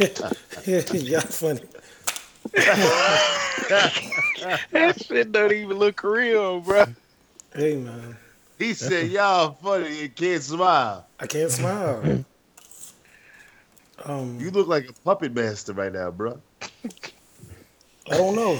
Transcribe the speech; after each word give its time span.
Y'all 0.66 1.20
funny. 1.20 1.60
that 2.54 3.92
shit 5.06 5.30
don't 5.30 5.52
even 5.52 5.76
look 5.78 6.02
real, 6.02 6.60
bro. 6.60 6.86
Hey 7.54 7.76
man, 7.76 8.16
He 8.58 8.72
said, 8.72 9.10
"Y'all 9.10 9.52
funny 9.62 10.04
and 10.04 10.16
can't 10.16 10.42
smile." 10.42 11.06
I 11.18 11.26
can't 11.26 11.50
smile. 11.50 12.24
Um, 14.06 14.40
You 14.40 14.50
look 14.50 14.66
like 14.66 14.88
a 14.88 14.94
puppet 15.04 15.34
master 15.34 15.74
right 15.74 15.92
now, 15.92 16.10
bro. 16.10 16.40
I 18.10 18.16
don't 18.16 18.34
know. 18.34 18.58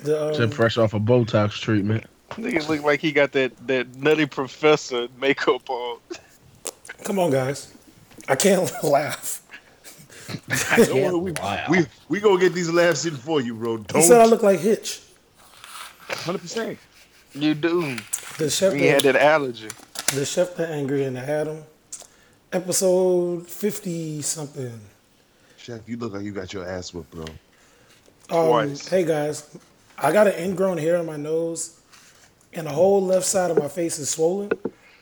The, 0.00 0.30
um, 0.30 0.34
Just 0.34 0.54
fresh 0.54 0.76
off 0.78 0.94
a 0.94 0.98
Botox 0.98 1.52
treatment. 1.52 2.04
Nigga 2.30 2.68
look 2.68 2.82
like 2.82 3.00
he 3.00 3.12
got 3.12 3.30
that 3.32 3.52
that 3.68 3.94
nutty 3.94 4.26
professor 4.26 5.06
makeup 5.20 5.70
on. 5.70 6.00
come 7.04 7.20
on, 7.20 7.30
guys. 7.30 7.72
I 8.28 8.34
can't 8.34 8.68
laugh. 8.82 9.42
Don't 10.76 11.22
we, 11.22 11.32
we 11.70 11.86
we 12.08 12.20
gonna 12.20 12.40
get 12.40 12.52
these 12.54 12.70
laughs 12.70 13.04
in 13.06 13.16
for 13.16 13.40
you, 13.40 13.54
bro. 13.54 13.78
He 13.94 14.02
said 14.02 14.18
I 14.18 14.22
Don't. 14.22 14.30
look 14.30 14.42
like 14.42 14.60
Hitch. 14.60 15.00
Hundred 16.08 16.38
percent. 16.42 16.78
You 17.32 17.54
do. 17.54 17.96
The 18.38 18.50
chef, 18.50 18.72
He 18.72 18.86
had 18.86 19.02
that, 19.02 19.12
that 19.12 19.22
allergy. 19.22 19.68
the 20.14 20.24
chef 20.24 20.56
that 20.56 20.70
angry 20.70 21.04
and 21.04 21.16
the 21.16 21.20
Adam. 21.20 21.62
Episode 22.52 23.46
fifty 23.46 24.22
something. 24.22 24.80
Chef, 25.56 25.80
you 25.86 25.96
look 25.96 26.12
like 26.14 26.22
you 26.22 26.32
got 26.32 26.52
your 26.52 26.66
ass 26.68 26.92
whipped, 26.92 27.12
bro. 27.12 27.24
Um, 28.30 28.74
hey 28.88 29.04
guys, 29.04 29.56
I 29.98 30.12
got 30.12 30.26
an 30.26 30.34
ingrown 30.34 30.78
hair 30.78 30.96
on 30.96 31.06
my 31.06 31.16
nose, 31.16 31.78
and 32.52 32.66
the 32.66 32.70
whole 32.72 33.04
left 33.04 33.26
side 33.26 33.50
of 33.50 33.58
my 33.58 33.68
face 33.68 33.98
is 33.98 34.10
swollen. 34.10 34.50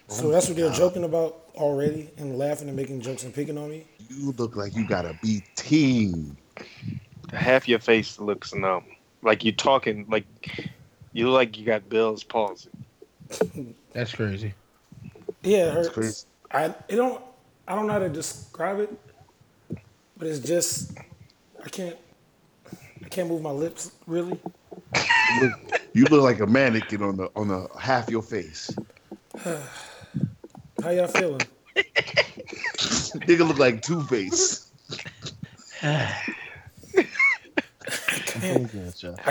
So 0.08 0.30
that's 0.30 0.48
what 0.48 0.56
they're 0.56 0.72
joking 0.72 1.04
about 1.04 1.47
already, 1.58 2.10
and 2.16 2.38
laughing 2.38 2.68
and 2.68 2.76
making 2.76 3.00
jokes 3.00 3.24
and 3.24 3.34
picking 3.34 3.58
on 3.58 3.70
me. 3.70 3.84
You 4.08 4.32
look 4.32 4.56
like 4.56 4.74
you 4.74 4.86
got 4.86 5.04
a 5.04 5.18
BT. 5.22 6.14
Half 7.32 7.68
your 7.68 7.78
face 7.78 8.18
looks 8.18 8.54
numb. 8.54 8.84
Like 9.22 9.44
you're 9.44 9.54
talking 9.54 10.06
like 10.08 10.24
you 11.12 11.26
look 11.28 11.34
like 11.34 11.58
you 11.58 11.66
got 11.66 11.88
Bell's 11.88 12.24
palsy. 12.24 12.70
That's 13.92 14.14
crazy. 14.14 14.54
Yeah, 15.42 15.68
it 15.68 15.74
hurts. 15.74 15.88
crazy. 15.90 16.26
I 16.50 16.64
it 16.88 16.96
don't 16.96 17.22
I 17.66 17.74
don't 17.74 17.86
know 17.86 17.92
how 17.92 17.98
to 17.98 18.08
describe 18.08 18.80
it, 18.80 18.98
but 20.16 20.26
it's 20.26 20.38
just 20.38 20.96
I 21.64 21.68
can't 21.68 21.96
I 23.04 23.08
can't 23.08 23.28
move 23.28 23.42
my 23.42 23.50
lips 23.50 23.92
really. 24.06 24.38
You 24.94 25.40
look, 25.40 25.80
you 25.92 26.04
look 26.04 26.22
like 26.22 26.40
a 26.40 26.46
mannequin 26.46 27.02
on 27.02 27.16
the 27.16 27.30
on 27.36 27.48
the 27.48 27.68
half 27.78 28.08
your 28.08 28.22
face. 28.22 28.70
How 30.82 30.90
y'all 30.90 31.08
feeling? 31.08 31.40
Nigga 33.26 33.46
look 33.46 33.58
like 33.58 33.82
Two 33.82 34.02
Face. 34.04 34.70
I 35.82 36.14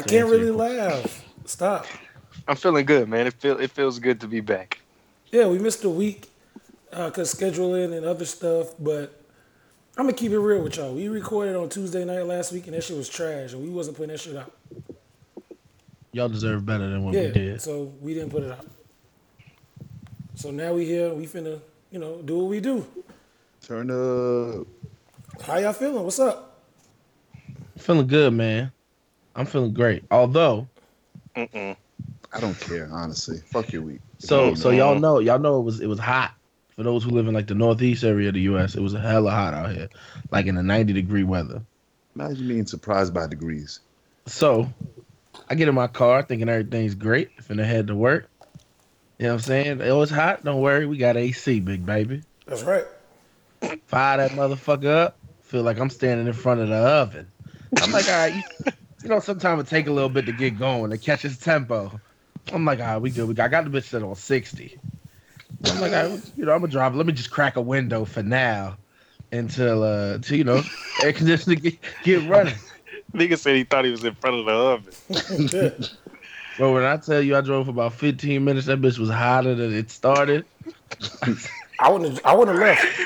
can't 0.02 0.30
really 0.30 0.52
laugh. 0.52 1.26
Stop. 1.46 1.86
I'm 2.48 2.56
feeling 2.56 2.86
good, 2.86 3.10
man. 3.10 3.28
It 3.28 3.34
feel 3.34 3.60
it 3.60 3.72
feels 3.72 4.00
good 4.00 4.22
to 4.22 4.28
be 4.28 4.40
back. 4.40 4.80
Yeah, 5.32 5.48
we 5.48 5.60
missed 5.60 5.84
a 5.84 5.90
week 5.90 6.30
uh, 6.94 7.10
because 7.10 7.34
scheduling 7.34 7.96
and 7.96 8.06
other 8.06 8.26
stuff, 8.26 8.74
but 8.80 9.22
I'm 9.98 10.06
gonna 10.06 10.14
keep 10.14 10.32
it 10.32 10.40
real 10.40 10.62
with 10.62 10.78
y'all. 10.78 10.94
We 10.94 11.10
recorded 11.10 11.56
on 11.56 11.70
Tuesday 11.70 12.06
night 12.06 12.22
last 12.22 12.54
week, 12.54 12.68
and 12.68 12.76
that 12.76 12.84
shit 12.84 12.96
was 12.96 13.10
trash, 13.10 13.54
and 13.54 13.62
we 13.62 13.70
wasn't 13.70 13.98
putting 13.98 14.12
that 14.12 14.20
shit 14.20 14.38
out. 14.38 14.54
Y'all 16.14 16.30
deserve 16.30 16.66
better 16.66 16.90
than 16.90 17.04
what 17.04 17.14
yeah, 17.14 17.24
we 17.24 17.32
did. 17.32 17.62
so 17.62 17.94
we 18.02 18.14
didn't 18.14 18.30
put 18.30 18.44
it 18.44 18.52
out. 18.52 18.66
So 20.36 20.52
now 20.52 20.74
we 20.74 20.86
here. 20.86 21.14
We 21.14 21.28
finna, 21.28 21.60
you 21.92 22.00
know, 22.00 22.22
do 22.22 22.38
what 22.40 22.48
we 22.50 22.60
do. 22.60 22.86
Turn 23.62 23.90
up. 23.92 24.68
How 25.44 25.58
y'all 25.58 25.74
feeling? 25.74 26.04
What's 26.04 26.20
up? 26.20 26.62
Feeling 27.78 28.08
good, 28.08 28.34
man. 28.34 28.72
I'm 29.36 29.46
feeling 29.46 29.74
great. 29.74 30.04
Although, 30.10 30.68
Mm-mm. 31.36 31.76
I 32.34 32.40
don't 32.40 32.60
care, 32.60 32.90
honestly. 32.92 33.38
Fuck 33.46 33.72
your 33.74 33.84
week. 33.84 34.02
so 34.20 34.56
so 34.56 34.72
Mhm. 34.72 34.78
y'all 34.78 35.00
know 35.00 35.20
y'all 35.20 35.38
know 35.40 35.60
it 35.60 35.64
was 35.64 35.80
it 35.80 35.88
was 35.88 36.00
hot 36.00 36.34
for 36.76 36.82
those 36.84 37.04
who 37.04 37.12
live 37.12 37.28
in 37.28 37.34
like 37.34 37.46
the 37.48 37.54
northeast 37.56 38.04
area 38.04 38.30
of 38.30 38.34
the 38.34 38.42
U.S. 38.42 38.76
It 38.76 38.82
was 38.82 38.94
a 38.96 39.00
hella 39.00 39.30
hot 39.32 39.54
out 39.54 39.72
here, 39.72 39.90
like 40.32 40.48
in 40.48 40.56
the 40.56 40.64
90 40.64 40.94
degree 40.94 41.24
weather. 41.24 41.62
Imagine 42.16 42.48
being 42.48 42.66
surprised 42.66 43.14
by 43.14 43.28
degrees. 43.28 43.80
So 44.26 44.68
I 45.50 45.56
get 45.56 45.68
in 45.68 45.76
my 45.76 45.88
car 45.88 46.24
thinking 46.24 46.50
everything's 46.50 46.96
great, 46.96 47.38
finna 47.38 47.64
head 47.66 47.88
to 47.88 47.96
work. 47.96 48.28
You 49.20 49.26
know 49.26 49.34
what 49.34 49.34
I'm 49.36 49.40
saying? 49.40 49.82
Oh, 49.82 50.02
it's 50.02 50.12
hot. 50.12 50.44
Don't 50.44 50.62
worry, 50.62 50.86
we 50.86 50.98
got 50.98 51.18
AC, 51.18 51.60
big 51.60 51.86
baby. 51.86 52.22
That's 52.46 52.64
right. 52.64 52.86
Fire 53.88 54.18
that 54.18 54.32
motherfucker 54.32 54.86
up. 54.86 55.18
Feel 55.42 55.64
like 55.64 55.80
I'm 55.80 55.90
standing 55.90 56.28
in 56.28 56.34
front 56.34 56.60
of 56.60 56.70
the 56.70 56.76
oven. 56.76 57.28
I'm 57.82 57.92
like, 57.92 58.08
all 58.08 58.14
right, 58.14 58.36
you, 58.36 58.72
you 59.04 59.10
know, 59.10 59.20
sometimes 59.20 59.64
it 59.64 59.68
take 59.68 59.88
a 59.88 59.92
little 59.92 60.10
bit 60.10 60.26
to 60.28 60.32
get 60.34 60.60
going 60.60 60.92
to 60.92 60.98
catch 60.98 61.26
its 61.26 61.38
tempo. 61.38 62.00
I'm 62.54 62.64
like, 62.64 62.80
all 62.80 62.86
right, 62.86 62.98
we 62.98 63.10
good. 63.10 63.28
We 63.28 63.34
got, 63.34 63.46
I 63.46 63.48
got 63.48 63.64
the 63.66 63.72
bitch 63.72 63.86
set 63.86 64.04
on 64.04 64.16
60. 64.16 64.78
I'm 65.66 65.82
like, 65.82 65.94
all 65.94 66.10
right, 66.10 66.32
you 66.36 66.46
know, 66.46 66.54
I'm 66.54 66.60
gonna 66.60 66.72
drive. 66.72 66.96
Let 66.96 67.08
me 67.08 67.14
just 67.14 67.32
crack 67.32 67.56
a 67.56 67.62
window 67.62 68.06
for 68.06 68.22
now 68.22 68.78
until, 69.32 69.84
uh, 69.84 70.14
until 70.16 70.38
you 70.38 70.44
know, 70.44 70.62
air 71.04 71.14
conditioning 71.14 71.60
get, 71.60 71.78
get 72.04 72.30
running. 72.30 72.56
Nigga 73.14 73.38
said 73.38 73.56
he 73.56 73.64
thought 73.64 73.86
he 73.86 73.92
was 73.92 74.04
in 74.04 74.14
front 74.16 74.36
of 74.38 74.46
the 74.46 74.52
oven. 74.52 75.84
Bro, 76.58 76.74
when 76.74 76.84
I 76.84 76.98
tell 76.98 77.22
you 77.22 77.36
I 77.36 77.42
drove 77.42 77.66
for 77.66 77.72
about 77.72 77.94
15 77.94 78.44
minutes, 78.44 78.66
that 78.68 78.82
bitch 78.82 78.98
was 78.98 79.10
hotter 79.10 79.54
than 79.56 79.74
it 79.74 79.92
started. 79.92 80.46
I 81.80 81.90
wouldn't. 81.92 82.26
I 82.26 82.34
wouldn't 82.34 82.58
have 82.58 82.68
left. 82.68 83.00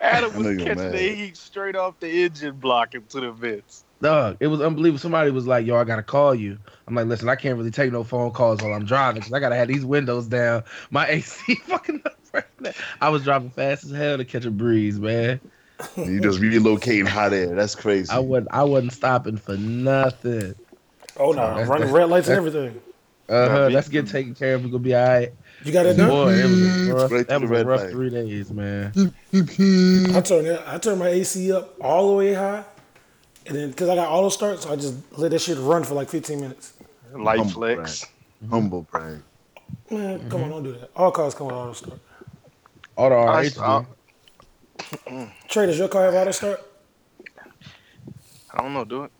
Adam 0.00 0.36
was 0.36 0.46
know 0.46 0.64
catching 0.64 0.82
mad. 0.82 0.92
the 0.92 0.98
heat 1.14 1.36
straight 1.36 1.74
off 1.74 1.98
the 2.00 2.24
engine 2.24 2.54
block 2.56 2.94
into 2.94 3.20
the 3.20 3.32
vents. 3.32 3.84
Dog, 4.00 4.36
it 4.38 4.46
was 4.46 4.60
unbelievable. 4.60 5.00
Somebody 5.00 5.30
was 5.32 5.46
like, 5.46 5.66
"Yo, 5.66 5.74
I 5.76 5.84
gotta 5.84 6.04
call 6.04 6.34
you." 6.34 6.56
I'm 6.86 6.94
like, 6.94 7.06
"Listen, 7.06 7.28
I 7.28 7.34
can't 7.34 7.56
really 7.58 7.70
take 7.72 7.90
no 7.90 8.04
phone 8.04 8.30
calls 8.30 8.62
while 8.62 8.74
I'm 8.74 8.84
driving 8.84 9.20
because 9.20 9.32
I 9.32 9.40
gotta 9.40 9.56
have 9.56 9.66
these 9.68 9.84
windows 9.84 10.26
down. 10.28 10.62
My 10.90 11.06
AC 11.08 11.54
fucking 11.66 12.02
up 12.04 12.16
right 12.32 12.44
now." 12.60 12.70
I 13.00 13.08
was 13.08 13.24
driving 13.24 13.50
fast 13.50 13.84
as 13.84 13.90
hell 13.90 14.18
to 14.18 14.24
catch 14.24 14.44
a 14.44 14.50
breeze, 14.52 15.00
man. 15.00 15.40
You 15.96 16.20
just 16.20 16.40
relocating 16.40 17.08
hot 17.08 17.32
air. 17.32 17.54
That's 17.54 17.74
crazy. 17.74 18.10
I 18.10 18.18
wasn't, 18.18 18.48
I 18.52 18.62
wasn't 18.64 18.92
stopping 18.92 19.36
for 19.36 19.56
nothing. 19.56 20.54
Oh 21.16 21.32
no, 21.32 21.46
That's- 21.48 21.68
running 21.68 21.90
red 21.90 22.08
lights 22.08 22.28
and 22.28 22.36
everything. 22.36 22.80
Uh 23.28 23.48
huh. 23.48 23.68
me- 23.68 23.74
Let's 23.74 23.88
get 23.88 24.06
taken 24.06 24.34
care 24.34 24.54
of. 24.54 24.62
We're 24.64 24.68
gonna 24.70 24.78
be 24.82 24.94
all 24.94 25.06
right. 25.06 25.32
You 25.64 25.72
got 25.72 25.86
it 25.86 25.96
done. 25.96 26.08
Boy, 26.08 26.32
it 26.34 26.44
was 26.44 26.88
a 26.88 26.94
rough, 26.94 27.10
Right 27.12 27.26
that 27.28 27.40
was 27.40 27.50
a 27.50 27.64
rough 27.64 27.80
light. 27.82 27.90
three 27.90 28.10
days, 28.10 28.50
man. 28.52 28.92
I 28.94 30.20
turned 30.20 30.46
it. 30.46 30.62
I 30.66 30.78
turned 30.78 30.98
my 31.00 31.08
AC 31.08 31.52
up 31.52 31.74
all 31.80 32.08
the 32.10 32.14
way 32.14 32.34
high, 32.34 32.64
and 33.46 33.56
then 33.56 33.70
because 33.70 33.88
I 33.88 33.94
got 33.96 34.08
auto 34.08 34.28
start, 34.28 34.62
so 34.62 34.72
I 34.72 34.76
just 34.76 34.94
let 35.18 35.30
that 35.32 35.40
shit 35.40 35.58
run 35.58 35.82
for 35.84 35.94
like 35.94 36.08
15 36.08 36.40
minutes. 36.40 36.72
Light 37.12 37.38
Humble 37.38 37.52
flex. 37.54 38.06
Humble 38.50 38.82
brag. 38.90 39.20
Man, 39.90 40.18
Mm-hmm. 40.20 40.28
come 40.30 40.44
on, 40.44 40.50
don't 40.50 40.62
do 40.62 40.72
that. 40.72 40.90
All 40.96 41.10
cars 41.10 41.34
come 41.34 41.48
with 41.48 41.56
auto 41.56 41.72
start. 41.72 41.98
Auto 42.96 43.16
I, 43.16 43.46
RH, 43.48 43.86
Trey, 45.48 45.66
does 45.66 45.78
your 45.78 45.88
car 45.88 46.04
have 46.04 46.14
auto 46.14 46.30
start? 46.30 46.60
I 48.54 48.62
don't 48.62 48.72
know, 48.72 48.84
do 48.84 49.04
it. 49.04 49.10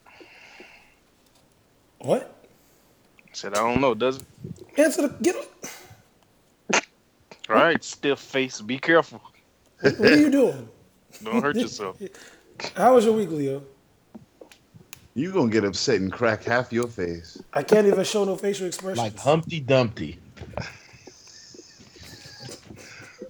What? 1.98 2.34
I 3.38 3.40
said 3.40 3.54
I 3.54 3.58
don't 3.58 3.80
know, 3.80 3.94
does 3.94 4.16
it? 4.16 4.24
Answer 4.76 5.02
the 5.02 5.14
get. 5.22 5.36
up. 5.36 6.82
All 7.48 7.54
right, 7.54 7.82
stiff 7.84 8.18
face. 8.18 8.60
Be 8.60 8.78
careful. 8.78 9.20
What 9.80 10.00
are 10.00 10.16
you 10.16 10.28
doing? 10.28 10.68
Don't 11.22 11.40
hurt 11.40 11.54
yourself. 11.54 12.02
How 12.74 12.96
was 12.96 13.04
your 13.04 13.14
week, 13.14 13.30
Leo? 13.30 13.62
You 15.14 15.32
gonna 15.32 15.52
get 15.52 15.64
upset 15.64 16.00
and 16.00 16.12
crack 16.12 16.42
half 16.42 16.72
your 16.72 16.88
face. 16.88 17.40
I 17.52 17.62
can't 17.62 17.86
even 17.86 18.02
show 18.02 18.24
no 18.24 18.34
facial 18.34 18.66
expression. 18.66 18.98
like 19.04 19.16
Humpty 19.16 19.60
Dumpty. 19.60 20.18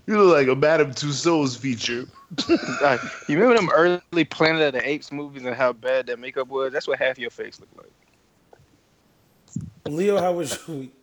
You 0.07 0.23
look 0.23 0.35
like 0.35 0.49
a 0.49 0.59
Madame 0.59 0.93
Tussauds 0.93 1.59
feature. 1.59 2.07
You 3.29 3.39
remember 3.39 3.57
them 3.57 3.71
early 3.75 4.25
Planet 4.25 4.63
of 4.63 4.73
the 4.73 4.89
Apes 4.89 5.13
movies 5.13 5.45
and 5.45 5.55
how 5.55 5.75
bad 5.75 6.07
that 6.07 6.19
makeup 6.19 6.49
was? 6.49 6.73
That's 6.73 6.89
what 6.89 6.99
half 6.99 7.19
your 7.19 7.31
face 7.31 7.61
looked 7.61 7.77
like. 7.77 7.93
Leo, 9.89 10.19
how 10.21 10.33
was 10.33 10.59
your 10.69 10.77
week? 10.79 10.95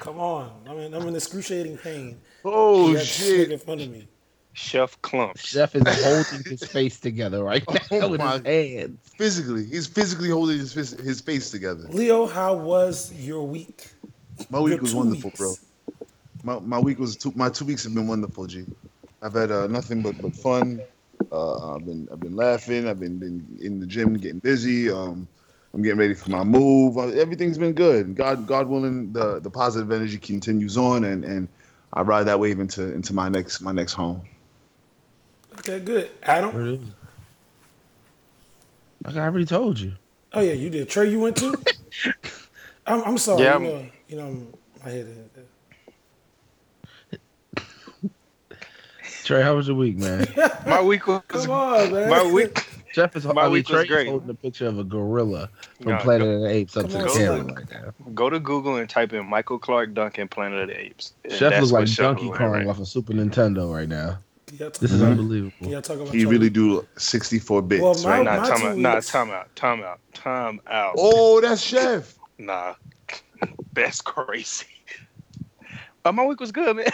Come 0.00 0.18
on, 0.18 0.50
I'm 0.68 0.78
in, 0.78 0.94
I'm 0.94 1.06
in 1.08 1.16
excruciating 1.16 1.78
pain. 1.78 2.20
Oh 2.44 2.88
You 2.88 2.94
got 2.96 3.06
shit! 3.06 3.50
in 3.52 3.58
front 3.58 3.80
of 3.80 3.90
me. 3.90 4.08
Chef 4.52 5.00
Clumps. 5.02 5.44
Chef 5.46 5.74
is 5.74 5.82
holding 6.04 6.44
his 6.48 6.62
face 6.64 7.00
together 7.00 7.42
right 7.42 7.64
now 7.90 7.98
Oh 8.06 8.08
with 8.08 8.20
my- 8.20 8.34
his 8.38 8.42
hands. 8.46 8.98
Physically, 9.16 9.64
he's 9.64 9.86
physically 9.86 10.28
holding 10.30 10.58
his 10.58 10.72
fist, 10.72 11.00
his 11.00 11.20
face 11.20 11.50
together. 11.50 11.86
Leo, 11.90 12.26
how 12.26 12.54
was 12.54 13.12
your 13.14 13.46
week? 13.46 13.88
My 14.50 14.60
week 14.60 14.74
Your 14.74 14.82
was 14.82 14.94
wonderful, 14.94 15.30
weeks. 15.30 15.38
bro. 15.38 15.54
My 16.44 16.58
my 16.60 16.78
week 16.78 16.98
was 16.98 17.16
two, 17.16 17.32
my 17.34 17.48
two 17.48 17.64
weeks 17.64 17.84
have 17.84 17.94
been 17.94 18.06
wonderful, 18.06 18.46
G. 18.46 18.64
I've 19.22 19.32
had 19.34 19.50
uh, 19.50 19.66
nothing 19.68 20.02
but, 20.02 20.20
but 20.20 20.34
fun. 20.36 20.80
Uh, 21.32 21.74
I've 21.74 21.84
been 21.86 22.06
I've 22.12 22.20
been 22.20 22.36
laughing. 22.36 22.86
I've 22.86 23.00
been, 23.00 23.18
been 23.18 23.58
in 23.60 23.80
the 23.80 23.86
gym 23.86 24.14
getting 24.18 24.40
busy. 24.40 24.90
Um, 24.90 25.26
I'm 25.74 25.82
getting 25.82 25.98
ready 25.98 26.14
for 26.14 26.30
my 26.30 26.44
move. 26.44 26.96
Uh, 26.96 27.08
Everything's 27.08 27.58
been 27.58 27.72
good. 27.72 28.14
God 28.14 28.46
God 28.46 28.68
willing, 28.68 29.12
the 29.12 29.40
the 29.40 29.50
positive 29.50 29.90
energy 29.90 30.18
continues 30.18 30.76
on, 30.78 31.02
and 31.04 31.24
and 31.24 31.48
I 31.92 32.02
ride 32.02 32.24
that 32.24 32.38
wave 32.38 32.60
into 32.60 32.94
into 32.94 33.12
my 33.12 33.28
next 33.28 33.60
my 33.60 33.72
next 33.72 33.92
home. 33.94 34.22
Okay, 35.58 35.80
good. 35.80 36.10
Adam. 36.22 36.54
Where 36.54 36.66
it 36.66 36.74
is? 36.74 36.80
Like 39.04 39.16
I 39.16 39.20
already 39.24 39.46
told 39.46 39.78
you. 39.80 39.92
Oh 40.32 40.40
yeah, 40.40 40.52
you 40.52 40.70
did. 40.70 40.88
Trey, 40.88 41.10
you 41.10 41.18
went 41.20 41.36
to. 41.38 41.54
I'm, 42.86 43.02
I'm 43.02 43.18
sorry. 43.18 43.42
Yeah, 43.42 43.58
you 43.58 43.66
I'm- 43.66 43.74
know, 43.82 43.86
you 44.08 44.16
know, 44.16 44.46
my 44.84 44.90
head. 44.90 45.06
is- 45.06 45.18
Trey, 49.24 49.42
how 49.42 49.56
was 49.56 49.66
your 49.68 49.76
week, 49.76 49.96
man? 49.96 50.26
My 50.66 50.82
week 50.82 51.06
was 51.06 51.22
Come 51.28 51.50
on, 51.50 51.92
man. 51.92 52.10
my 52.10 52.30
week. 52.30 52.66
Jeff 52.94 53.16
is 53.16 53.24
My 53.26 53.32
I 53.32 53.44
mean, 53.44 53.52
week 53.54 53.68
was 53.68 53.86
great. 53.88 54.06
holding 54.08 54.30
a 54.30 54.34
picture 54.34 54.68
of 54.68 54.78
a 54.78 54.84
gorilla 54.84 55.50
from 55.82 55.92
Nah, 55.92 56.00
Planet 56.00 56.26
go- 56.28 56.30
of 56.36 56.40
the 56.42 56.48
Apes 56.48 56.76
up 56.76 56.86
to 56.86 56.92
the 56.98 57.04
camera 57.08 57.42
right 57.54 57.70
now. 57.70 57.92
Go 58.14 58.30
to 58.30 58.38
Google 58.38 58.76
and 58.76 58.88
type 58.88 59.12
in 59.12 59.26
Michael 59.26 59.58
Clarke 59.58 59.94
Duncan 59.94 60.28
Planet 60.28 60.62
of 60.62 60.68
the 60.68 60.80
Apes. 60.80 61.12
And 61.24 61.32
Chef 61.32 61.50
that's 61.50 61.60
looks 61.62 61.72
like 61.72 61.88
Chef 61.88 62.04
Donkey 62.06 62.26
look 62.26 62.36
Kong 62.36 62.52
right. 62.52 62.66
off 62.68 62.78
of 62.78 62.86
Super 62.86 63.12
Nintendo 63.12 63.72
right 63.74 63.88
now. 63.88 64.18
Y'all 64.58 64.70
This 64.70 64.92
is 64.92 65.00
about- 65.00 65.10
unbelievable. 65.12 65.66
y'all 65.68 65.82
talk 65.82 65.96
about 65.96 66.14
He 66.14 66.20
your- 66.20 66.30
really 66.30 66.50
do 66.50 66.86
64 66.96 67.62
bits, 67.62 67.82
Well, 67.82 67.94
my- 68.04 68.08
right? 68.18 68.24
Nah, 68.24 68.40
my 68.42 68.48
time 68.48 68.66
out. 68.68 68.76
Nah, 68.78 69.00
time 69.00 69.30
out. 69.32 69.56
Time 69.56 69.82
out. 69.82 69.98
Time 70.12 70.60
out. 70.68 70.94
Oh, 70.96 71.40
that's 71.40 71.60
Chef. 71.62 72.16
Nah, 72.38 72.74
that's 73.74 74.00
crazy. 74.00 74.66
Uh, 76.04 76.12
my 76.12 76.24
week 76.24 76.38
was 76.40 76.52
good, 76.52 76.76
man. 76.76 76.86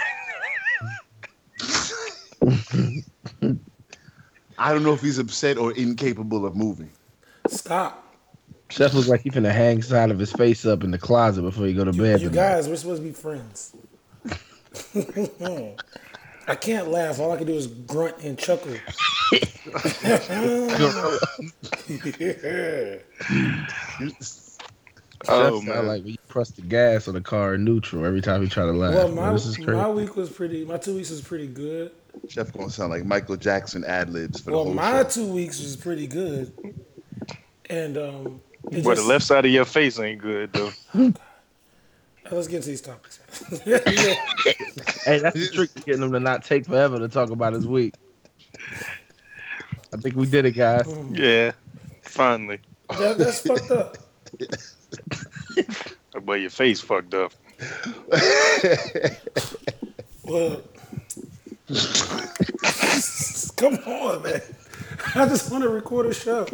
I 4.61 4.73
don't 4.73 4.83
know 4.85 4.93
if 4.93 5.01
he's 5.01 5.19
upset 5.19 5.57
or 5.59 5.73
incapable 5.73 6.45
of 6.47 6.55
moving. 6.55 6.91
Stop. 7.49 8.07
Chef 8.69 8.95
looks 8.95 9.09
like 9.09 9.23
he's 9.23 9.33
gonna 9.33 9.53
hang 9.53 9.83
side 9.83 10.11
of 10.13 10.19
his 10.19 10.31
face 10.33 10.65
up 10.65 10.85
in 10.85 10.91
the 10.93 10.99
closet 10.99 11.43
before 11.43 11.67
he 11.67 11.73
go 11.75 11.85
to 11.85 11.91
You, 11.93 12.03
bed. 12.03 12.21
you 12.21 12.29
tonight. 12.29 12.41
guys, 12.43 12.69
we're 12.69 12.77
supposed 12.77 13.03
to 13.03 13.09
be 13.09 13.13
friends. 13.15 13.75
I 16.47 16.55
can't 16.55 16.89
laugh. 16.89 17.19
All 17.19 17.33
I 17.33 17.37
can 17.37 17.47
do 17.47 17.55
is 17.55 17.67
grunt 17.67 18.19
and 18.23 18.39
chuckle. 18.39 18.75
Oh 25.29 25.61
Chef 25.61 25.65
sound 25.65 25.67
man. 25.67 25.87
like 25.87 26.03
when 26.03 26.13
you 26.13 26.19
press 26.29 26.51
the 26.51 26.63
gas 26.63 27.07
on 27.07 27.13
the 27.15 27.21
car 27.21 27.55
in 27.55 27.65
neutral 27.65 28.07
every 28.07 28.23
time 28.23 28.43
you 28.43 28.49
try 28.49 28.65
to 28.65 28.73
laugh. 28.73 28.95
well, 28.95 29.09
my 29.11 29.33
this 29.33 29.45
is 29.45 29.57
crazy. 29.57 29.73
my 29.73 29.89
week 29.89 30.17
was 30.17 30.31
pretty. 30.31 30.65
My 30.65 30.79
two 30.79 30.95
weeks 30.95 31.11
was 31.11 31.21
pretty 31.21 31.47
good. 31.47 31.93
Chef 32.29 32.53
gonna 32.53 32.71
sound 32.71 32.91
like 32.91 33.05
Michael 33.05 33.37
Jackson 33.37 33.85
ad 33.85 34.11
libs 34.11 34.41
for 34.41 34.47
the 34.51 34.57
Well, 34.57 34.65
whole 34.65 34.75
my 34.75 35.03
show. 35.03 35.09
two 35.09 35.27
weeks 35.33 35.61
was 35.61 35.77
pretty 35.77 36.07
good, 36.07 36.53
and 37.69 37.97
um, 37.99 38.41
it 38.71 38.85
But 38.85 38.97
the 38.97 39.03
left 39.03 39.25
side 39.25 39.45
of 39.45 39.51
your 39.51 39.65
face 39.65 39.99
ain't 39.99 40.21
good 40.21 40.53
though. 40.53 40.71
Let's 42.31 42.47
get 42.47 42.59
into 42.59 42.69
these 42.69 42.81
topics. 42.81 43.19
Hey, 45.05 45.19
that's 45.19 45.35
the 45.35 45.49
trick 45.53 45.73
to 45.75 45.81
getting 45.83 46.03
him 46.03 46.13
to 46.13 46.21
not 46.21 46.45
take 46.45 46.67
forever 46.67 46.99
to 46.99 47.09
talk 47.09 47.31
about 47.31 47.55
his 47.55 47.67
week. 47.67 47.95
I 49.93 49.97
think 49.97 50.15
we 50.15 50.27
did 50.27 50.45
it, 50.45 50.53
guys. 50.53 50.87
Yeah, 51.11 51.53
finally. 52.03 52.61
that, 52.91 53.17
that's 53.19 53.41
fucked 53.41 53.71
up. 53.71 53.97
But 56.25 56.35
your 56.35 56.51
face 56.51 56.81
fucked 56.81 57.15
up. 57.15 57.33
Well, 60.25 60.61
come 63.57 63.75
on, 63.87 64.23
man. 64.23 64.41
I 65.15 65.29
just 65.29 65.51
want 65.51 65.63
to 65.63 65.69
record 65.69 66.07
a 66.07 66.15
show. 66.15 66.47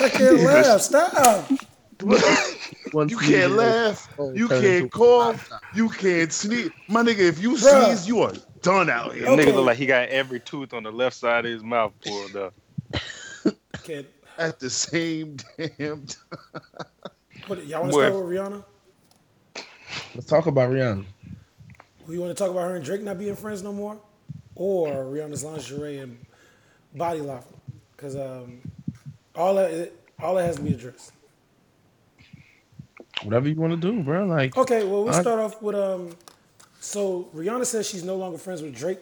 I 0.00 0.08
can't 0.08 0.40
laugh. 0.44 0.80
Stop. 0.80 1.50
You 2.94 3.18
can't 3.18 3.52
laugh. 3.52 4.08
You 4.32 4.48
can't 4.48 4.90
cough. 4.90 5.50
You 5.74 5.90
can't 5.90 6.32
sneeze. 6.32 6.70
My 6.88 7.02
nigga, 7.02 7.18
if 7.18 7.38
you 7.38 7.58
sneeze, 7.58 8.08
you 8.08 8.22
are 8.22 8.32
done 8.62 8.88
out 8.88 9.14
here. 9.14 9.26
Okay. 9.26 9.44
Nigga 9.44 9.54
look 9.54 9.66
like 9.66 9.76
he 9.76 9.84
got 9.84 10.08
every 10.08 10.40
tooth 10.40 10.72
on 10.72 10.84
the 10.84 10.90
left 10.90 11.16
side 11.16 11.44
of 11.44 11.52
his 11.52 11.62
mouth 11.62 11.92
pulled 12.00 12.36
up. 12.36 12.54
Can't. 13.82 14.06
At 14.38 14.58
the 14.58 14.70
same 14.70 15.36
damn 15.58 16.06
time. 16.06 16.38
What, 17.46 17.66
y'all 17.66 17.80
want 17.82 17.92
to 17.92 17.96
Where? 17.98 18.10
start 18.10 18.24
with 18.24 18.38
Rihanna? 18.38 18.64
Let's 20.14 20.26
talk 20.26 20.46
about 20.46 20.70
Rihanna. 20.70 21.04
We 22.08 22.18
want 22.18 22.34
to 22.36 22.42
talk 22.42 22.50
about 22.50 22.62
her 22.70 22.74
and 22.76 22.84
Drake 22.84 23.02
not 23.02 23.18
being 23.18 23.36
friends 23.36 23.62
no 23.62 23.72
more, 23.72 23.98
or 24.54 25.04
Rihanna's 25.04 25.44
lingerie 25.44 25.98
and 25.98 26.18
body 26.94 27.20
life, 27.20 27.44
because 27.94 28.16
um, 28.16 28.60
all 29.36 29.54
that 29.56 29.92
all 30.18 30.34
that 30.36 30.44
has 30.46 30.56
to 30.56 30.62
be 30.62 30.72
addressed. 30.72 31.12
Whatever 33.22 33.48
you 33.48 33.56
want 33.56 33.72
to 33.80 33.92
do, 33.92 34.02
bro. 34.02 34.24
Like, 34.26 34.56
Okay, 34.56 34.84
well 34.84 35.04
we'll 35.04 35.14
I- 35.14 35.20
start 35.20 35.38
off 35.38 35.60
with 35.62 35.76
um. 35.76 36.16
So 36.80 37.28
Rihanna 37.34 37.66
says 37.66 37.88
she's 37.88 38.04
no 38.04 38.16
longer 38.16 38.38
friends 38.38 38.62
with 38.62 38.74
Drake 38.74 39.00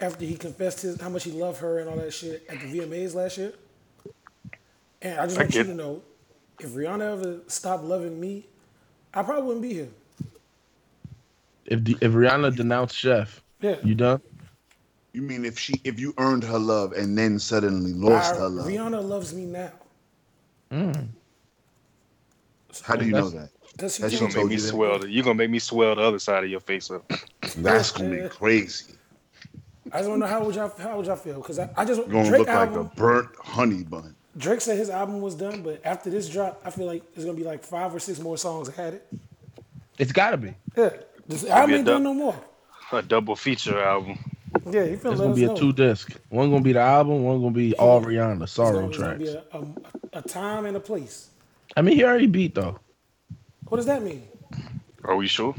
after 0.00 0.24
he 0.24 0.34
confessed 0.36 0.80
his 0.80 1.00
how 1.00 1.08
much 1.10 1.24
he 1.24 1.30
loved 1.32 1.60
her 1.60 1.78
and 1.78 1.88
all 1.88 1.96
that 1.96 2.12
shit 2.12 2.44
at 2.48 2.58
the 2.60 2.66
VMAs 2.66 3.14
last 3.14 3.38
year. 3.38 3.52
And 5.02 5.20
I 5.20 5.26
just 5.26 5.38
I 5.38 5.42
want 5.42 5.54
you 5.54 5.64
to 5.64 5.74
know, 5.74 6.02
if 6.58 6.70
Rihanna 6.70 7.12
ever 7.20 7.40
stopped 7.46 7.84
loving 7.84 8.18
me, 8.18 8.46
I 9.14 9.22
probably 9.22 9.44
wouldn't 9.44 9.62
be 9.62 9.74
here. 9.74 9.88
If 11.70 11.82
the, 11.84 11.96
if 12.00 12.12
Rihanna 12.12 12.54
denounced 12.56 12.96
Chef, 12.96 13.42
Yeah. 13.60 13.76
you 13.82 13.94
done? 13.94 14.20
You 15.12 15.22
mean 15.22 15.44
if 15.44 15.58
she 15.58 15.74
if 15.84 15.98
you 15.98 16.14
earned 16.18 16.44
her 16.44 16.58
love 16.58 16.92
and 16.92 17.16
then 17.16 17.38
suddenly 17.38 17.92
lost 17.94 18.34
I- 18.34 18.38
her 18.38 18.48
love? 18.48 18.66
Rihanna 18.66 19.02
loves 19.02 19.32
me 19.34 19.44
now. 19.46 19.72
Mm. 20.70 21.08
How 22.82 22.96
do 22.96 23.04
you 23.04 23.12
know 23.12 23.28
that? 23.30 23.50
Because 23.72 23.96
she 23.96 24.02
You 24.04 24.08
she 24.10 24.16
gonna 24.16 24.26
make 24.28 24.34
told 24.34 24.48
me 24.48 24.54
you 24.54 24.60
that? 24.60 24.68
swell. 24.68 24.98
The, 24.98 25.08
you 25.08 25.22
gonna 25.22 25.34
make 25.34 25.50
me 25.50 25.58
swell 25.58 25.94
the 25.96 26.02
other 26.02 26.18
side 26.18 26.44
of 26.44 26.50
your 26.50 26.60
face 26.60 26.90
up. 26.90 27.10
That's 27.56 27.90
gonna 27.92 28.22
be 28.24 28.28
crazy. 28.28 28.94
I 29.92 29.98
just 29.98 30.08
want 30.10 30.22
to 30.22 30.26
know 30.26 30.32
how 30.32 30.44
would 30.44 30.54
y'all 30.54 30.72
how 30.78 30.96
would 30.96 31.06
y'all 31.06 31.16
feel? 31.16 31.40
Because 31.40 31.58
I, 31.58 31.68
I 31.76 31.84
just 31.84 31.98
You're 32.00 32.08
gonna 32.08 32.28
Drake 32.28 32.38
look 32.40 32.48
album. 32.48 32.82
like 32.84 32.92
a 32.92 32.96
burnt 32.96 33.28
honey 33.42 33.82
bun. 33.82 34.14
Drake 34.36 34.60
said 34.60 34.78
his 34.78 34.90
album 34.90 35.20
was 35.20 35.34
done, 35.34 35.62
but 35.62 35.80
after 35.84 36.08
this 36.10 36.28
drop, 36.28 36.60
I 36.64 36.70
feel 36.70 36.86
like 36.86 37.02
there's 37.14 37.24
gonna 37.24 37.36
be 37.36 37.42
like 37.44 37.64
five 37.64 37.92
or 37.92 37.98
six 37.98 38.20
more 38.20 38.38
songs 38.38 38.68
that 38.68 38.76
had 38.76 38.94
it. 38.94 39.08
It's 39.98 40.12
got 40.12 40.30
to 40.30 40.36
be. 40.38 40.54
Yeah, 40.76 40.90
this 41.30 41.44
album 41.44 41.68
be 41.68 41.74
a 41.74 41.76
ain't 41.78 41.86
done 41.86 42.02
dub- 42.02 42.02
no 42.02 42.14
more. 42.14 42.36
A 42.92 43.02
double 43.02 43.36
feature 43.36 43.80
album. 43.80 44.18
Yeah, 44.70 44.84
you 44.84 44.96
feel 44.96 45.12
It's 45.12 45.20
let 45.20 45.26
gonna 45.26 45.34
be 45.34 45.46
know. 45.46 45.54
a 45.54 45.58
two 45.58 45.72
disc. 45.72 46.16
One 46.28 46.50
gonna 46.50 46.62
be 46.62 46.72
the 46.72 46.80
album. 46.80 47.22
One 47.24 47.40
gonna 47.40 47.52
be 47.54 47.74
all 47.76 48.00
Rihanna 48.02 48.42
It's 48.42 48.52
sorrow 48.52 48.72
gonna- 48.80 48.88
it's 48.88 48.98
gonna 48.98 49.16
tracks. 49.18 49.30
be 49.30 49.58
a, 49.58 50.18
a, 50.18 50.18
a 50.18 50.22
time 50.22 50.66
and 50.66 50.76
a 50.76 50.80
place. 50.80 51.30
I 51.76 51.82
mean, 51.82 51.96
he 51.96 52.04
already 52.04 52.26
beat 52.26 52.54
though. 52.54 52.78
What 53.68 53.76
does 53.76 53.86
that 53.86 54.02
mean? 54.02 54.26
Are 55.04 55.14
we 55.16 55.28
sure? 55.28 55.54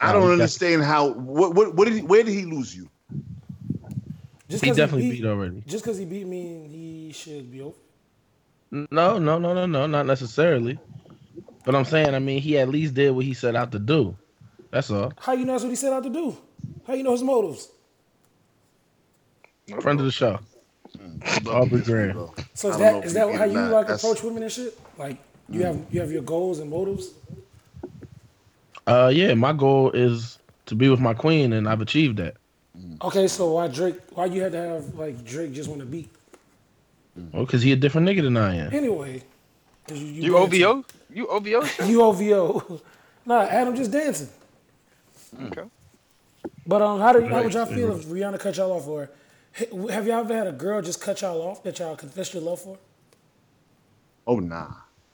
I 0.00 0.12
don't 0.12 0.26
he 0.26 0.32
understand 0.32 0.82
how. 0.82 1.08
What 1.12 1.54
what 1.54 1.74
what 1.74 1.86
did 1.86 1.94
he, 1.94 2.02
where 2.02 2.22
did 2.22 2.34
he 2.34 2.44
lose 2.44 2.76
you? 2.76 2.88
Just 4.48 4.62
He 4.62 4.70
'cause 4.70 4.76
definitely 4.76 5.10
beat, 5.10 5.22
beat 5.22 5.26
already. 5.28 5.62
Just 5.66 5.84
because 5.84 5.96
he 5.98 6.04
beat 6.04 6.26
me, 6.26 6.68
he 6.70 7.12
should 7.12 7.50
be 7.50 7.62
over. 7.62 7.76
No, 8.70 9.18
no, 9.18 9.38
no, 9.38 9.54
no, 9.54 9.64
no, 9.66 9.86
not 9.86 10.04
necessarily. 10.04 10.78
But 11.64 11.74
I'm 11.74 11.86
saying, 11.86 12.14
I 12.14 12.18
mean, 12.18 12.42
he 12.42 12.58
at 12.58 12.68
least 12.68 12.92
did 12.94 13.10
what 13.12 13.24
he 13.24 13.32
set 13.32 13.56
out 13.56 13.72
to 13.72 13.78
do. 13.78 14.16
That's 14.74 14.90
all. 14.90 15.12
How 15.20 15.34
you 15.34 15.44
know 15.44 15.52
that's 15.52 15.62
what 15.62 15.70
he 15.70 15.76
set 15.76 15.92
out 15.92 16.02
to 16.02 16.10
do? 16.10 16.36
How 16.84 16.94
you 16.94 17.04
know 17.04 17.12
his 17.12 17.22
motives? 17.22 17.68
Friend 19.80 20.00
of 20.00 20.04
the 20.04 20.10
show. 20.10 20.40
Aubrey 21.48 21.80
Graham. 21.80 22.30
So 22.54 22.70
is 22.70 22.76
I 22.76 22.78
that 22.80 22.96
if 22.96 23.04
is 23.04 23.12
he 23.12 23.18
that 23.20 23.26
did 23.28 23.36
how 23.36 23.44
you 23.44 23.60
like 23.60 23.86
That's- 23.86 24.02
approach 24.02 24.24
women 24.24 24.42
and 24.42 24.50
shit? 24.50 24.76
Like 24.98 25.18
you 25.48 25.62
have 25.62 25.80
you 25.92 26.00
have 26.00 26.10
your 26.10 26.22
goals 26.22 26.58
and 26.58 26.68
motives. 26.68 27.10
Uh, 28.88 29.12
yeah, 29.14 29.32
my 29.34 29.52
goal 29.52 29.92
is 29.92 30.38
to 30.66 30.74
be 30.74 30.88
with 30.88 30.98
my 30.98 31.14
queen, 31.14 31.52
and 31.52 31.68
I've 31.68 31.80
achieved 31.80 32.16
that. 32.16 32.34
Okay, 33.00 33.28
so 33.28 33.52
why 33.52 33.68
Drake? 33.68 33.94
Why 34.14 34.24
you 34.26 34.42
had 34.42 34.50
to 34.52 34.58
have 34.58 34.94
like 34.96 35.24
Drake 35.24 35.52
just 35.52 35.68
want 35.68 35.82
to 35.82 35.86
beat? 35.86 36.10
Well, 37.32 37.44
because 37.44 37.62
he 37.62 37.70
a 37.70 37.76
different 37.76 38.08
nigga 38.08 38.22
than 38.22 38.36
I 38.36 38.56
am. 38.56 38.74
Anyway. 38.74 39.22
you, 39.88 39.94
You 39.96 40.32
dancing. 40.32 40.64
OVO? 40.64 40.84
You 41.12 41.26
OVO? 41.28 41.84
You 41.86 42.02
OVO. 42.02 42.80
nah, 43.24 43.42
Adam 43.42 43.76
just 43.76 43.92
dancing. 43.92 44.28
Okay. 45.40 45.64
But 46.66 46.82
um, 46.82 47.00
how 47.00 47.12
do 47.12 47.26
how 47.26 47.42
would 47.42 47.52
y'all 47.52 47.66
feel 47.66 47.96
if 47.96 48.04
Rihanna 48.06 48.38
cut 48.40 48.56
y'all 48.56 48.72
off, 48.72 48.86
or 48.86 49.10
hey, 49.52 49.66
have 49.90 50.06
y'all 50.06 50.20
ever 50.20 50.34
had 50.34 50.46
a 50.46 50.52
girl 50.52 50.80
just 50.80 51.00
cut 51.00 51.20
y'all 51.20 51.42
off 51.42 51.62
that 51.62 51.78
y'all 51.78 51.96
confessed 51.96 52.34
your 52.34 52.42
love 52.42 52.60
for? 52.60 52.78
Oh 54.26 54.38
nah, 54.38 54.68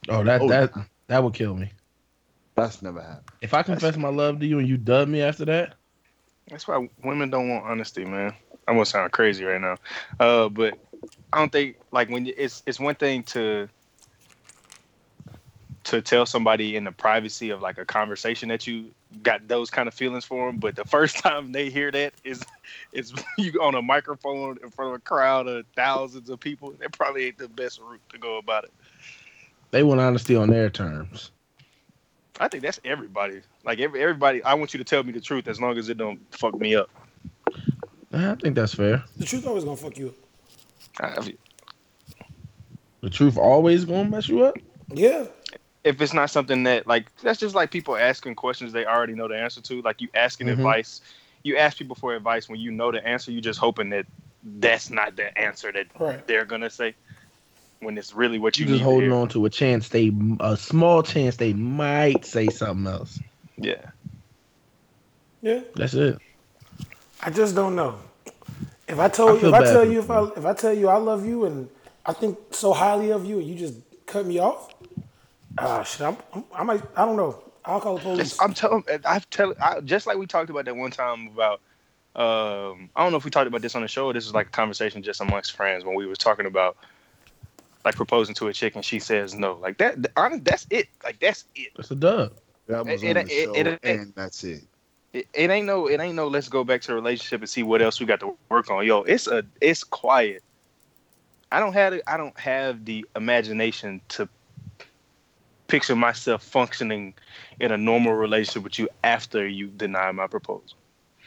Oh, 0.09 0.23
that 0.23 0.41
Oh, 0.41 0.47
that 0.47 0.73
that 1.07 1.23
would 1.23 1.33
kill 1.33 1.55
me. 1.55 1.71
that's 2.55 2.81
never 2.81 3.01
happened. 3.01 3.31
If 3.41 3.53
I 3.53 3.63
confess 3.63 3.97
my 3.97 4.09
love 4.09 4.39
to 4.39 4.45
you 4.45 4.59
and 4.59 4.67
you 4.67 4.77
dub 4.77 5.07
me 5.07 5.21
after 5.21 5.45
that, 5.45 5.75
That's 6.49 6.67
why 6.67 6.87
women 7.03 7.29
don't 7.29 7.49
want 7.49 7.65
honesty, 7.65 8.05
man. 8.05 8.33
I'm 8.67 8.75
gonna 8.75 8.85
sound 8.85 9.11
crazy 9.11 9.43
right 9.43 9.59
now, 9.59 9.77
uh, 10.19 10.47
but 10.47 10.77
I 11.33 11.39
don't 11.39 11.51
think 11.51 11.77
like 11.91 12.09
when 12.09 12.25
you, 12.25 12.33
it's 12.37 12.63
it's 12.65 12.79
one 12.79 12.95
thing 12.95 13.23
to 13.23 13.67
to 15.85 16.01
tell 16.01 16.25
somebody 16.25 16.75
in 16.75 16.83
the 16.83 16.91
privacy 16.91 17.49
of 17.49 17.61
like 17.61 17.77
a 17.77 17.85
conversation 17.85 18.49
that 18.49 18.67
you 18.67 18.91
got 19.23 19.47
those 19.47 19.69
kind 19.69 19.87
of 19.87 19.93
feelings 19.93 20.25
for 20.25 20.47
them, 20.47 20.57
but 20.57 20.75
the 20.75 20.85
first 20.85 21.17
time 21.23 21.51
they 21.51 21.69
hear 21.69 21.91
that 21.91 22.13
is 22.23 22.43
is 22.93 23.13
you 23.37 23.61
on 23.61 23.75
a 23.75 23.81
microphone 23.81 24.57
in 24.63 24.69
front 24.69 24.91
of 24.91 24.95
a 24.95 24.99
crowd 24.99 25.47
of 25.47 25.65
thousands 25.75 26.29
of 26.29 26.39
people. 26.39 26.71
That 26.79 26.91
probably 26.97 27.25
ain't 27.27 27.37
the 27.37 27.47
best 27.49 27.79
route 27.79 28.01
to 28.09 28.17
go 28.17 28.37
about 28.37 28.63
it. 28.65 28.71
they 29.71 29.83
want 29.83 29.99
honesty 29.99 30.35
on 30.35 30.49
their 30.49 30.69
terms. 30.69 31.31
I 32.39 32.47
think 32.47 32.63
that's 32.63 32.79
everybody. 32.85 33.41
Like 33.65 33.79
every 33.79 34.01
everybody, 34.01 34.41
I 34.43 34.53
want 34.55 34.73
you 34.73 34.77
to 34.79 34.83
tell 34.83 35.03
me 35.03 35.11
the 35.11 35.21
truth 35.21 35.47
as 35.47 35.59
long 35.61 35.77
as 35.77 35.89
it 35.89 35.97
don't 35.97 36.19
fuck 36.33 36.57
me 36.59 36.75
up. 36.75 36.89
I 38.13 38.35
think 38.35 38.55
that's 38.55 38.73
fair. 38.73 39.03
The 39.17 39.25
truth 39.25 39.45
always 39.47 39.63
gonna 39.63 39.77
fuck 39.77 39.97
you 39.97 40.07
up. 40.99 41.17
I- 41.19 41.33
The 43.01 43.09
truth 43.09 43.37
always 43.37 43.85
gonna 43.85 44.09
mess 44.09 44.27
you 44.27 44.43
up. 44.45 44.55
Yeah. 44.93 45.25
If 45.83 45.99
it's 46.01 46.13
not 46.13 46.29
something 46.29 46.63
that 46.63 46.85
like 46.87 47.15
that's 47.17 47.39
just 47.39 47.55
like 47.55 47.71
people 47.71 47.95
asking 47.95 48.35
questions 48.35 48.71
they 48.71 48.85
already 48.85 49.13
know 49.13 49.27
the 49.27 49.35
answer 49.37 49.61
to 49.61 49.81
like 49.81 50.01
you 50.01 50.09
asking 50.13 50.47
Mhm. 50.47 50.53
advice 50.53 51.01
you 51.43 51.57
ask 51.57 51.77
people 51.77 51.95
for 51.95 52.13
advice 52.15 52.47
when 52.47 52.59
you 52.59 52.71
know 52.71 52.91
the 52.91 53.05
answer 53.05 53.31
you 53.31 53.41
just 53.41 53.59
hoping 53.59 53.89
that 53.89 54.05
that's 54.59 54.89
not 54.89 55.15
the 55.15 55.35
answer 55.37 55.71
that 55.71 55.87
Right. 55.99 56.25
they're 56.27 56.45
gonna 56.45 56.69
say 56.69 56.95
when 57.79 57.97
it's 57.97 58.13
really 58.13 58.37
what 58.37 58.59
you, 58.59 58.65
You 58.65 58.73
just 58.73 58.83
holding 58.83 59.09
to 59.09 59.15
on 59.15 59.27
to 59.29 59.45
a 59.45 59.49
chance 59.49 59.89
they 59.89 60.11
a 60.39 60.55
small 60.55 61.01
chance 61.01 61.37
they 61.37 61.53
might 61.53 62.25
say 62.25 62.49
something 62.49 62.85
else. 62.91 63.19
yeah 63.57 63.89
Yeah. 65.41 65.61
That's 65.75 65.95
it. 65.95 66.19
I 67.23 67.31
just 67.31 67.55
don't 67.55 67.75
know. 67.75 67.95
If 68.87 68.99
I 68.99 69.05
I 69.05 69.07
told 69.09 69.41
you, 69.41 69.47
if 69.47 69.53
I 69.53 69.59
tell 69.61 69.85
you, 69.85 69.99
if 69.99 70.09
I 70.11 70.23
if 70.37 70.45
I 70.45 70.53
tell 70.53 70.73
you 70.73 70.87
I 70.89 70.97
love 70.97 71.25
you 71.25 71.45
and 71.45 71.69
I 72.05 72.13
think 72.13 72.37
so 72.51 72.73
highly 72.73 73.11
of 73.11 73.25
you, 73.25 73.39
and 73.39 73.47
you 73.47 73.55
just 73.55 73.75
cut 74.05 74.25
me 74.25 74.39
off, 74.39 74.73
ah 75.57 75.83
shit, 75.83 76.01
I'm, 76.01 76.17
I'm, 76.33 76.43
I 76.53 76.63
might, 76.63 76.81
I 76.95 77.05
don't 77.05 77.17
know. 77.17 77.43
I'll 77.63 77.79
call 77.79 77.95
the 77.97 78.01
police. 78.01 78.19
It's- 78.19 78.37
i'm 78.41 78.53
telling 78.55 78.83
i've 79.05 79.29
tell 79.29 79.53
I, 79.61 79.81
just 79.81 80.07
like 80.07 80.17
we 80.17 80.25
talked 80.25 80.49
about 80.49 80.65
that 80.65 80.75
one 80.75 80.89
time 80.89 81.27
about 81.27 81.61
um 82.15 82.89
i 82.95 83.03
don't 83.03 83.11
know 83.11 83.17
if 83.19 83.23
we 83.23 83.29
talked 83.29 83.45
about 83.45 83.61
this 83.61 83.75
on 83.75 83.83
the 83.83 83.87
show 83.87 84.07
or 84.07 84.13
this 84.13 84.25
was 84.25 84.33
like 84.33 84.47
a 84.47 84.49
conversation 84.49 85.03
just 85.03 85.21
amongst 85.21 85.55
friends 85.55 85.85
when 85.85 85.93
we 85.95 86.07
was 86.07 86.17
talking 86.17 86.47
about 86.47 86.75
like 87.85 87.95
proposing 87.95 88.33
to 88.35 88.47
a 88.47 88.53
chick 88.53 88.75
and 88.75 88.83
she 88.83 88.97
says 88.97 89.35
no 89.35 89.59
like 89.61 89.77
that 89.77 89.95
honest 90.17 90.43
that's 90.43 90.65
it 90.71 90.87
like 91.03 91.19
that's 91.19 91.45
it 91.55 91.69
That's 91.75 91.91
a 91.91 91.95
dub. 91.95 92.33
That 92.67 92.83
was 92.85 93.03
It- 93.03 93.07
on 93.09 93.13
the 93.13 93.31
it- 93.31 93.43
show, 93.45 93.53
it- 93.53 93.67
it- 93.67 93.79
and 93.83 94.13
that's 94.15 94.43
it. 94.43 94.63
it, 95.13 95.27
it 95.33 95.49
ain't 95.51 95.67
no 95.67 95.87
it 95.87 95.99
ain't 96.01 96.15
no 96.15 96.27
let's 96.27 96.49
go 96.49 96.63
back 96.63 96.81
to 96.81 96.87
the 96.87 96.95
relationship 96.95 97.41
and 97.41 97.49
see 97.49 97.61
what 97.61 97.81
else 97.83 97.99
we 97.99 98.07
got 98.07 98.19
to 98.21 98.35
work 98.49 98.71
on 98.71 98.83
yo 98.87 99.03
it's 99.03 99.27
a 99.27 99.43
it's 99.61 99.83
quiet 99.83 100.41
i 101.51 101.59
don't 101.59 101.73
have 101.73 101.93
the- 101.93 102.11
i 102.11 102.17
don't 102.17 102.37
have 102.39 102.85
the 102.85 103.05
imagination 103.15 104.01
to 104.09 104.27
picture 105.71 105.95
myself 105.95 106.43
functioning 106.43 107.13
in 107.61 107.71
a 107.71 107.77
normal 107.77 108.13
relationship 108.13 108.63
with 108.63 108.77
you 108.77 108.89
after 109.03 109.47
you 109.47 109.67
deny 109.67 110.11
my 110.11 110.27
proposal 110.27 110.77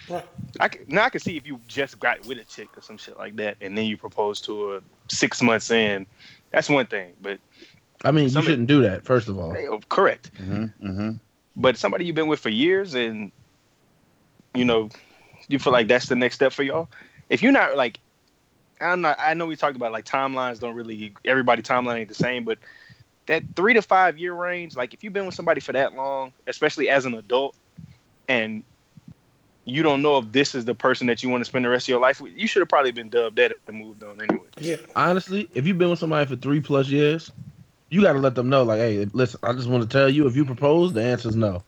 Right. 0.08 0.24
I 0.60 0.68
can, 0.68 0.84
now 0.86 1.04
I 1.04 1.10
can 1.10 1.20
see 1.20 1.36
if 1.36 1.46
you 1.46 1.58
just 1.66 1.98
got 1.98 2.24
with 2.26 2.38
a 2.38 2.44
chick 2.44 2.68
or 2.76 2.82
some 2.82 2.98
shit 2.98 3.16
like 3.16 3.36
that, 3.36 3.56
and 3.60 3.76
then 3.76 3.86
you 3.86 3.96
propose 3.96 4.40
to 4.42 4.68
her 4.68 4.80
six 5.08 5.40
months 5.40 5.70
in. 5.70 6.06
That's 6.50 6.68
one 6.68 6.86
thing, 6.86 7.14
but 7.22 7.40
I 8.04 8.10
mean, 8.10 8.28
you 8.28 8.42
shouldn't 8.42 8.68
do 8.68 8.82
that. 8.82 9.04
First 9.04 9.28
of 9.28 9.38
all, 9.38 9.52
hey, 9.52 9.66
oh, 9.66 9.80
correct. 9.88 10.30
hmm 10.36 10.66
hmm 10.80 11.12
But 11.56 11.78
somebody 11.78 12.04
you've 12.04 12.14
been 12.14 12.28
with 12.28 12.40
for 12.40 12.50
years, 12.50 12.94
and 12.94 13.32
you 14.54 14.64
know, 14.64 14.90
you 15.48 15.58
feel 15.58 15.72
like 15.72 15.88
that's 15.88 16.06
the 16.06 16.16
next 16.16 16.34
step 16.34 16.52
for 16.52 16.62
y'all. 16.62 16.88
If 17.30 17.42
you're 17.42 17.52
not 17.52 17.76
like, 17.76 17.98
I'm 18.80 19.00
not. 19.00 19.16
I 19.18 19.34
know 19.34 19.46
we 19.46 19.56
talked 19.56 19.76
about 19.76 19.90
like 19.92 20.04
timelines 20.04 20.60
don't 20.60 20.74
really. 20.74 21.14
Everybody 21.24 21.62
timeline 21.62 22.00
ain't 22.00 22.08
the 22.08 22.14
same, 22.14 22.44
but 22.44 22.58
that 23.26 23.42
three 23.56 23.74
to 23.74 23.82
five 23.82 24.18
year 24.18 24.34
range, 24.34 24.76
like 24.76 24.94
if 24.94 25.02
you've 25.02 25.12
been 25.12 25.26
with 25.26 25.34
somebody 25.34 25.60
for 25.60 25.72
that 25.72 25.94
long, 25.94 26.32
especially 26.46 26.88
as 26.88 27.04
an 27.04 27.14
adult, 27.14 27.56
and 28.28 28.62
you 29.64 29.82
don't 29.82 30.02
know 30.02 30.18
if 30.18 30.30
this 30.32 30.54
is 30.54 30.64
the 30.64 30.74
person 30.74 31.06
that 31.06 31.22
you 31.22 31.28
want 31.28 31.40
to 31.40 31.44
spend 31.46 31.64
the 31.64 31.68
rest 31.68 31.84
of 31.84 31.88
your 31.88 32.00
life 32.00 32.20
with, 32.20 32.32
you 32.36 32.46
should 32.46 32.60
have 32.60 32.68
probably 32.68 32.92
been 32.92 33.08
dubbed 33.08 33.36
that 33.36 33.52
and 33.66 33.78
moved 33.78 34.02
on 34.02 34.20
anyway. 34.20 34.46
Yeah. 34.58 34.76
honestly, 34.94 35.48
if 35.54 35.66
you've 35.66 35.78
been 35.78 35.90
with 35.90 35.98
somebody 35.98 36.26
for 36.26 36.36
three 36.36 36.60
plus 36.60 36.88
years, 36.88 37.32
you 37.88 38.02
got 38.02 38.14
to 38.14 38.18
let 38.18 38.34
them 38.34 38.48
know, 38.48 38.62
like, 38.62 38.78
hey, 38.78 39.06
listen, 39.12 39.40
I 39.42 39.52
just 39.52 39.68
want 39.68 39.82
to 39.82 39.88
tell 39.88 40.08
you, 40.08 40.26
if 40.26 40.36
you 40.36 40.44
propose, 40.44 40.92
the 40.92 41.02
answer's 41.02 41.36
no. 41.36 41.62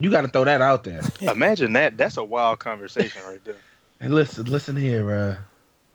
You 0.00 0.10
got 0.10 0.22
to 0.22 0.28
throw 0.28 0.44
that 0.44 0.60
out 0.60 0.84
there. 0.84 1.02
Imagine 1.20 1.72
that. 1.74 1.96
That's 1.96 2.16
a 2.16 2.24
wild 2.24 2.60
conversation 2.60 3.22
right 3.26 3.42
there. 3.44 3.56
And 4.00 4.14
listen, 4.14 4.44
listen 4.44 4.76
here. 4.76 5.10
Uh, 5.12 5.36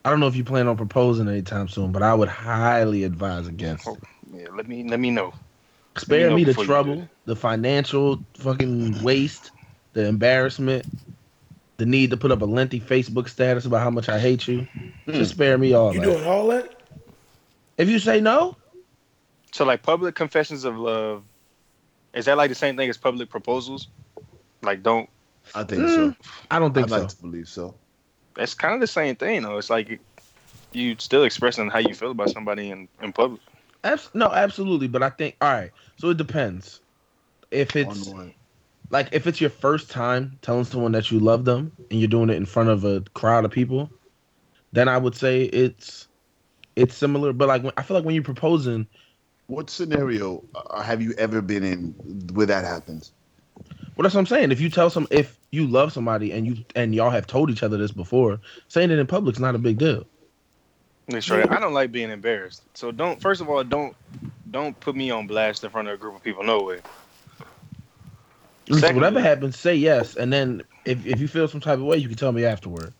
I 0.03 0.09
don't 0.09 0.19
know 0.19 0.27
if 0.27 0.35
you 0.35 0.43
plan 0.43 0.67
on 0.67 0.75
proposing 0.75 1.29
anytime 1.29 1.69
soon, 1.69 1.93
but 1.93 2.03
I 2.03 2.13
would 2.13 2.27
highly 2.27 3.05
advise 3.05 3.47
against. 3.47 3.87
it. 3.87 3.97
Yeah, 4.33 4.47
let 4.53 4.67
me 4.67 4.83
let 4.83 4.99
me 4.99 5.11
know. 5.11 5.33
Spare 5.97 6.29
know 6.29 6.35
me 6.35 6.43
the 6.43 6.51
before 6.51 6.63
you 6.63 6.67
do 6.67 6.73
trouble, 6.73 7.09
the 7.25 7.35
financial 7.35 8.23
fucking 8.35 9.03
waste, 9.03 9.51
the 9.93 10.05
embarrassment, 10.07 10.85
the 11.77 11.85
need 11.85 12.09
to 12.09 12.17
put 12.17 12.31
up 12.31 12.41
a 12.41 12.45
lengthy 12.45 12.79
Facebook 12.79 13.29
status 13.29 13.65
about 13.65 13.81
how 13.81 13.89
much 13.91 14.09
I 14.09 14.19
hate 14.19 14.47
you. 14.47 14.67
Hmm. 15.05 15.11
Just 15.13 15.31
spare 15.31 15.57
me 15.57 15.73
all 15.73 15.89
that. 15.89 15.95
You 15.95 15.99
that. 16.01 16.05
doing 16.05 16.25
all 16.25 16.47
that? 16.47 16.81
If 17.77 17.89
you 17.89 17.99
say 17.99 18.21
no, 18.21 18.55
So 19.51 19.65
like 19.65 19.83
public 19.83 20.15
confessions 20.15 20.63
of 20.63 20.77
love, 20.77 21.23
is 22.13 22.25
that 22.25 22.37
like 22.37 22.49
the 22.49 22.55
same 22.55 22.75
thing 22.75 22.89
as 22.89 22.97
public 22.97 23.29
proposals? 23.29 23.87
Like 24.61 24.81
don't 24.81 25.09
I 25.53 25.63
think 25.63 25.87
so. 25.89 26.09
Hmm, 26.09 26.11
I 26.49 26.59
don't 26.59 26.73
think 26.73 26.85
I'd 26.85 26.89
so. 26.89 26.97
like 26.99 27.09
to 27.09 27.21
believe 27.21 27.49
so. 27.49 27.75
that's 28.35 28.53
kind 28.53 28.73
of 28.75 28.81
the 28.81 28.87
same 28.87 29.15
thing 29.15 29.43
though. 29.43 29.57
It's 29.57 29.69
like 29.69 29.99
you 30.71 30.95
still 30.97 31.23
expressing 31.23 31.69
how 31.69 31.79
you 31.79 31.93
feel 31.93 32.11
about 32.11 32.29
somebody 32.31 32.71
in, 32.71 32.87
in 33.01 33.13
public. 33.13 33.41
Abs- 33.83 34.11
no, 34.13 34.27
absolutely. 34.27 34.87
But 34.87 35.03
I 35.03 35.11
think 35.11 35.37
all 35.41 35.51
right. 35.51 35.71
So 35.97 36.09
it 36.09 36.17
depends. 36.17 36.81
If 37.51 37.75
it's 37.75 38.15
like 38.91 39.09
if 39.13 39.27
it's 39.27 39.41
your 39.41 39.49
first 39.49 39.91
time 39.91 40.39
telling 40.41 40.65
someone 40.65 40.93
that 40.93 41.11
you 41.11 41.19
love 41.19 41.45
them 41.45 41.73
and 41.91 41.99
you're 41.99 42.09
doing 42.09 42.29
it 42.29 42.37
in 42.37 42.45
front 42.45 42.69
of 42.69 42.85
a 42.85 43.01
crowd 43.15 43.45
of 43.45 43.51
people, 43.51 43.91
then 44.73 44.87
I 44.89 44.97
would 44.97 45.15
say 45.15 45.43
it's 45.45 46.07
it's 46.75 46.95
similar. 46.95 47.33
But 47.33 47.47
like 47.49 47.63
when, 47.63 47.73
I 47.77 47.83
feel 47.83 47.95
like 47.97 48.05
when 48.05 48.15
you're 48.15 48.23
proposing, 48.23 48.87
What 49.47 49.69
scenario 49.69 50.43
uh, 50.55 50.81
have 50.83 51.01
you 51.01 51.13
ever 51.17 51.41
been 51.41 51.63
in 51.63 51.87
where 52.33 52.47
that 52.47 52.65
happens? 52.65 53.13
well, 53.95 54.03
that's 54.03 54.15
what 54.15 54.21
I'm 54.21 54.27
saying. 54.27 54.51
If 54.51 54.61
you 54.61 54.69
tell 54.69 54.89
some, 54.89 55.07
if 55.11 55.39
you 55.51 55.67
love 55.67 55.93
somebody 55.93 56.31
and 56.31 56.47
you 56.47 56.57
and 56.75 56.95
y'all 56.95 57.11
have 57.11 57.27
told 57.27 57.49
each 57.51 57.63
other 57.63 57.77
this 57.77 57.91
before, 57.91 58.39
saying 58.69 58.91
it 58.91 58.99
in 58.99 59.07
public 59.07 59.35
is 59.35 59.41
not 59.41 59.55
a 59.55 59.59
big 59.59 59.79
deal. 59.79 60.05
Make 61.07 61.23
sure 61.23 61.41
I 61.53 61.59
don't 61.59 61.73
like 61.73 61.91
being 61.91 62.09
embarrassed. 62.09 62.63
So 62.73 62.91
don't 62.91 63.21
first 63.21 63.41
of 63.41 63.49
all 63.49 63.63
don't 63.63 63.95
don't 64.51 64.79
put 64.79 64.95
me 64.95 65.11
on 65.11 65.27
blast 65.27 65.63
in 65.63 65.69
front 65.69 65.87
of 65.87 65.95
a 65.95 65.97
group 65.97 66.15
of 66.15 66.23
people. 66.23 66.43
No 66.43 66.61
way. 66.61 66.79
Secondly- 68.69 68.93
whatever 68.95 69.19
happens, 69.19 69.59
say 69.59 69.75
yes, 69.75 70.15
and 70.15 70.31
then 70.31 70.63
if 70.85 71.05
if 71.05 71.19
you 71.19 71.27
feel 71.27 71.47
some 71.47 71.59
type 71.59 71.79
of 71.79 71.83
way, 71.83 71.97
you 71.97 72.07
can 72.07 72.17
tell 72.17 72.31
me 72.31 72.45
afterward. 72.45 72.93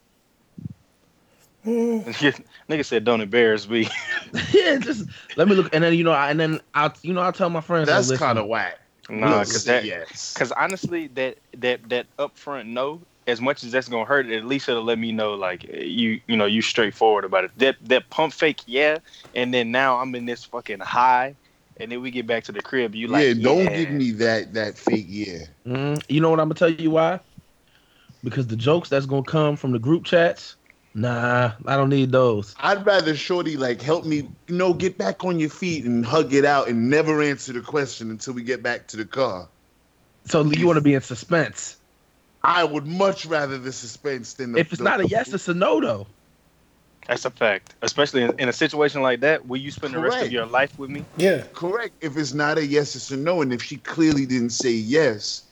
Nigga 1.65 2.83
said 2.83 3.05
don't 3.05 3.21
embarrass 3.21 3.69
me. 3.69 3.87
yeah, 4.51 4.77
just 4.77 5.07
let 5.37 5.47
me 5.47 5.55
look, 5.55 5.73
and 5.73 5.81
then 5.81 5.93
you 5.93 6.03
know, 6.03 6.11
I, 6.11 6.29
and 6.29 6.37
then 6.37 6.59
I'll 6.73 6.93
you 7.03 7.13
know 7.13 7.21
I'll 7.21 7.31
tell 7.31 7.49
my 7.49 7.61
friends. 7.61 7.87
That's 7.87 8.11
kind 8.17 8.37
of 8.37 8.47
whack. 8.47 8.79
nah, 9.09 9.37
cause 9.39 9.63
that 9.63 9.85
yes. 9.85 10.33
Because 10.33 10.51
honestly, 10.51 11.07
that 11.07 11.37
that 11.59 11.87
that 11.89 12.07
upfront 12.19 12.65
no, 12.65 12.99
as 13.27 13.39
much 13.41 13.63
as 13.63 13.71
that's 13.71 13.87
gonna 13.87 14.05
hurt, 14.05 14.29
at 14.29 14.45
least 14.45 14.67
it'll 14.69 14.83
let 14.83 14.99
me 14.99 15.11
know 15.11 15.33
like 15.33 15.63
you 15.63 16.19
you 16.27 16.35
know 16.35 16.45
you 16.45 16.61
straightforward 16.61 17.25
about 17.25 17.45
it. 17.45 17.51
That 17.57 17.77
that 17.83 18.09
pump 18.09 18.33
fake, 18.33 18.61
yeah, 18.65 18.99
and 19.33 19.53
then 19.53 19.71
now 19.71 19.97
I'm 19.99 20.13
in 20.15 20.25
this 20.25 20.43
fucking 20.43 20.79
high, 20.79 21.35
and 21.77 21.91
then 21.91 22.01
we 22.01 22.11
get 22.11 22.27
back 22.27 22.43
to 22.45 22.51
the 22.51 22.61
crib. 22.61 22.95
You 22.95 23.07
like, 23.07 23.25
yeah, 23.25 23.33
don't 23.33 23.63
yeah. 23.65 23.77
give 23.77 23.91
me 23.91 24.11
that 24.11 24.53
that 24.53 24.77
fake 24.77 25.05
yeah. 25.07 25.45
Mm, 25.65 26.03
you 26.09 26.19
know 26.19 26.29
what 26.29 26.39
I'm 26.39 26.49
gonna 26.49 26.55
tell 26.55 26.69
you 26.69 26.91
why? 26.91 27.19
Because 28.23 28.47
the 28.47 28.55
jokes 28.55 28.89
that's 28.89 29.05
gonna 29.05 29.23
come 29.23 29.55
from 29.55 29.71
the 29.71 29.79
group 29.79 30.05
chats, 30.05 30.55
nah, 30.93 31.53
I 31.65 31.77
don't 31.77 31.89
need 31.89 32.11
those. 32.11 32.55
I'd 32.59 32.85
rather 32.85 33.15
Shorty 33.15 33.57
like 33.57 33.81
help 33.81 34.05
me, 34.05 34.29
you 34.47 34.55
know, 34.55 34.73
get 34.73 34.97
back 34.97 35.23
on 35.23 35.39
your 35.39 35.49
feet 35.49 35.85
and 35.85 36.05
hug 36.05 36.33
it 36.33 36.45
out 36.45 36.67
and 36.67 36.89
never 36.89 37.21
answer 37.21 37.53
the 37.53 37.61
question 37.61 38.11
until 38.11 38.33
we 38.33 38.43
get 38.43 38.63
back 38.63 38.87
to 38.89 38.97
the 38.97 39.05
car. 39.05 39.47
So 40.25 40.43
you 40.43 40.65
want 40.65 40.77
to 40.77 40.81
be 40.81 40.93
in 40.93 41.01
suspense. 41.01 41.77
I 42.43 42.63
would 42.63 42.85
much 42.85 43.25
rather 43.25 43.57
the 43.57 43.71
suspense 43.71 44.33
than 44.33 44.53
the. 44.53 44.59
If 44.59 44.73
it's 44.73 44.77
the- 44.79 44.83
not 44.83 44.99
a 44.99 45.07
yes, 45.07 45.33
it's 45.33 45.47
a 45.47 45.53
no 45.53 45.79
though. 45.79 46.07
That's 47.07 47.25
a 47.25 47.31
fact, 47.31 47.75
especially 47.81 48.23
in, 48.23 48.39
in 48.39 48.47
a 48.47 48.53
situation 48.53 49.01
like 49.01 49.19
that. 49.21 49.45
Will 49.45 49.57
you 49.57 49.71
spend 49.71 49.93
the 49.93 49.99
rest 49.99 50.25
of 50.25 50.31
your 50.31 50.45
life 50.45 50.79
with 50.79 50.89
me? 50.89 51.03
Yeah. 51.17 51.43
correct. 51.53 51.95
If 51.99 52.15
it's 52.15 52.33
not 52.33 52.57
a 52.57 52.65
yes, 52.65 52.95
it's 52.95 53.11
a 53.11 53.17
no. 53.17 53.41
And 53.41 53.51
if 53.51 53.61
she 53.61 53.75
clearly 53.77 54.25
didn't 54.25 54.51
say 54.51 54.71
yes 54.71 55.43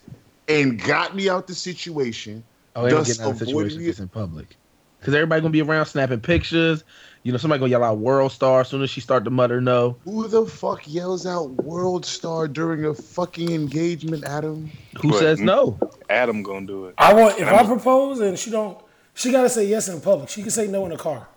and 0.48 0.81
got 0.81 1.13
me 1.13 1.27
out 1.29 1.48
the 1.48 1.55
situation, 1.55 2.43
Oh, 2.74 2.88
don't 2.88 3.00
Thus 3.00 3.17
get 3.17 3.25
out 3.25 3.31
of 3.31 3.38
situation 3.39 3.60
avoiding 3.60 3.81
if 3.81 3.88
it's 3.89 4.00
in 4.00 4.07
public. 4.07 4.55
Because 5.01 5.15
everybody 5.15 5.41
gonna 5.41 5.51
be 5.51 5.62
around 5.63 5.88
snapping 5.88 6.22
pictures. 6.22 6.84
You 7.24 7.31
know, 7.31 7.38
somebody 7.39 7.60
gonna 7.60 7.72
yell 7.72 7.84
out 7.84 7.98
"World 7.98 8.31
Star" 8.31 8.62
as 8.62 8.67
soon 8.70 8.81
as 8.84 8.89
she 8.89 9.01
start 9.01 9.24
to 9.25 9.29
mutter 9.31 9.60
no. 9.60 9.98
who 10.05 10.27
the 10.27 10.46
fuck 10.46 10.81
yells 10.88 11.25
out 11.25 11.50
"World 11.63 12.05
Star" 12.05 12.48
during 12.48 12.86
a 12.86 12.93
fucking 12.93 13.51
engagement, 13.51 14.24
Adam? 14.24 14.72
Who 15.01 15.10
What? 15.10 15.20
says 15.20 15.39
no? 15.39 15.77
Adam 16.10 16.43
gonna 16.43 16.65
do 16.67 16.86
it. 16.86 16.96
I 16.98 17.13
want 17.13 17.39
if 17.39 17.48
I 17.48 17.63
propose 17.65 18.20
and 18.22 18.38
she 18.39 18.50
don't, 18.51 18.77
she 19.15 19.31
gotta 19.31 19.50
say 19.50 19.65
yes 19.65 19.88
in 19.89 20.01
public. 20.01 20.29
She 20.29 20.41
can 20.41 20.51
say 20.51 20.67
no 20.67 20.84
in 20.86 20.91
the 20.91 20.98
car. 20.98 21.27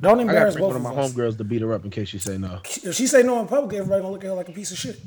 Don't 0.00 0.20
I 0.20 0.24
gotta 0.24 0.28
embarrass 0.36 0.54
bring 0.54 0.64
both 0.64 0.74
one 0.74 0.80
of 0.82 0.86
of 0.86 0.96
my 0.96 1.02
us. 1.02 1.12
homegirls 1.14 1.38
to 1.38 1.44
beat 1.44 1.62
her 1.62 1.72
up 1.72 1.84
in 1.84 1.90
case 1.90 2.08
she 2.10 2.18
say 2.18 2.36
no. 2.36 2.60
If 2.64 2.94
she 2.94 3.06
say 3.06 3.22
no 3.22 3.40
in 3.40 3.46
public, 3.46 3.74
everybody 3.76 4.02
gonna 4.02 4.12
look 4.12 4.24
at 4.24 4.28
her 4.28 4.34
like 4.34 4.48
a 4.50 4.52
piece 4.52 4.70
of 4.70 4.76
shit. 4.78 5.00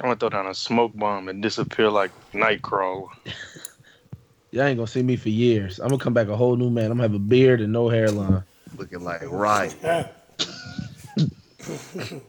I'm 0.00 0.04
gonna 0.08 0.16
throw 0.16 0.28
down 0.30 0.46
a 0.46 0.54
smoke 0.54 0.92
bomb 0.94 1.28
and 1.28 1.42
disappear 1.42 1.88
like 1.90 2.10
Nightcrawler. 2.32 3.08
Y'all 4.54 4.62
ain't 4.66 4.76
gonna 4.76 4.86
see 4.86 5.02
me 5.02 5.16
for 5.16 5.30
years. 5.30 5.80
I'm 5.80 5.88
gonna 5.88 5.98
come 6.00 6.14
back 6.14 6.28
a 6.28 6.36
whole 6.36 6.54
new 6.54 6.70
man. 6.70 6.84
I'm 6.84 6.90
gonna 6.98 7.02
have 7.02 7.14
a 7.14 7.18
beard 7.18 7.60
and 7.60 7.72
no 7.72 7.88
hairline. 7.88 8.44
Looking 8.76 9.02
like 9.02 9.20
right. 9.24 9.74
Yeah. 9.82 10.06
So 11.66 12.20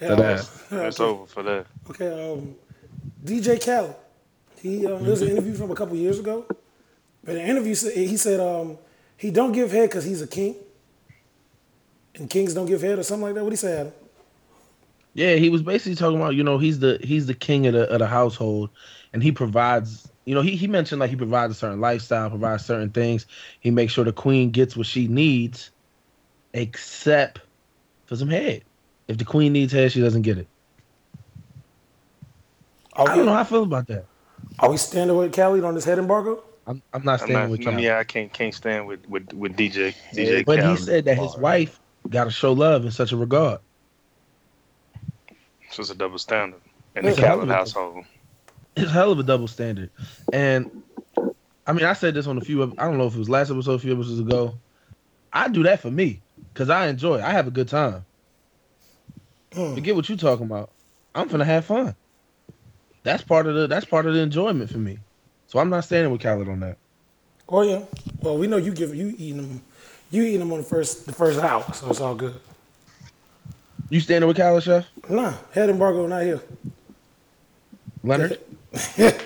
Yeah, 0.00 0.14
that- 0.14 0.48
That's 0.70 1.00
over 1.00 1.26
for 1.26 1.42
that. 1.42 1.66
Okay, 1.90 2.32
um, 2.32 2.54
DJ 3.24 3.62
Khaled. 3.62 3.94
He 4.62 4.86
uh, 4.86 4.96
there 4.96 5.10
was 5.10 5.20
an 5.22 5.28
interview 5.28 5.54
from 5.54 5.70
a 5.70 5.74
couple 5.74 5.96
years 5.96 6.18
ago. 6.18 6.46
But 7.24 7.34
in 7.36 7.42
the 7.44 7.48
interview, 7.50 7.74
he 7.92 8.16
said 8.16 8.40
um, 8.40 8.78
he 9.18 9.30
don't 9.30 9.52
give 9.52 9.70
head 9.72 9.90
because 9.90 10.04
he's 10.04 10.22
a 10.22 10.26
king, 10.26 10.54
and 12.14 12.30
kings 12.30 12.54
don't 12.54 12.66
give 12.66 12.80
head 12.80 12.98
or 12.98 13.02
something 13.02 13.24
like 13.24 13.34
that. 13.34 13.44
What 13.44 13.52
he 13.52 13.56
said? 13.56 13.92
Yeah, 15.14 15.34
he 15.34 15.50
was 15.50 15.62
basically 15.62 15.96
talking 15.96 16.16
about 16.18 16.36
you 16.36 16.44
know 16.44 16.56
he's 16.58 16.78
the 16.78 16.98
he's 17.02 17.26
the 17.26 17.34
king 17.34 17.66
of 17.66 17.74
the 17.74 17.90
of 17.92 17.98
the 17.98 18.06
household, 18.06 18.70
and 19.12 19.20
he 19.22 19.32
provides 19.32 20.08
you 20.28 20.36
know 20.36 20.42
he 20.42 20.56
he 20.56 20.68
mentioned 20.68 21.00
like 21.00 21.10
he 21.10 21.16
provides 21.16 21.52
a 21.52 21.56
certain 21.56 21.80
lifestyle, 21.80 22.30
provides 22.30 22.66
certain 22.66 22.90
things. 22.90 23.26
He 23.60 23.72
makes 23.72 23.94
sure 23.94 24.04
the 24.04 24.12
queen 24.12 24.52
gets 24.52 24.76
what 24.76 24.86
she 24.86 25.08
needs, 25.08 25.72
except 26.54 27.40
for 28.06 28.16
some 28.16 28.28
head. 28.30 28.64
If 29.08 29.18
the 29.18 29.24
queen 29.26 29.54
needs 29.54 29.72
head, 29.72 29.92
she 29.92 30.00
doesn't 30.00 30.22
get 30.22 30.38
it. 30.38 30.48
Are 32.94 33.08
I 33.08 33.16
don't 33.16 33.26
know 33.26 33.34
how 33.34 33.40
I 33.40 33.44
feel 33.44 33.64
about 33.64 33.88
that. 33.88 34.06
are 34.60 34.70
we 34.70 34.76
standing 34.78 35.16
with 35.16 35.34
Khaled 35.34 35.64
on 35.64 35.74
this 35.74 35.84
head 35.84 35.98
embargo? 35.98 36.42
I'm 36.66 36.82
I'm 36.92 37.04
not 37.04 37.22
I'm 37.22 37.32
not, 37.32 37.50
with 37.50 37.66
I 37.66 37.70
you. 37.70 37.72
mean, 37.72 37.84
yeah, 37.84 37.98
I 37.98 38.04
can't 38.04 38.32
can't 38.32 38.54
stand 38.54 38.86
with 38.86 39.06
with 39.08 39.32
with 39.34 39.56
DJ 39.56 39.94
DJ 40.14 40.46
But 40.46 40.60
he 40.60 40.76
said 40.76 41.06
that 41.06 41.16
his 41.18 41.36
wife 41.36 41.80
got 42.08 42.24
to 42.24 42.30
show 42.30 42.52
love 42.52 42.84
in 42.84 42.92
such 42.92 43.12
a 43.12 43.16
regard. 43.16 43.60
This 45.68 45.78
was 45.78 45.90
a 45.90 45.94
double 45.96 46.18
standard 46.18 46.62
in 46.96 47.06
the 47.06 47.12
It's 47.12 47.18
Khaled 47.18 47.50
household. 47.50 48.04
It's 48.78 48.92
hell 48.92 49.10
of 49.12 49.18
a 49.18 49.22
double 49.24 49.48
standard. 49.48 49.90
And 50.32 50.82
I 51.66 51.72
mean, 51.72 51.84
I 51.84 51.92
said 51.94 52.14
this 52.14 52.26
on 52.26 52.38
a 52.38 52.40
few. 52.40 52.62
I 52.62 52.84
don't 52.84 52.96
know 52.98 53.06
if 53.06 53.14
it 53.14 53.18
was 53.18 53.28
last 53.28 53.50
episode, 53.50 53.72
a 53.72 53.78
few 53.78 53.92
episodes 53.92 54.20
ago. 54.20 54.54
I 55.32 55.48
do 55.48 55.62
that 55.64 55.80
for 55.80 55.90
me 55.90 56.20
because 56.52 56.70
I 56.70 56.86
enjoy. 56.86 57.16
it. 57.18 57.22
I 57.22 57.32
have 57.32 57.46
a 57.46 57.50
good 57.50 57.68
time. 57.68 58.04
Hmm. 59.52 59.74
Forget 59.74 59.96
what 59.96 60.08
you're 60.08 60.16
talking 60.18 60.46
about. 60.46 60.70
I'm 61.14 61.28
finna 61.28 61.44
have 61.44 61.64
fun. 61.64 61.94
That's 63.02 63.22
part 63.22 63.46
of 63.46 63.54
the. 63.54 63.66
That's 63.66 63.84
part 63.84 64.06
of 64.06 64.14
the 64.14 64.20
enjoyment 64.20 64.70
for 64.70 64.78
me. 64.78 64.98
So 65.48 65.58
I'm 65.58 65.70
not 65.70 65.84
standing 65.84 66.12
with 66.12 66.20
Khaled 66.22 66.48
on 66.48 66.60
that. 66.60 66.76
Oh 67.48 67.62
yeah. 67.62 67.82
Well, 68.20 68.38
we 68.38 68.46
know 68.46 68.58
you 68.58 68.72
give 68.72 68.94
you 68.94 69.14
eating 69.18 69.38
them, 69.38 69.62
you 70.10 70.22
eating 70.22 70.40
them 70.40 70.52
on 70.52 70.58
the 70.58 70.64
first 70.64 71.06
the 71.06 71.12
first 71.12 71.40
hour, 71.40 71.64
so 71.72 71.88
it's 71.90 72.00
all 72.00 72.14
good. 72.14 72.34
You 73.90 74.00
standing 74.00 74.28
with 74.28 74.36
Khaled, 74.36 74.62
Chef 74.62 74.86
Nah, 75.08 75.32
head 75.52 75.70
embargo 75.70 76.06
not 76.06 76.22
here. 76.22 76.40
Leonard? 78.02 78.38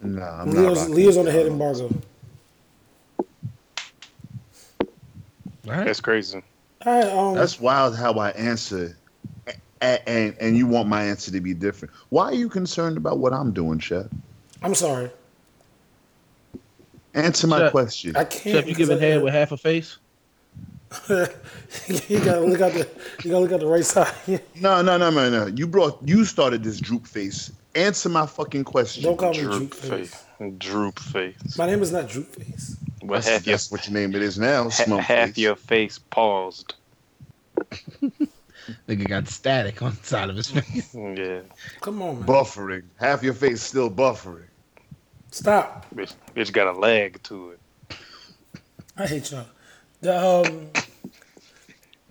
Nah, 0.00 0.42
I'm 0.42 0.50
Leo's, 0.52 0.88
not. 0.88 0.90
Leo's 0.90 1.16
on 1.16 1.24
the 1.24 1.32
head 1.32 1.46
embargo. 1.46 1.92
All 3.18 3.26
right. 5.66 5.84
That's 5.84 6.00
crazy. 6.00 6.40
All 6.86 7.00
right, 7.00 7.12
um, 7.12 7.34
That's 7.34 7.60
wild 7.60 7.96
how 7.96 8.12
I 8.14 8.30
answer, 8.30 8.96
and, 9.80 10.00
and 10.06 10.36
and 10.40 10.56
you 10.56 10.66
want 10.66 10.88
my 10.88 11.02
answer 11.02 11.32
to 11.32 11.40
be 11.40 11.52
different. 11.52 11.92
Why 12.10 12.26
are 12.26 12.34
you 12.34 12.48
concerned 12.48 12.96
about 12.96 13.18
what 13.18 13.32
I'm 13.32 13.52
doing, 13.52 13.80
Chef? 13.80 14.06
I'm 14.62 14.74
sorry. 14.74 15.10
Answer 17.14 17.48
my 17.48 17.58
Chef, 17.58 17.70
question. 17.72 18.16
I 18.16 18.24
can't. 18.24 18.42
Chef, 18.42 18.66
you 18.66 18.74
because 18.74 18.88
giving 18.88 19.00
head 19.00 19.22
with 19.22 19.34
half 19.34 19.50
a 19.50 19.56
face? 19.56 19.98
you 21.08 22.20
gotta 22.24 22.40
look 22.40 22.60
at 22.60 22.72
the 22.72 22.88
you 23.24 23.30
gotta 23.30 23.40
look 23.40 23.52
at 23.52 23.60
the 23.60 23.66
right 23.66 23.84
side. 23.84 24.14
No, 24.60 24.80
no, 24.80 24.96
no, 24.96 25.10
no, 25.10 25.28
no. 25.28 25.46
You 25.46 25.66
brought, 25.66 25.98
you 26.04 26.24
started 26.24 26.62
this 26.64 26.78
droop 26.78 27.06
face. 27.06 27.50
Answer 27.78 28.08
my 28.08 28.26
fucking 28.26 28.64
question. 28.64 29.04
Don't 29.04 29.16
call 29.16 29.32
me 29.32 29.38
Droop 29.40 29.52
droop 29.70 29.74
face. 29.74 30.14
face. 30.14 30.52
Droop 30.58 30.98
face. 30.98 31.56
My 31.56 31.66
name 31.66 31.80
is 31.82 31.92
not 31.92 32.08
droop 32.08 32.26
face. 32.34 32.76
Well, 33.02 33.20
That's, 33.20 33.28
half 33.28 33.46
your 33.46 33.58
what 33.70 33.86
your 33.88 33.94
name 33.94 34.14
it 34.16 34.22
is 34.22 34.38
now. 34.38 34.68
ha- 34.68 34.96
half 34.98 35.28
face. 35.28 35.38
your 35.38 35.54
face 35.56 35.98
paused. 35.98 36.74
Nigga 38.88 39.08
got 39.08 39.28
static 39.28 39.80
on 39.80 39.92
the 39.98 40.06
side 40.06 40.28
of 40.28 40.36
his 40.36 40.50
face. 40.50 40.94
Yeah, 40.94 41.40
Come 41.80 42.02
on, 42.02 42.16
man. 42.18 42.26
buffering. 42.28 42.82
Half 42.96 43.22
your 43.22 43.32
face 43.34 43.62
still 43.62 43.90
buffering. 43.90 44.44
Stop. 45.30 45.86
bitch, 45.94 46.14
bitch 46.34 46.52
got 46.52 46.66
a 46.74 46.78
lag 46.78 47.22
to 47.24 47.50
it. 47.52 47.96
I 48.96 49.06
hate 49.06 49.30
y'all. 49.30 49.46
The 50.00 50.18
um, 50.18 50.70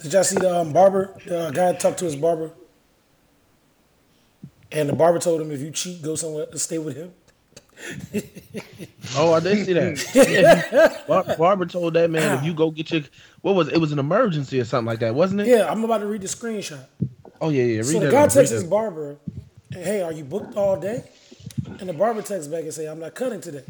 did 0.02 0.14
y'all 0.14 0.24
see 0.24 0.38
the 0.38 0.62
um, 0.62 0.72
barber? 0.72 1.14
The 1.26 1.48
uh, 1.48 1.52
guy 1.52 1.74
talked 1.74 2.00
to 2.00 2.06
his 2.06 2.16
barber, 2.16 2.52
and 4.72 4.90
the 4.90 4.94
barber 4.94 5.20
told 5.20 5.42
him, 5.42 5.52
"If 5.52 5.62
you 5.62 5.72
cheat, 5.72 6.02
go 6.02 6.16
somewhere, 6.16 6.46
to 6.48 6.60
stay 6.60 6.78
with 6.78 6.96
him." 6.96 7.14
Oh, 9.16 9.34
I 9.34 9.40
did 9.40 9.66
see 9.66 9.74
that. 9.74 10.04
Yeah, 10.30 11.04
Bar- 11.08 11.36
Barbara 11.38 11.68
told 11.68 11.94
that 11.94 12.10
man 12.10 12.38
if 12.40 12.44
you 12.44 12.54
go 12.54 12.72
get 12.72 12.92
your 12.92 13.02
what 13.42 13.56
was 13.56 13.68
it? 13.68 13.76
it 13.76 13.78
was 13.78 13.92
an 13.92 14.00
emergency 14.00 14.60
or 14.60 14.66
something 14.66 14.88
like 14.88 15.00
that, 15.00 15.14
wasn't 15.14 15.42
it? 15.42 15.48
Yeah, 15.48 15.72
I'm 15.72 15.84
about 15.84 16.00
to 16.00 16.08
read 16.08 16.22
the 16.22 16.28
screenshot. 16.28 16.86
Oh 17.40 17.50
yeah, 17.50 17.64
yeah. 17.64 17.78
Read 17.78 17.86
So 17.86 18.00
the 18.00 18.12
guy 18.12 18.28
texts 18.28 18.52
his 18.52 18.64
barber, 18.64 19.18
"Hey, 19.72 20.02
are 20.02 20.12
you 20.12 20.24
booked 20.24 20.56
all 20.58 20.80
day?" 20.80 21.04
And 21.80 21.88
the 21.90 21.94
barber 21.94 22.22
texts 22.22 22.48
back 22.48 22.64
and 22.64 22.74
say, 22.74 22.88
"I'm 22.88 23.00
not 23.00 23.14
cutting 23.14 23.42
today." 23.42 23.64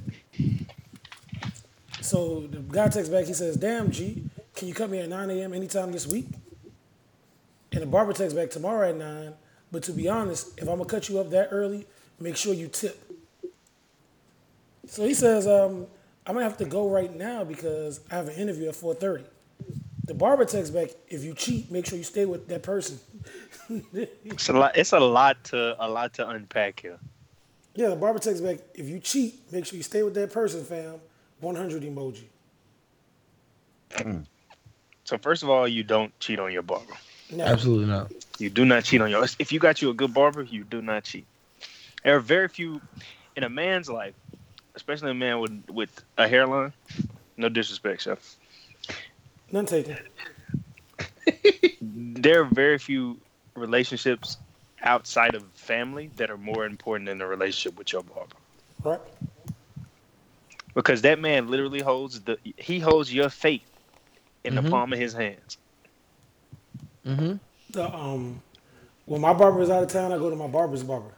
So 2.02 2.48
the 2.50 2.60
guy 2.60 2.88
texts 2.88 3.10
back. 3.10 3.26
He 3.26 3.34
says, 3.34 3.58
"Damn, 3.58 3.92
G, 3.92 4.24
can 4.56 4.68
you 4.70 4.74
cut 4.74 4.90
me 4.90 5.00
at 5.00 5.10
9 5.10 5.30
a.m. 5.32 5.54
anytime 5.54 5.92
this 5.92 6.08
week?" 6.08 6.28
And 7.74 7.82
the 7.82 7.86
barber 7.86 8.14
texts 8.14 8.34
back 8.38 8.50
tomorrow 8.50 8.90
at 8.90 8.96
nine. 8.96 9.34
But 9.72 9.84
to 9.84 9.92
be 9.92 10.08
honest, 10.08 10.58
if 10.58 10.68
I'm 10.68 10.78
gonna 10.78 10.86
cut 10.86 11.10
you 11.10 11.20
up 11.20 11.30
that 11.32 11.50
early, 11.52 11.86
make 12.20 12.38
sure 12.38 12.54
you 12.54 12.68
tip. 12.68 12.98
So 14.88 15.06
he 15.06 15.14
says, 15.14 15.48
um, 15.48 15.88
"I'm 16.26 16.34
gonna 16.36 16.46
have 16.46 16.58
to 16.58 16.66
go 16.66 16.90
right 16.90 17.14
now 17.14 17.44
because 17.44 18.00
I 18.10 18.16
have 18.16 18.28
an 18.30 18.36
interview 18.36 18.70
at 18.70 18.76
4:30." 18.76 19.26
The 20.06 20.14
barber 20.14 20.46
texts 20.46 20.74
back, 20.74 20.92
"If 21.10 21.24
you 21.24 21.34
cheat, 21.34 21.70
make 21.70 21.86
sure 21.86 21.98
you 21.98 22.06
stay 22.06 22.26
with 22.26 22.48
that 22.48 22.64
person." 22.64 23.00
It's 24.24 24.48
a 24.48 24.54
lot. 24.54 24.78
It's 24.78 24.94
a 24.94 25.00
lot 25.00 25.44
to 25.46 25.76
a 25.86 25.88
lot 25.90 26.14
to 26.14 26.30
unpack 26.30 26.80
here. 26.80 27.00
Yeah, 27.76 27.90
the 27.90 27.96
barber 27.96 28.20
texts 28.20 28.42
back, 28.42 28.60
if 28.74 28.88
you 28.88 29.00
cheat, 29.00 29.52
make 29.52 29.66
sure 29.66 29.78
you 29.78 29.84
stay 29.84 30.02
with 30.02 30.16
that 30.16 30.32
person, 30.32 30.64
fam. 30.64 31.00
100 31.42 31.84
emoji. 31.84 32.24
So 35.04 35.18
first 35.20 35.44
of 35.44 35.50
all, 35.50 35.68
you 35.68 35.84
don't 35.84 36.18
cheat 36.20 36.40
on 36.40 36.52
your 36.52 36.64
barber. 36.64 36.94
No. 37.32 37.44
Absolutely 37.44 37.88
not. 37.88 38.12
You 38.40 38.50
do 38.50 38.66
not 38.66 38.84
cheat 38.84 39.02
on 39.02 39.10
your. 39.10 39.26
If 39.40 39.52
you 39.52 39.60
got 39.60 39.82
you 39.82 39.90
a 39.90 39.94
good 39.94 40.14
barber, 40.14 40.44
you 40.44 40.64
do 40.64 40.82
not 40.82 41.04
cheat. 41.04 41.26
There 42.04 42.16
are 42.16 42.20
very 42.22 42.48
few 42.48 42.82
in 43.36 43.44
a 43.44 43.50
man's 43.50 43.90
life, 43.90 44.14
especially 44.76 45.12
a 45.12 45.16
man 45.16 45.40
with 45.40 45.70
with 45.70 46.02
a 46.18 46.28
hairline. 46.28 46.74
No 47.36 47.50
disrespect, 47.50 48.04
chef. 48.04 48.36
None 49.52 49.66
taken. 49.66 49.98
There 51.82 52.42
are 52.42 52.46
very 52.46 52.78
few 52.80 53.18
relationships 53.56 54.38
outside 54.82 55.36
of 55.36 55.44
family 55.54 56.10
that 56.18 56.30
are 56.30 56.38
more 56.38 56.66
important 56.66 57.08
than 57.08 57.18
the 57.20 57.26
relationship 57.28 57.78
with 57.78 57.92
your 57.94 58.04
barber. 58.04 58.36
Right? 58.84 59.00
Because 60.74 61.02
that 61.04 61.20
man 61.20 61.48
literally 61.50 61.82
holds 61.82 62.22
the 62.22 62.38
he 62.58 62.80
holds 62.80 63.14
your 63.14 63.30
fate 63.30 63.64
in 64.44 64.54
Mhm. 64.54 64.64
the 64.64 64.70
palm 64.70 64.94
of 64.94 65.00
his 65.00 65.14
hands. 65.14 65.58
Mm-hmm. 67.08 67.34
The, 67.72 67.96
um, 67.96 68.42
when 69.06 69.22
my 69.22 69.34
barber 69.34 69.62
is 69.62 69.70
out 69.70 69.84
of 69.84 69.90
town, 69.90 70.12
I 70.12 70.18
go 70.18 70.30
to 70.30 70.36
my 70.36 70.48
barber's 70.48 70.84
barber. 70.84 71.12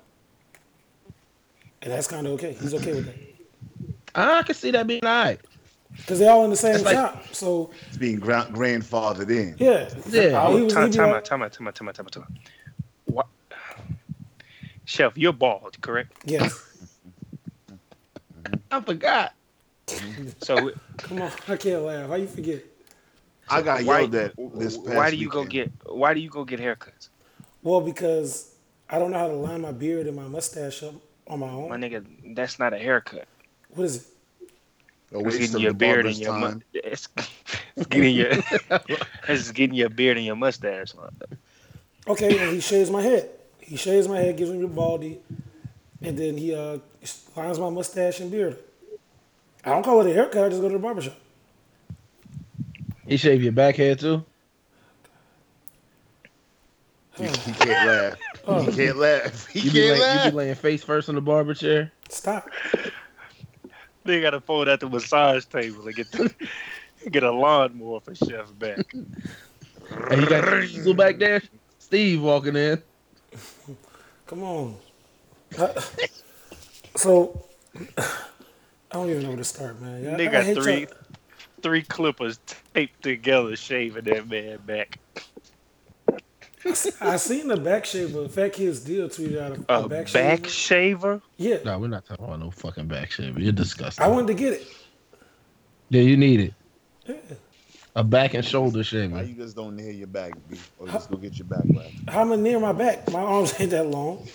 And 1.81 1.91
that's 1.91 2.07
kind 2.07 2.27
of 2.27 2.33
okay. 2.33 2.53
He's 2.53 2.73
okay 2.73 2.93
with 2.93 3.05
that. 3.05 3.15
I 4.15 4.43
can 4.43 4.55
see 4.55 4.71
that 4.71 4.85
being 4.85 5.03
all 5.05 5.09
right. 5.25 5.39
Because 5.95 6.19
they're 6.19 6.31
all 6.31 6.43
in 6.43 6.49
the 6.51 6.55
same 6.55 6.83
like- 6.83 6.95
shop. 6.95 7.23
So, 7.33 7.71
It's 7.87 7.97
being 7.97 8.19
gra- 8.19 8.47
grandfathered 8.51 9.29
in. 9.29 9.55
yeah. 9.57 9.89
Yeah. 10.07 10.41
Oh, 10.45 10.63
was- 10.63 10.73
time, 10.73 10.91
time 10.91 11.09
out, 11.09 11.25
time 11.25 11.41
out, 11.41 11.51
time 11.53 11.67
out, 11.67 11.75
time 11.75 11.87
out, 11.87 11.95
time 11.95 12.05
out, 12.05 12.11
time 12.11 12.23
out. 12.23 12.31
What? 13.05 13.27
Chef, 14.85 15.17
you're 15.17 15.33
bald, 15.33 15.79
correct? 15.81 16.13
Yes. 16.25 16.65
I 18.71 18.81
forgot. 18.81 19.33
So 20.41 20.71
Come 20.97 21.21
on. 21.23 21.31
I 21.47 21.57
can't 21.57 21.81
laugh. 21.81 22.09
How 22.09 22.15
you 22.15 22.27
forget? 22.27 22.63
I 23.49 23.61
got 23.61 23.83
why, 23.83 23.99
yelled 23.99 24.15
at 24.15 24.33
this 24.55 24.77
past 24.77 24.95
why 24.95 25.09
do 25.09 25.17
you 25.17 25.29
go 25.29 25.43
get 25.45 25.71
why 25.85 26.13
do 26.13 26.19
you 26.19 26.29
go 26.29 26.43
get 26.45 26.59
haircuts? 26.59 27.09
Well, 27.61 27.81
because 27.81 28.55
I 28.89 28.99
don't 28.99 29.11
know 29.11 29.19
how 29.19 29.27
to 29.27 29.33
line 29.33 29.61
my 29.61 29.71
beard 29.71 30.07
and 30.07 30.15
my 30.15 30.27
mustache 30.27 30.83
up 30.83 30.95
on 31.27 31.39
my 31.39 31.49
own. 31.49 31.69
My 31.69 31.77
nigga, 31.77 32.05
that's 32.35 32.59
not 32.59 32.73
a 32.73 32.77
haircut. 32.77 33.27
What 33.69 33.83
is 33.85 33.97
it? 33.97 34.03
A 35.15 35.19
It's 35.25 35.37
getting 35.37 35.59
your 35.59 35.73
beard 35.73 36.05
and 36.05 36.17
your 36.17 36.31
time. 36.31 36.63
mu- 36.73 36.79
it's, 36.79 37.07
it's 37.75 37.87
getting 37.87 38.15
your 38.15 38.31
it's 39.27 39.51
getting 39.51 39.75
your 39.75 39.89
beard 39.89 40.17
and 40.17 40.25
your 40.25 40.35
mustache. 40.35 40.93
Okay, 42.07 42.39
and 42.39 42.49
he 42.51 42.59
shaves 42.59 42.89
my 42.89 43.01
head. 43.01 43.29
He 43.59 43.75
shaves 43.75 44.07
my 44.07 44.17
head, 44.17 44.37
gives 44.37 44.49
me 44.51 44.61
the 44.61 44.67
baldy, 44.67 45.19
and 46.01 46.17
then 46.17 46.37
he 46.37 46.55
uh, 46.55 46.79
lines 47.35 47.59
my 47.59 47.69
mustache 47.69 48.19
and 48.19 48.31
beard. 48.31 48.57
I 49.63 49.71
don't 49.71 49.83
call 49.83 50.01
it 50.01 50.09
a 50.09 50.13
haircut. 50.13 50.45
I 50.45 50.49
just 50.49 50.61
go 50.61 50.69
to 50.69 50.73
the 50.73 50.79
barbershop. 50.79 51.15
He 53.09 53.17
shaved 53.17 53.43
your 53.43 53.51
back 53.51 53.75
hair 53.75 53.95
too. 53.95 54.23
He, 57.17 57.23
he 57.25 57.51
can't 57.53 57.87
laugh. 57.87 58.15
Oh. 58.47 58.61
He 58.63 58.71
can't 58.71 58.97
laugh. 58.97 59.47
He 59.47 59.59
You 59.61 59.71
be, 59.71 59.79
can't 59.81 59.91
lay, 59.91 59.95
you 59.97 60.01
laugh. 60.03 60.31
be 60.31 60.37
laying 60.37 60.55
face 60.55 60.83
first 60.83 61.09
on 61.09 61.15
the 61.15 61.21
barber 61.21 61.53
chair. 61.53 61.91
Stop. 62.07 62.47
They 64.05 64.21
gotta 64.21 64.39
fold 64.39 64.69
out 64.69 64.79
the 64.79 64.89
massage 64.89 65.43
table 65.45 65.85
and 65.85 65.95
get 65.95 66.11
the, 66.11 66.33
get 67.11 67.23
a 67.23 67.31
lawnmower 67.31 67.99
for 67.99 68.15
Chef 68.15 68.57
back. 68.57 68.93
And 68.93 70.21
you 70.21 70.29
got 70.29 70.47
a 70.47 70.61
Diesel 70.61 70.93
back 70.93 71.17
there. 71.17 71.41
Steve 71.79 72.21
walking 72.21 72.55
in. 72.55 72.81
Come 74.27 74.43
on. 74.43 74.75
Uh, 75.57 75.81
so 76.95 77.43
I 77.97 78.03
don't 78.93 79.09
even 79.09 79.23
know 79.23 79.29
where 79.29 79.37
to 79.37 79.43
start, 79.43 79.81
man. 79.81 80.13
I, 80.13 80.17
They 80.17 80.27
I 80.27 80.31
got 80.31 80.43
hate 80.45 80.57
three 80.57 80.79
y'all- 80.81 80.89
three 81.61 81.81
clippers 81.83 82.39
taped 82.73 83.01
together, 83.03 83.55
shaving 83.55 84.05
that 84.05 84.27
man 84.29 84.59
back. 84.65 84.99
I 87.01 87.15
seen 87.17 87.47
the 87.47 87.55
back 87.57 87.85
shaver. 87.85 88.27
Fat 88.27 88.53
Kid's 88.53 88.81
deal 88.81 89.07
tweeted 89.07 89.39
out 89.39 89.57
a, 89.69 89.73
A 89.81 89.85
a 89.85 89.89
back, 89.89 90.11
back, 90.11 90.45
shaver. 90.47 90.49
shaver? 90.49 91.21
Yeah, 91.37 91.57
No, 91.63 91.79
we're 91.79 91.87
not 91.87 92.05
talking 92.05 92.25
about 92.25 92.39
no 92.39 92.51
fucking 92.51 92.87
back 92.87 93.11
shaver. 93.11 93.39
You're 93.39 93.53
disgusting. 93.53 94.03
I 94.03 94.07
wanted 94.09 94.27
to 94.27 94.33
get 94.33 94.53
it. 94.53 94.67
yeah, 95.89 96.01
you 96.01 96.17
need 96.17 96.41
it. 96.41 96.53
Yeah. 97.05 97.15
A 97.95 98.03
back 98.03 98.33
and 98.33 98.43
shoulder 98.45 98.79
Why 98.79 98.83
shaver. 98.83 99.23
you 99.23 99.33
just 99.35 99.55
don't 99.55 99.75
near 99.75 99.91
your 99.91 100.07
back, 100.07 100.33
B? 100.49 100.57
Or 100.79 100.87
just 100.87 101.09
go 101.09 101.17
get 101.17 101.37
your 101.39 101.47
back 101.47 101.63
waxed? 101.65 101.95
How 102.09 102.21
am 102.21 102.33
I 102.33 102.35
near 102.35 102.59
my 102.59 102.73
back? 102.73 103.09
My 103.11 103.21
arms 103.21 103.59
ain't 103.59 103.71
that 103.71 103.87
long. 103.87 104.27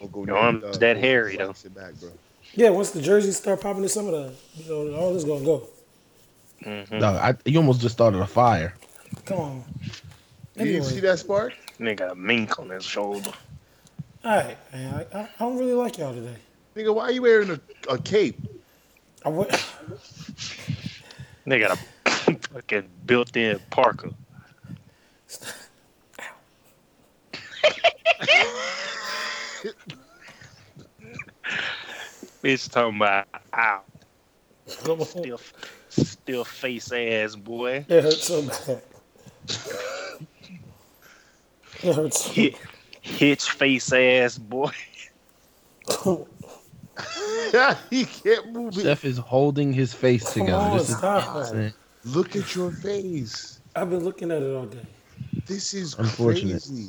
Or 0.00 0.08
go 0.08 0.24
Your 0.24 0.38
arms 0.38 0.64
uh, 0.64 0.78
that 0.78 0.96
hairy, 0.96 1.36
though. 1.36 1.48
wax 1.48 1.64
Your 1.64 1.72
back, 1.72 1.94
bro. 2.00 2.10
Yeah, 2.54 2.70
once 2.70 2.90
the 2.90 3.02
jerseys 3.02 3.36
start 3.36 3.60
popping 3.60 3.82
in 3.82 3.88
some 3.88 4.06
of 4.06 4.12
the, 4.12 4.32
you 4.56 4.68
know, 4.90 4.96
all 4.96 5.12
this 5.12 5.24
gonna 5.24 5.44
go. 5.44 5.68
Mm-hmm. 6.64 6.98
No, 6.98 7.08
I, 7.08 7.34
you 7.44 7.58
almost 7.58 7.80
just 7.80 7.94
started 7.94 8.20
a 8.20 8.26
fire. 8.26 8.74
Come 9.24 9.38
on. 9.38 9.64
You 10.56 10.64
didn't 10.64 10.84
see 10.84 11.00
that 11.00 11.18
spark? 11.18 11.54
Nigga 11.78 11.96
got 11.96 12.12
a 12.12 12.14
mink 12.14 12.58
on 12.58 12.68
his 12.68 12.84
shoulder. 12.84 13.32
All 14.24 14.36
right, 14.36 14.58
man. 14.72 15.06
I, 15.12 15.18
I, 15.18 15.22
I 15.22 15.28
don't 15.38 15.56
really 15.56 15.72
like 15.72 15.96
y'all 15.96 16.12
today. 16.12 16.36
Nigga, 16.76 16.94
why 16.94 17.04
are 17.04 17.12
you 17.12 17.22
wearing 17.22 17.50
a, 17.50 17.60
a 17.88 17.98
cape? 17.98 18.38
I 19.24 19.30
went, 19.30 19.50
They 21.46 21.58
got 21.58 21.72
a 21.72 21.76
fucking 22.52 22.88
built-in 23.06 23.58
Parker. 23.70 24.10
Bitch 32.42 32.70
talking 32.70 32.96
about 32.96 33.26
ow. 33.54 33.82
come 34.84 35.00
on. 35.00 35.38
Still, 35.90 36.04
still 36.04 36.44
face 36.44 36.92
ass 36.92 37.36
boy. 37.36 37.84
It 37.88 38.02
hurts 38.04 38.24
so 38.24 38.42
bad. 38.42 38.82
It 41.82 41.94
hurts. 41.94 42.26
Hit, 42.26 42.56
hitch 43.00 43.50
face 43.50 43.92
ass 43.92 44.38
boy. 44.38 44.70
he 47.90 48.04
can't 48.04 48.52
move 48.52 48.76
it. 48.76 48.80
Steph 48.80 49.04
is 49.04 49.18
holding 49.18 49.72
his 49.72 49.92
face 49.92 50.22
Come 50.34 50.46
together. 50.46 50.56
on, 50.58 50.78
This 50.78 50.90
is. 51.52 51.72
Look 52.04 52.36
at 52.36 52.54
your 52.54 52.70
face. 52.72 53.60
I've 53.76 53.90
been 53.90 54.04
looking 54.04 54.30
at 54.30 54.42
it 54.42 54.54
all 54.54 54.66
day. 54.66 54.86
This 55.46 55.74
is 55.74 55.94
Unfortunate. 55.98 56.62
crazy. 56.62 56.88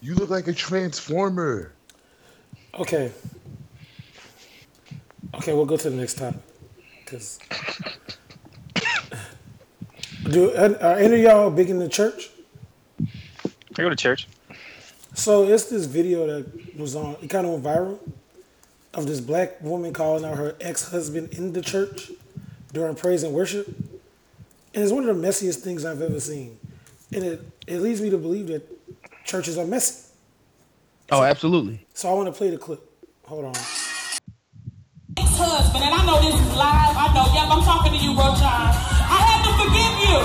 You 0.00 0.14
look 0.14 0.30
like 0.30 0.46
a 0.48 0.52
transformer. 0.52 1.72
Okay. 2.78 3.10
Okay, 5.34 5.52
we'll 5.54 5.64
go 5.66 5.76
to 5.76 5.90
the 5.90 5.96
next 5.96 6.18
topic. 6.18 6.40
Cause 7.06 7.38
do 10.30 10.50
are 10.56 10.76
are 10.82 10.98
any 10.98 11.16
of 11.16 11.20
y'all 11.20 11.50
big 11.50 11.70
in 11.70 11.78
the 11.78 11.88
church? 11.88 12.30
I 13.00 13.82
go 13.82 13.88
to 13.88 13.96
church. 13.96 14.28
So 15.14 15.48
it's 15.48 15.64
this 15.66 15.84
video 15.86 16.26
that 16.26 16.78
was 16.78 16.96
on. 16.96 17.16
It 17.22 17.28
kind 17.28 17.46
of 17.46 17.52
went 17.52 17.64
viral 17.64 17.98
of 18.94 19.06
this 19.06 19.20
black 19.20 19.60
woman 19.62 19.92
calling 19.92 20.24
out 20.24 20.36
her 20.36 20.56
ex-husband 20.60 21.34
in 21.34 21.52
the 21.52 21.60
church 21.60 22.10
during 22.72 22.94
praise 22.94 23.22
and 23.22 23.34
worship, 23.34 23.68
and 23.68 24.82
it's 24.82 24.92
one 24.92 25.08
of 25.08 25.20
the 25.20 25.28
messiest 25.28 25.56
things 25.56 25.84
I've 25.84 26.02
ever 26.02 26.20
seen. 26.20 26.58
And 27.12 27.24
it 27.24 27.40
it 27.66 27.78
leads 27.80 28.00
me 28.00 28.10
to 28.10 28.18
believe 28.18 28.48
that 28.48 28.62
churches 29.24 29.58
are 29.58 29.66
messy. 29.66 30.10
Oh, 31.10 31.22
absolutely. 31.22 31.86
So 31.94 32.08
I 32.08 32.14
want 32.14 32.26
to 32.26 32.32
play 32.32 32.50
the 32.50 32.58
clip. 32.58 32.80
Hold 33.26 33.44
on. 33.44 33.54
Ex-husband, 35.84 35.92
and 35.92 35.94
I 35.94 36.02
know 36.06 36.20
this 36.20 36.34
is 36.34 36.56
live. 36.56 36.96
I 36.96 37.12
know. 37.14 37.26
Yep, 37.34 37.48
I'm 37.50 37.62
talking 37.62 37.92
to 37.92 37.98
you, 37.98 38.14
bro, 38.14 38.24
John. 38.36 38.72
I 38.72 39.20
had 39.20 39.40
to 39.44 39.52
forgive 39.60 39.94
you. 40.08 40.18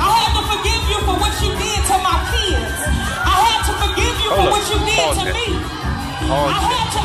I 0.00 0.10
had 0.20 0.32
to 0.36 0.42
forgive 0.48 0.82
you 0.88 0.98
for 1.04 1.16
what 1.20 1.32
you 1.40 1.50
did 1.56 1.80
to 1.88 1.96
my 2.04 2.18
kids. 2.32 2.78
I 3.24 3.36
had 3.40 3.60
to 3.68 3.72
forgive 3.80 4.14
you 4.20 4.30
for 4.30 4.40
up. 4.40 4.50
what 4.50 4.64
you 4.68 4.78
did 4.84 4.98
Pause 5.00 5.18
to 5.18 5.24
that. 5.24 5.34
me. 5.34 5.46
Pause 6.28 6.52
I 6.52 6.60
had 6.70 6.88
to 6.96 7.02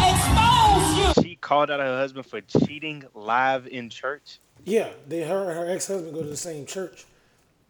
expose 1.08 1.24
you. 1.24 1.24
She 1.24 1.36
called 1.36 1.72
out 1.72 1.80
her 1.80 1.98
husband 1.98 2.26
for 2.26 2.42
cheating 2.42 3.04
live 3.14 3.68
in 3.68 3.90
church. 3.90 4.40
Yeah, 4.64 4.90
they 5.08 5.24
her 5.24 5.50
and 5.50 5.58
her 5.58 5.70
ex 5.70 5.88
husband 5.88 6.14
go 6.14 6.22
to 6.22 6.28
the 6.28 6.38
same 6.38 6.66
church, 6.66 7.06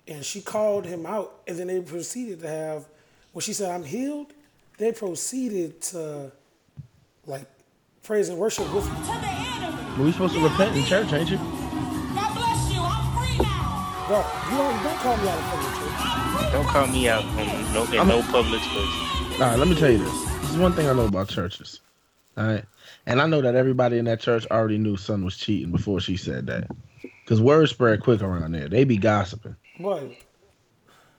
and 0.08 0.24
she 0.24 0.41
called 0.41 0.86
him 0.86 1.06
out, 1.06 1.41
and 1.48 1.58
then 1.58 1.67
they 1.67 1.82
proceeded 1.82 2.39
to 2.41 2.48
have. 2.48 2.86
When 3.34 3.41
she 3.41 3.52
said, 3.52 3.69
"I'm 3.71 3.84
healed," 3.84 4.32
they 4.78 4.93
proceeded 4.93 5.82
to, 5.82 6.32
like, 7.26 7.48
praise 8.02 8.30
and 8.30 8.38
worship 8.38 8.74
with 8.74 8.88
her. 8.88 9.25
To 9.96 10.00
the 10.00 10.04
we 10.06 10.12
supposed 10.12 10.34
to 10.36 10.44
repent 10.44 10.76
in 10.76 10.84
church, 10.84 11.12
ain't 11.14 11.30
you? 11.30 11.38
God 11.38 12.36
bless 12.36 12.74
you. 12.74 12.82
I'm 12.82 13.16
free 13.18 13.38
now. 13.38 14.06
Bro, 14.08 14.26
you 14.52 14.58
don't 14.58 14.84
don't 14.84 14.98
call 15.00 15.18
me 15.18 15.28
out 15.30 15.38
in 15.38 15.44
front 15.46 15.66
of 15.66 15.74
church. 15.80 16.52
Don't 16.52 16.68
call 16.68 16.88
me 16.88 17.10
out 17.10 17.24
on 17.26 17.74
no, 17.74 17.84
in 18.02 18.08
no 18.08 18.22
public 18.32 18.62
space. 18.62 19.42
All 19.42 19.50
right, 19.50 19.60
let 19.60 19.68
me 19.68 19.76
tell 19.76 19.92
you 19.92 19.98
this. 20.00 20.26
This 20.42 20.52
is 20.52 20.58
one 20.58 20.74
thing 20.74 20.88
I 20.88 20.94
know 20.94 21.06
about 21.06 21.30
churches. 21.30 21.80
All 22.38 22.46
right. 22.46 22.64
And 23.06 23.22
I 23.22 23.28
know 23.28 23.42
that 23.42 23.56
everybody 23.56 23.98
in 23.98 24.06
that 24.06 24.20
church 24.20 24.46
already 24.52 24.78
knew 24.78 24.98
son 24.98 25.24
was 25.24 25.38
cheating 25.38 25.72
before 25.72 26.00
she 26.00 26.18
said 26.18 26.48
that. 26.48 26.70
Because 27.24 27.42
word 27.42 27.68
spread 27.70 28.02
quick 28.02 28.22
around 28.22 28.52
there. 28.52 28.68
They 28.68 28.84
be 28.84 28.98
gossiping. 28.98 29.56
Boy, 29.80 30.18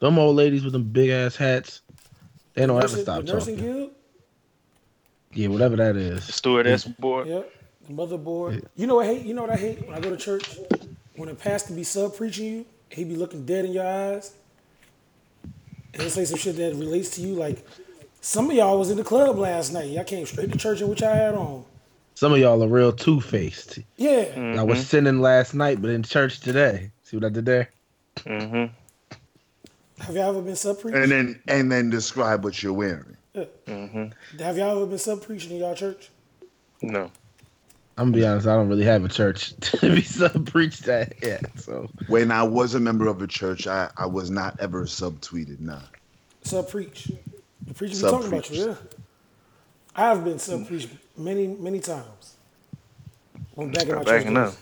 Them 0.01 0.19
old 0.19 0.37
ladies 0.37 0.65
with 0.65 0.73
them 0.73 0.85
big 0.85 1.11
ass 1.11 1.37
hats, 1.37 1.81
they 2.55 2.67
don't 2.67 2.79
ever 2.83 2.89
stop 2.97 3.25
the 3.25 3.33
nursing 3.33 3.57
talking. 3.57 3.73
guild, 3.73 3.91
Yeah, 5.33 5.49
whatever 5.49 5.77
that 5.77 5.97
is. 5.97 6.25
Stewardess 6.25 6.85
board. 6.85 7.27
yep, 7.29 7.51
the 7.87 7.93
motherboard. 7.93 8.65
You 8.77 8.87
know 8.87 8.97
what 8.97 9.07
I 9.07 9.15
hate? 9.15 9.27
You 9.27 9.35
know 9.35 9.43
what 9.43 9.51
I 9.51 9.57
hate 9.57 9.87
when 9.87 9.97
I 9.97 10.01
go 10.01 10.11
to 10.11 10.17
church? 10.17 10.59
When 11.17 11.29
a 11.29 11.35
pastor 11.35 11.75
be 11.75 11.85
sub 11.85 12.17
preaching 12.17 12.45
you, 12.45 12.67
he 12.91 13.05
be 13.05 13.17
looking 13.17 13.45
dead 13.47 13.65
in 13.65 13.73
your 13.73 13.87
eyes, 13.87 14.35
and 15.93 16.03
he'll 16.03 16.11
say 16.11 16.25
some 16.25 16.39
shit 16.39 16.57
that 16.57 16.75
relates 16.75 17.11
to 17.17 17.21
you. 17.23 17.35
Like 17.35 17.67
some 18.21 18.51
of 18.51 18.57
y'all 18.57 18.79
was 18.79 18.91
in 18.91 18.97
the 18.97 19.05
club 19.05 19.39
last 19.39 19.73
night. 19.73 19.91
Y'all 19.91 20.05
came 20.05 20.27
straight 20.27 20.53
to 20.53 20.59
church 20.59 20.81
in 20.81 20.89
which 20.89 21.03
I 21.03 21.15
had 21.15 21.35
on. 21.35 21.65
Some 22.15 22.33
of 22.33 22.39
y'all 22.39 22.63
are 22.63 22.69
real 22.69 22.93
two 22.93 23.21
faced. 23.21 23.79
Yeah. 23.97 24.25
Mm. 24.35 24.59
I 24.59 24.63
was 24.63 24.87
sinning 24.87 25.21
last 25.21 25.55
night, 25.55 25.83
but 25.83 25.91
in 25.91 26.03
church 26.03 26.41
today. 26.41 26.91
See 27.03 27.17
what 27.17 27.27
I 27.27 27.29
did 27.29 27.45
there? 27.45 27.71
Mm-hmm. 28.17 28.73
Have 30.03 30.15
y'all 30.15 30.31
ever 30.31 30.43
been 30.43 30.57
sub 30.57 30.81
preaching? 30.81 31.03
And 31.03 31.13
then 31.13 31.41
and 31.47 31.71
then 31.71 31.91
describe 31.91 32.43
what 32.45 32.63
you're 32.63 32.73
wearing. 32.73 33.17
Mm-hmm. 33.35 34.39
Have 34.43 34.57
y'all 34.57 34.77
ever 34.77 34.87
been 34.87 34.99
sub 34.99 35.23
preaching 35.23 35.53
in 35.53 35.59
y'all 35.59 35.75
church? 35.75 36.11
No. 36.83 37.11
I'm 37.99 38.11
gonna 38.11 38.17
be 38.23 38.27
honest, 38.27 38.47
I 38.47 38.55
don't 38.55 38.69
really 38.69 38.85
have 38.85 39.05
a 39.05 39.09
church 39.09 39.55
to 39.61 39.95
be 39.95 40.03
sub 40.03 40.51
preached 40.51 40.87
at 40.89 41.15
yet. 41.23 41.59
So 41.59 41.89
When 42.09 42.31
I 42.31 42.43
was 42.43 42.75
a 42.75 42.81
member 42.81 43.07
of 43.07 43.23
a 43.23 43.27
church, 43.27 43.67
I, 43.67 43.91
I 43.97 44.07
was 44.07 44.31
not 44.31 44.59
ever 44.61 44.85
subtweeted. 44.85 45.61
Nah. 45.61 45.81
Sub 46.43 46.69
preach. 46.69 47.11
The 47.67 47.75
preacher 47.75 47.95
be 47.95 48.01
talking 48.01 48.29
about 48.29 48.51
you, 48.51 48.67
yeah. 48.67 48.75
I've 49.95 50.25
been 50.25 50.39
sub 50.39 50.67
preached 50.69 50.91
many, 51.17 51.47
many 51.47 51.81
times. 51.81 52.37
When 53.55 53.73
back 53.73 53.85
in 53.85 53.89
my 53.95 54.05
church. 54.05 54.07
Backing 54.07 54.37
up. 54.37 54.55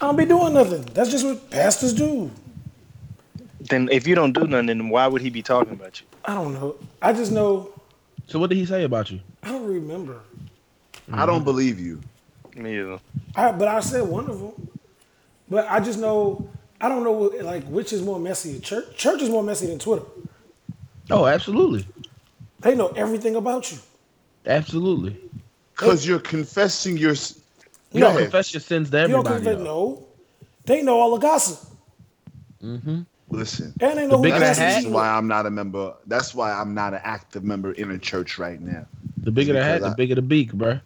I 0.00 0.06
don't 0.06 0.16
be 0.16 0.24
doing 0.24 0.54
nothing. 0.54 0.82
That's 0.92 1.10
just 1.10 1.24
what 1.24 1.50
pastors 1.50 1.92
do. 1.92 2.30
Then 3.60 3.88
if 3.92 4.06
you 4.08 4.14
don't 4.16 4.32
do 4.32 4.46
nothing, 4.46 4.66
then 4.66 4.88
why 4.88 5.06
would 5.06 5.22
he 5.22 5.30
be 5.30 5.42
talking 5.42 5.74
about 5.74 6.00
you? 6.00 6.06
I 6.24 6.34
don't 6.34 6.54
know. 6.54 6.74
I 7.00 7.12
just 7.12 7.30
know 7.30 7.70
So 8.26 8.38
what 8.40 8.50
did 8.50 8.56
he 8.56 8.66
say 8.66 8.82
about 8.82 9.10
you? 9.10 9.20
I 9.42 9.48
don't 9.52 9.66
remember. 9.66 10.20
I 11.12 11.26
don't 11.26 11.44
believe 11.44 11.78
you. 11.78 12.00
Me 12.56 12.78
either. 12.80 12.98
I, 13.34 13.52
but 13.52 13.68
I 13.68 13.80
said 13.80 14.02
one 14.02 14.28
of 14.28 14.38
them. 14.40 14.68
But 15.48 15.66
I 15.68 15.80
just 15.80 15.98
know 15.98 16.48
I 16.80 16.88
don't 16.88 17.04
know 17.04 17.12
what, 17.12 17.42
like 17.44 17.64
which 17.64 17.92
is 17.92 18.02
more 18.02 18.18
messy. 18.18 18.58
Church 18.60 18.96
church 18.96 19.22
is 19.22 19.28
more 19.28 19.42
messy 19.42 19.66
than 19.66 19.78
Twitter. 19.78 20.04
Oh, 21.10 21.26
absolutely. 21.26 21.86
They 22.60 22.74
know 22.74 22.88
everything 22.88 23.36
about 23.36 23.70
you. 23.72 23.78
Absolutely. 24.46 25.16
Because 25.74 26.06
you're 26.06 26.18
confessing 26.20 26.96
your. 26.96 27.14
You 27.92 28.00
Go 28.02 28.12
don't 28.12 28.22
confess 28.22 28.54
your 28.54 28.60
sins 28.60 28.90
to 28.90 28.98
everybody. 28.98 29.28
You 29.28 29.34
don't 29.34 29.42
confess, 29.44 29.64
no. 29.64 30.06
They 30.64 30.82
know 30.82 31.00
all 31.00 31.12
the 31.16 31.20
gossip. 31.20 31.58
Mhm. 32.62 33.06
Listen. 33.30 33.72
And 33.80 33.98
they 33.98 34.06
know 34.06 34.18
who 34.18 34.22
bigger 34.22 34.34
the 34.34 34.40
That's 34.40 34.58
the 34.58 34.64
hat- 34.64 34.76
reason 34.76 34.92
why 34.92 35.08
I'm 35.08 35.26
not 35.26 35.46
a 35.46 35.50
member. 35.50 35.94
That's 36.06 36.34
why 36.34 36.52
I'm 36.52 36.74
not 36.74 36.94
an 36.94 37.00
active 37.02 37.42
member 37.44 37.72
in 37.72 37.90
a 37.90 37.98
church 37.98 38.38
right 38.38 38.60
now. 38.60 38.86
The 39.18 39.30
bigger 39.32 39.52
the 39.54 39.62
hat, 39.64 39.78
Because 39.78 39.90
the 39.92 39.96
bigger 39.96 40.14
the 40.16 40.22
beak, 40.22 40.52
bruh. 40.52 40.80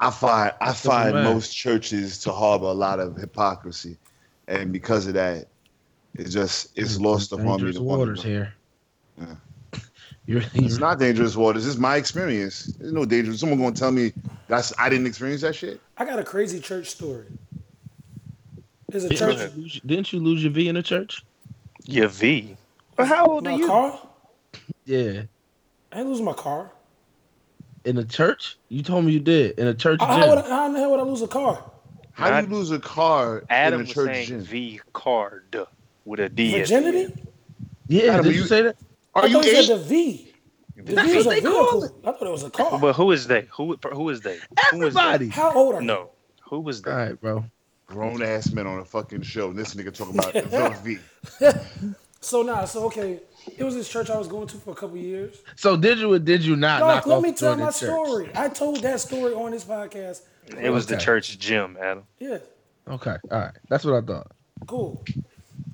I 0.00 0.10
find 0.10 0.52
I 0.60 0.72
find 0.72 1.14
right. 1.14 1.24
most 1.24 1.54
churches 1.54 2.18
to 2.20 2.32
harbor 2.32 2.66
a 2.66 2.72
lot 2.72 3.00
of 3.00 3.16
hypocrisy, 3.16 3.96
and 4.46 4.72
because 4.72 5.06
of 5.06 5.14
that, 5.14 5.48
it's 6.14 6.32
just 6.32 6.76
it's 6.76 6.98
lost 7.00 7.32
upon 7.32 7.44
me. 7.44 7.52
Dangerous 7.52 7.78
waters 7.78 8.22
here. 8.22 8.54
Yeah. 9.18 9.34
You're, 10.26 10.42
It's 10.52 10.72
you're 10.72 10.80
not 10.80 10.98
dangerous 10.98 11.36
waters. 11.36 11.66
It's 11.66 11.78
my 11.78 11.96
experience. 11.96 12.66
There's 12.78 12.92
no 12.92 13.06
danger. 13.06 13.34
Someone 13.34 13.58
gonna 13.58 13.74
tell 13.74 13.90
me 13.90 14.12
that's 14.46 14.74
I 14.78 14.90
didn't 14.90 15.06
experience 15.06 15.40
that 15.40 15.54
shit. 15.54 15.80
I 15.96 16.04
got 16.04 16.18
a 16.18 16.24
crazy 16.24 16.60
church 16.60 16.88
story. 16.90 17.24
There's 18.90 19.04
a 19.04 19.08
didn't, 19.08 19.38
church. 19.38 19.52
you 19.56 19.80
didn't 19.86 20.12
you 20.12 20.20
lose 20.20 20.42
your 20.42 20.52
V 20.52 20.68
in 20.68 20.74
the 20.74 20.82
church? 20.82 21.24
Your 21.86 22.08
V. 22.08 22.58
Well, 22.98 23.06
how 23.06 23.24
old 23.24 23.46
are 23.46 23.56
you? 23.56 23.66
car? 23.66 24.06
Yeah. 24.84 25.22
I 25.92 26.00
ain't 26.00 26.08
losing 26.08 26.26
my 26.26 26.34
car. 26.34 26.72
In 27.84 27.96
the 27.96 28.04
church? 28.04 28.56
You 28.68 28.82
told 28.82 29.04
me 29.04 29.12
you 29.12 29.20
did. 29.20 29.58
In 29.58 29.66
a 29.66 29.74
church 29.74 30.00
How, 30.00 30.20
gym. 30.20 30.28
would 30.30 30.38
I, 30.38 30.48
how 30.48 30.66
in 30.66 30.72
the 30.74 30.78
hell 30.80 30.90
would 30.90 31.00
I 31.00 31.04
lose 31.04 31.22
a 31.22 31.28
car? 31.28 31.70
How 32.12 32.30
Not- 32.30 32.44
do 32.44 32.50
you 32.50 32.56
lose 32.56 32.70
a 32.72 32.78
car 32.80 33.44
Adam 33.48 33.80
in 33.80 33.86
a 33.86 33.88
was 33.88 33.94
church 33.94 34.06
saying 34.14 34.26
gym? 34.28 34.40
V 34.42 34.80
card 34.92 35.56
with 36.04 36.20
a 36.20 36.28
D. 36.28 36.52
Virginity? 36.58 37.14
yeah, 37.86 38.12
Adam, 38.12 38.24
did 38.26 38.34
you- 38.34 38.42
you 38.42 38.46
say 38.46 38.62
that? 38.62 38.76
Are 39.14 39.22
I 39.22 39.26
you 39.26 39.34
thought 39.34 39.44
you 39.46 39.50
eight? 39.52 39.64
said 39.66 39.78
the 39.78 39.84
V. 39.84 40.34
The 40.76 40.94
That's 40.94 41.08
V 41.10 41.16
what 41.16 41.24
they 41.28 41.40
call 41.40 41.80
vehicle. 41.80 42.00
I 42.04 42.12
thought 42.12 42.22
it 42.26 42.30
was 42.30 42.42
a 42.44 42.50
car. 42.50 42.78
But 42.78 42.94
who 42.94 43.10
is 43.12 43.26
they? 43.26 43.48
Who 43.52 43.76
who 43.92 44.08
is 44.10 44.20
they? 44.20 44.38
Who 44.70 44.82
is 44.86 44.94
they? 44.94 45.00
Everybody. 45.00 45.28
How 45.28 45.52
old 45.52 45.74
are 45.76 45.80
you? 45.80 45.86
No. 45.86 46.10
Who 46.48 46.60
was 46.60 46.84
All 46.84 46.92
that? 46.92 46.96
right, 46.96 47.20
bro. 47.20 47.44
Grown 47.86 48.22
ass 48.22 48.52
men 48.52 48.66
on 48.66 48.78
a 48.80 48.84
fucking 48.84 49.22
show. 49.22 49.48
And 49.50 49.58
this 49.58 49.74
nigga 49.74 49.92
talking 49.94 50.18
about 50.18 50.32
the 50.34 50.78
V. 50.84 50.98
So 52.20 52.42
nah, 52.42 52.64
so 52.64 52.84
okay, 52.86 53.20
it 53.56 53.64
was 53.64 53.74
this 53.74 53.88
church 53.88 54.10
I 54.10 54.18
was 54.18 54.28
going 54.28 54.46
to 54.48 54.56
for 54.56 54.70
a 54.72 54.74
couple 54.74 54.96
years. 54.96 55.36
So 55.56 55.76
did 55.76 55.98
you 55.98 56.12
or 56.12 56.18
did 56.18 56.44
you 56.44 56.56
not 56.56 56.80
Dog, 56.80 56.88
knock 56.88 57.06
let 57.06 57.22
me 57.22 57.32
tell 57.32 57.56
my 57.56 57.66
church? 57.66 57.74
story. 57.76 58.30
I 58.34 58.48
told 58.48 58.82
that 58.82 59.00
story 59.00 59.34
on 59.34 59.50
this 59.52 59.64
podcast. 59.64 60.22
It 60.60 60.70
was 60.70 60.86
the 60.86 60.96
church 60.96 61.38
gym, 61.38 61.76
Adam. 61.80 62.04
Yeah, 62.18 62.38
Okay, 62.88 63.16
all 63.30 63.38
right. 63.38 63.52
That's 63.68 63.84
what 63.84 63.94
I 63.94 64.00
thought. 64.06 64.30
cool. 64.66 65.04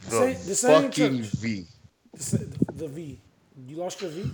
The 0.08 0.10
Same- 0.10 0.46
the 0.46 0.54
same 0.54 0.82
fucking 0.90 1.22
church. 1.22 1.30
V. 1.32 1.64
The, 2.12 2.22
sa- 2.22 2.38
the 2.74 2.88
V. 2.88 3.20
You 3.66 3.76
lost 3.76 4.00
your 4.02 4.10
V. 4.10 4.30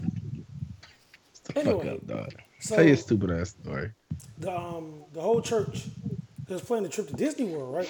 Fuck 1.44 1.56
Anyway, 1.56 1.88
up, 1.96 2.06
dog. 2.06 2.32
so 2.60 2.76
Tell 2.76 2.86
your 2.86 2.96
stupid 2.96 3.30
ass 3.32 3.50
story. 3.62 3.90
the 4.38 4.50
um 4.56 5.04
the 5.12 5.20
whole 5.20 5.40
church 5.42 5.84
they 6.46 6.54
was 6.54 6.62
planning 6.62 6.84
the 6.84 6.88
trip 6.90 7.08
to 7.08 7.14
Disney 7.14 7.44
World, 7.46 7.74
right? 7.74 7.88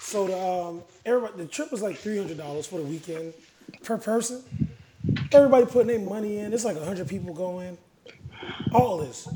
So 0.00 0.26
the 0.26 0.38
um 0.38 0.82
everybody 1.04 1.42
the 1.42 1.46
trip 1.48 1.70
was 1.72 1.82
like 1.82 1.96
three 1.98 2.16
hundred 2.16 2.38
dollars 2.38 2.66
for 2.66 2.76
the 2.78 2.84
weekend 2.84 3.32
per 3.82 3.98
person. 3.98 4.42
Everybody 5.32 5.66
putting 5.66 5.88
their 5.88 5.98
money 5.98 6.38
in. 6.38 6.52
It's 6.52 6.64
like 6.64 6.80
hundred 6.82 7.08
people 7.08 7.34
going. 7.34 7.78
All 8.72 8.98
this. 8.98 9.28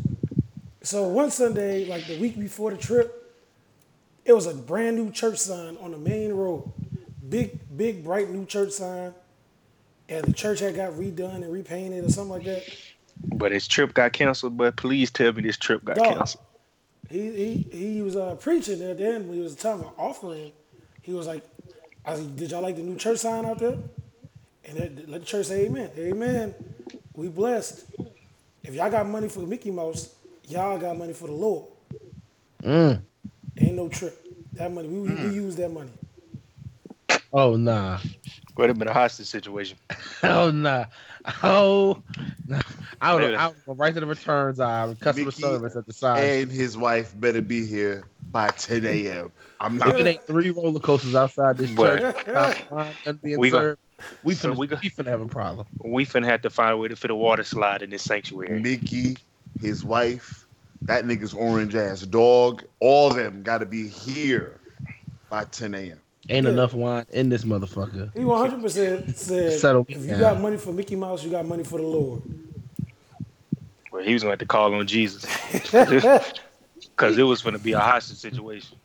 So 0.83 1.09
one 1.09 1.31
Sunday, 1.31 1.87
like 1.87 2.07
the 2.07 2.19
week 2.19 2.39
before 2.39 2.71
the 2.71 2.77
trip, 2.77 3.37
it 4.25 4.33
was 4.33 4.47
a 4.47 4.55
brand 4.55 4.97
new 4.97 5.11
church 5.11 5.39
sign 5.39 5.77
on 5.79 5.91
the 5.91 5.99
main 5.99 6.33
road. 6.33 6.71
Big, 7.29 7.59
big, 7.77 8.05
bright 8.05 8.31
new 8.31 8.47
church 8.47 8.73
sign. 8.73 9.15
And 10.09 10.25
the 10.25 10.33
church 10.33 10.61
had 10.61 10.75
got 10.75 10.93
redone 10.93 11.37
and 11.37 11.53
repainted 11.53 12.05
or 12.05 12.09
something 12.09 12.31
like 12.31 12.45
that. 12.45 12.63
But 13.35 13.53
his 13.53 13.69
trip 13.69 13.93
got 13.93 14.13
canceled. 14.13 14.57
But 14.57 14.77
please 14.77 15.11
tell 15.11 15.33
me 15.33 15.43
this 15.43 15.57
trip 15.57 15.85
got 15.85 15.97
Dog. 15.97 16.17
canceled. 16.17 16.45
He 17.11 17.67
he 17.71 17.79
he 17.79 18.03
was 18.03 18.17
uh, 18.17 18.35
preaching 18.37 18.83
at 18.83 18.99
the 18.99 19.07
end 19.07 19.29
when 19.29 19.37
he 19.39 19.43
was 19.43 19.57
talking 19.57 19.85
of 19.85 19.93
offering. 19.99 20.53
He 21.03 21.13
was 21.13 21.27
like, 21.27 21.43
I 22.05 22.13
was, 22.13 22.21
"Did 22.21 22.51
y'all 22.51 22.63
like 22.63 22.77
the 22.77 22.83
new 22.83 22.97
church 22.97 23.19
sign 23.19 23.45
out 23.45 23.59
there?" 23.59 23.79
And 24.69 24.79
let, 24.79 25.09
let 25.09 25.21
the 25.21 25.27
church 25.27 25.47
say, 25.47 25.67
"Amen, 25.67 25.91
Amen." 25.99 26.55
We 27.15 27.29
blessed. 27.29 27.85
If 28.63 28.75
y'all 28.75 28.91
got 28.91 29.07
money 29.07 29.29
for 29.29 29.41
Mickey 29.41 29.71
Mouse, 29.71 30.15
y'all 30.49 30.79
got 30.79 30.97
money 30.97 31.13
for 31.15 31.27
the 31.27 31.33
Lord. 31.33 31.69
Mm. 32.63 33.03
Ain't 33.59 33.77
no 33.77 33.89
trip. 33.89 34.15
That 34.55 34.73
money 34.73 34.89
we, 34.89 35.01
we 35.15 35.35
use 35.35 35.57
that 35.57 35.71
money. 35.71 35.91
Oh 37.33 37.57
nah. 37.57 37.99
Would 38.57 38.69
have 38.71 38.79
been 38.79 38.89
a 38.89 38.93
hostage 38.93 39.27
situation. 39.27 39.79
Oh 40.25 40.51
nah. 40.51 40.87
Oh 41.45 42.03
nah. 42.49 42.61
I 43.01 43.15
would 43.15 43.23
Maybe 43.23 43.37
I 43.37 43.47
would 43.49 43.65
go 43.65 43.75
right 43.75 43.95
to 43.95 44.01
the 44.01 44.07
returns 44.07 44.59
aisle, 44.59 44.97
customer 45.01 45.27
Mickey 45.27 45.43
service 45.43 45.77
at 45.77 45.87
the 45.87 45.93
side. 45.93 46.19
And 46.25 46.51
his 46.51 46.77
wife 46.77 47.19
better 47.21 47.41
be 47.41 47.65
here 47.65 48.05
by 48.33 48.49
10 48.49 48.85
a.m. 48.85 49.31
I'm 49.61 49.77
If 49.77 49.87
not. 49.87 50.01
it 50.01 50.07
ain't 50.09 50.27
three 50.27 50.51
roller 50.51 50.81
coasters 50.81 51.15
outside 51.15 51.57
this 51.57 51.73
church, 51.73 52.15
top 52.27 52.71
line 52.73 52.95
and 53.07 53.23
being 53.23 53.39
We 53.39 53.51
gon- 53.51 53.63
served, 53.63 53.81
we 54.23 54.35
so 54.35 54.49
finna, 54.49 54.53
we 54.53 54.59
we, 54.61 54.67
gon- 54.69 54.79
finna 54.81 55.07
have 55.07 55.21
a 55.21 55.27
problem. 55.27 55.67
We 55.85 56.05
finna 56.07 56.27
have 56.27 56.43
to 56.43 56.51
find 56.51 56.73
a 56.73 56.77
way 56.77 56.89
to 56.89 56.97
fit 56.97 57.11
a 57.11 57.15
water 57.15 57.45
slide 57.45 57.83
in 57.83 57.91
this 57.91 58.03
sanctuary. 58.03 58.61
Mickey, 58.61 59.17
his 59.61 59.85
wife, 59.85 60.47
that 60.83 61.05
nigga's 61.05 61.35
orange 61.35 61.75
ass 61.75 62.03
dog, 62.03 62.63
all 62.81 63.11
them 63.11 63.43
got 63.43 63.59
to 63.59 63.67
be 63.67 63.89
here 63.89 64.61
by 65.31 65.45
10 65.45 65.75
a.m. 65.75 66.01
Ain't 66.31 66.47
Yeah. 66.47 66.53
enough 66.53 66.75
wine 66.75 67.07
in 67.11 67.29
this 67.31 67.45
motherfucker. 67.45 68.11
He 68.15 68.25
100 68.25 68.61
percent 68.61 69.17
said, 69.17 69.53
Settle 69.59 69.87
"If 69.89 70.03
you 70.03 70.09
down. 70.09 70.21
got 70.21 70.41
money 70.41 70.57
for 70.59 70.73
Mickey 70.73 70.95
Mouse, 70.97 71.25
you 71.25 71.31
got 71.31 71.47
money 71.47 71.65
for 71.65 71.79
the 71.79 71.87
Lord." 71.87 72.23
Well, 73.91 74.03
he 74.05 74.13
was 74.13 74.23
going 74.23 74.31
to 74.31 74.33
have 74.33 74.39
to 74.41 74.47
call 74.47 74.75
on 74.75 74.87
Jesus 74.87 75.25
because 75.63 77.17
it 77.17 77.23
was 77.23 77.41
going 77.41 77.55
to 77.55 77.59
be 77.59 77.73
a 77.73 77.81
hostage 77.81 78.19
situation. 78.19 78.77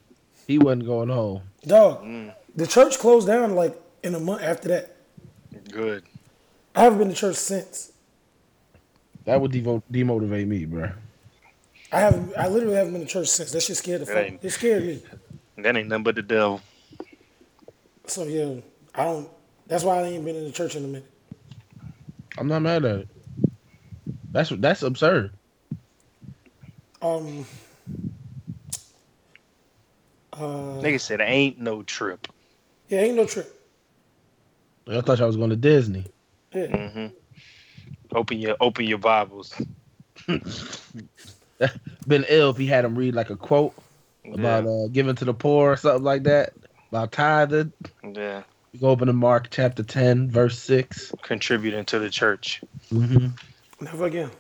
He 0.47 0.57
wasn't 0.57 0.85
going 0.85 1.09
home. 1.09 1.41
Dog, 1.67 2.03
Mm, 2.03 2.33
the 2.55 2.65
church 2.67 2.97
closed 2.99 3.27
down 3.27 3.55
like 3.55 3.77
in 4.03 4.15
a 4.15 4.19
month 4.19 4.41
after 4.41 4.69
that. 4.69 4.92
Good. 5.73 6.03
I 6.75 6.83
haven't 6.83 6.99
been 6.99 7.09
to 7.09 7.15
church 7.15 7.35
since. 7.35 7.91
That 9.25 9.39
would 9.39 9.51
devo- 9.51 9.83
demotivate 9.91 10.47
me, 10.47 10.65
bro. 10.65 10.91
I 11.91 11.99
haven't. 11.99 12.33
I 12.37 12.47
literally 12.47 12.75
haven't 12.75 12.93
been 12.93 13.01
to 13.01 13.07
church 13.07 13.27
since. 13.27 13.51
That 13.51 13.61
shit 13.61 13.77
scared 13.77 14.01
the 14.01 14.05
fuck. 14.05 14.43
It 14.43 14.49
scared 14.49 14.83
me. 14.83 15.03
That 15.57 15.77
ain't 15.77 15.87
nothing 15.87 16.03
but 16.03 16.15
the 16.15 16.21
devil. 16.23 16.61
So 18.07 18.23
yeah, 18.23 18.61
I 18.95 19.05
don't. 19.05 19.29
That's 19.67 19.83
why 19.83 19.99
I 19.99 20.03
ain't 20.03 20.25
been 20.25 20.35
in 20.35 20.45
the 20.45 20.51
church 20.51 20.75
in 20.75 20.83
a 20.83 20.87
minute. 20.87 21.09
I'm 22.37 22.47
not 22.47 22.61
mad 22.61 22.83
at 22.83 22.99
it. 23.01 23.07
That's 24.31 24.49
that's 24.49 24.83
absurd. 24.83 25.31
Um. 27.01 27.45
Uh, 30.33 30.81
Nigga 30.81 30.99
said, 30.99 31.21
ain't 31.21 31.59
no 31.59 31.83
trip. 31.83 32.27
yeah, 32.89 33.01
ain't 33.01 33.15
no 33.15 33.25
trip. 33.27 33.62
I 34.87 35.01
thought 35.01 35.21
I 35.21 35.25
was 35.25 35.37
going 35.37 35.49
to 35.49 35.55
Disney. 35.55 36.05
Yeah, 36.53 36.89
hmm 36.89 37.07
Open 38.13 38.37
your 38.37 38.55
open 38.59 38.85
your 38.85 38.99
Bibles. 38.99 39.53
Been 42.07 42.25
ill 42.29 42.49
if 42.51 42.57
he 42.57 42.67
had 42.67 42.85
him 42.85 42.95
read 42.95 43.15
like 43.15 43.29
a 43.29 43.35
quote 43.35 43.73
about 44.31 44.65
uh, 44.67 44.87
giving 44.91 45.15
to 45.15 45.25
the 45.25 45.33
poor 45.33 45.71
or 45.71 45.77
something 45.77 46.03
like 46.03 46.23
that. 46.23 46.53
About 46.89 47.11
tithing. 47.11 47.73
yeah. 48.03 48.43
You 48.71 48.79
go 48.79 48.89
open 48.89 49.07
to 49.07 49.13
Mark 49.13 49.49
chapter 49.51 49.83
10, 49.83 50.29
verse 50.31 50.57
6. 50.59 51.13
Contributing 51.21 51.85
to 51.85 51.99
the 51.99 52.09
church. 52.09 52.61
Mm-hmm. 52.91 53.27
never 53.83 54.05
again. 54.05 54.31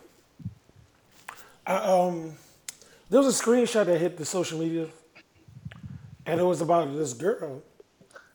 I, 1.67 1.75
um, 1.75 2.33
there 3.09 3.21
was 3.21 3.39
a 3.39 3.43
screenshot 3.43 3.85
that 3.85 3.99
hit 3.99 4.17
the 4.17 4.25
social 4.25 4.59
media, 4.59 4.87
and 6.25 6.39
it 6.39 6.43
was 6.43 6.61
about 6.61 6.93
this 6.95 7.13
girl 7.13 7.61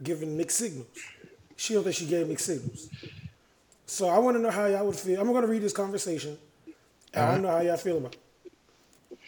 giving 0.03 0.37
mixed 0.37 0.59
signals. 0.59 0.87
She 1.59 1.75
don't 1.75 1.83
think 1.83 1.97
she 1.97 2.07
gave 2.07 2.29
mixed 2.29 2.47
signals. 2.47 2.89
So 3.85 4.09
I 4.09 4.19
want 4.19 4.37
to 4.37 4.43
know 4.43 4.51
how 4.51 4.67
y'all 4.67 4.87
would 4.87 4.95
feel. 4.95 5.21
I'm 5.21 5.27
going 5.27 5.43
to 5.43 5.49
read 5.49 5.61
this 5.61 5.73
conversation. 5.73 6.39
And 7.13 7.25
I 7.25 7.29
want 7.31 7.43
to 7.43 7.43
know 7.43 7.55
how 7.55 7.61
y'all 7.61 7.77
feel 7.77 7.99
about 7.99 8.15
it. 8.15 9.19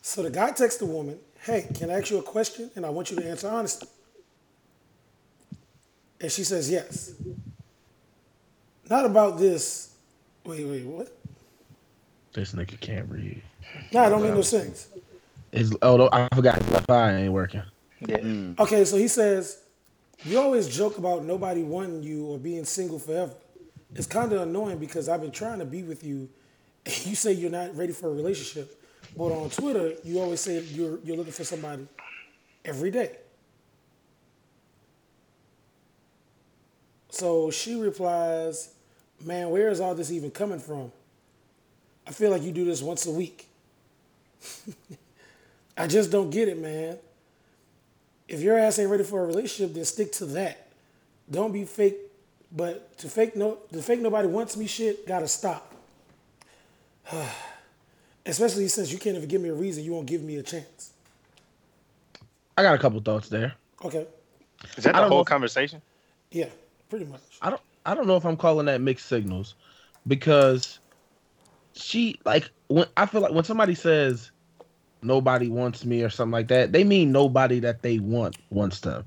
So 0.00 0.22
the 0.22 0.30
guy 0.30 0.52
texts 0.52 0.80
the 0.80 0.86
woman, 0.86 1.18
"Hey, 1.42 1.66
can 1.74 1.90
I 1.90 1.98
ask 1.98 2.10
you 2.10 2.18
a 2.18 2.22
question? 2.22 2.70
And 2.76 2.86
I 2.86 2.90
want 2.90 3.10
you 3.10 3.16
to 3.18 3.28
answer 3.28 3.48
honestly." 3.48 3.88
And 6.20 6.32
she 6.32 6.44
says 6.44 6.70
yes. 6.70 7.12
Not 8.88 9.04
about 9.04 9.38
this. 9.38 9.94
Wait, 10.44 10.64
wait, 10.66 10.86
what? 10.86 11.14
This 12.32 12.52
nigga 12.52 12.80
can't 12.80 13.10
read. 13.10 13.42
No, 13.92 14.06
it 14.06 14.10
don't 14.10 14.22
make 14.22 14.34
no 14.34 14.42
sense. 14.42 14.88
His, 15.52 15.76
oh, 15.82 16.08
I 16.10 16.28
forgot 16.34 16.62
his 16.62 16.70
left 16.70 16.90
eye 16.90 17.16
ain't 17.16 17.32
working. 17.32 17.62
Yeah. 18.00 18.54
Okay, 18.58 18.84
so 18.84 18.96
he 18.96 19.08
says, 19.08 19.58
You 20.24 20.40
always 20.40 20.68
joke 20.68 20.98
about 20.98 21.24
nobody 21.24 21.62
wanting 21.62 22.02
you 22.02 22.26
or 22.26 22.38
being 22.38 22.64
single 22.64 22.98
forever. 22.98 23.34
It's 23.94 24.06
kind 24.06 24.32
of 24.32 24.42
annoying 24.42 24.78
because 24.78 25.08
I've 25.08 25.20
been 25.20 25.30
trying 25.30 25.58
to 25.58 25.64
be 25.64 25.82
with 25.82 26.02
you 26.02 26.28
you 27.04 27.14
say 27.14 27.32
you're 27.32 27.50
not 27.50 27.76
ready 27.76 27.92
for 27.92 28.08
a 28.08 28.12
relationship. 28.12 28.80
But 29.16 29.32
on 29.32 29.50
Twitter, 29.50 29.94
you 30.02 30.20
always 30.20 30.40
say 30.40 30.60
you're, 30.60 30.98
you're 31.04 31.16
looking 31.16 31.32
for 31.32 31.44
somebody 31.44 31.86
every 32.64 32.90
day. 32.90 33.16
So 37.10 37.50
she 37.50 37.80
replies, 37.80 38.70
Man, 39.24 39.50
where 39.50 39.68
is 39.68 39.80
all 39.80 39.94
this 39.94 40.10
even 40.10 40.30
coming 40.30 40.58
from? 40.58 40.90
I 42.06 42.10
feel 42.10 42.30
like 42.30 42.42
you 42.42 42.52
do 42.52 42.64
this 42.64 42.82
once 42.82 43.06
a 43.06 43.10
week. 43.10 43.46
I 45.76 45.86
just 45.86 46.10
don't 46.10 46.30
get 46.30 46.48
it, 46.48 46.58
man 46.58 46.98
if 48.34 48.40
your 48.42 48.58
ass 48.58 48.78
ain't 48.78 48.90
ready 48.90 49.04
for 49.04 49.22
a 49.22 49.26
relationship, 49.26 49.74
then 49.74 49.84
stick 49.84 50.12
to 50.12 50.26
that. 50.26 50.68
Don't 51.30 51.52
be 51.52 51.64
fake. 51.64 51.96
But 52.52 52.96
to 52.98 53.08
fake 53.08 53.34
no, 53.36 53.58
the 53.70 53.82
fake 53.82 54.00
nobody 54.00 54.28
wants 54.28 54.56
me 54.56 54.66
shit 54.66 55.06
gotta 55.06 55.26
stop. 55.28 55.72
Especially 58.26 58.68
since 58.68 58.90
you 58.92 58.98
can't 58.98 59.16
even 59.16 59.28
give 59.28 59.40
me 59.42 59.48
a 59.50 59.54
reason, 59.54 59.84
you 59.84 59.92
won't 59.92 60.06
give 60.06 60.22
me 60.22 60.36
a 60.36 60.42
chance. 60.42 60.92
I 62.56 62.62
got 62.62 62.74
a 62.74 62.78
couple 62.78 63.00
thoughts 63.00 63.28
there. 63.28 63.54
Okay, 63.84 64.06
Is 64.76 64.84
that 64.84 64.92
the 64.92 64.92
don't 64.92 65.02
know 65.02 65.08
whole 65.08 65.20
if- 65.22 65.26
conversation? 65.26 65.82
yeah, 66.30 66.48
pretty 66.88 67.04
much. 67.04 67.20
I 67.42 67.50
don't 67.50 67.60
I 67.84 67.94
don't 67.94 68.06
know 68.06 68.16
if 68.16 68.24
I'm 68.24 68.36
calling 68.36 68.66
that 68.66 68.80
mixed 68.80 69.06
signals 69.06 69.54
because 70.06 70.78
she 71.74 72.18
like 72.24 72.50
when 72.68 72.86
I 72.96 73.06
feel 73.06 73.20
like 73.20 73.32
when 73.32 73.44
somebody 73.44 73.74
says 73.74 74.30
nobody 75.04 75.48
wants 75.48 75.84
me 75.84 76.02
or 76.02 76.10
something 76.10 76.32
like 76.32 76.48
that, 76.48 76.72
they 76.72 76.84
mean 76.84 77.12
nobody 77.12 77.60
that 77.60 77.82
they 77.82 77.98
want 77.98 78.36
wants 78.50 78.80
them. 78.80 79.04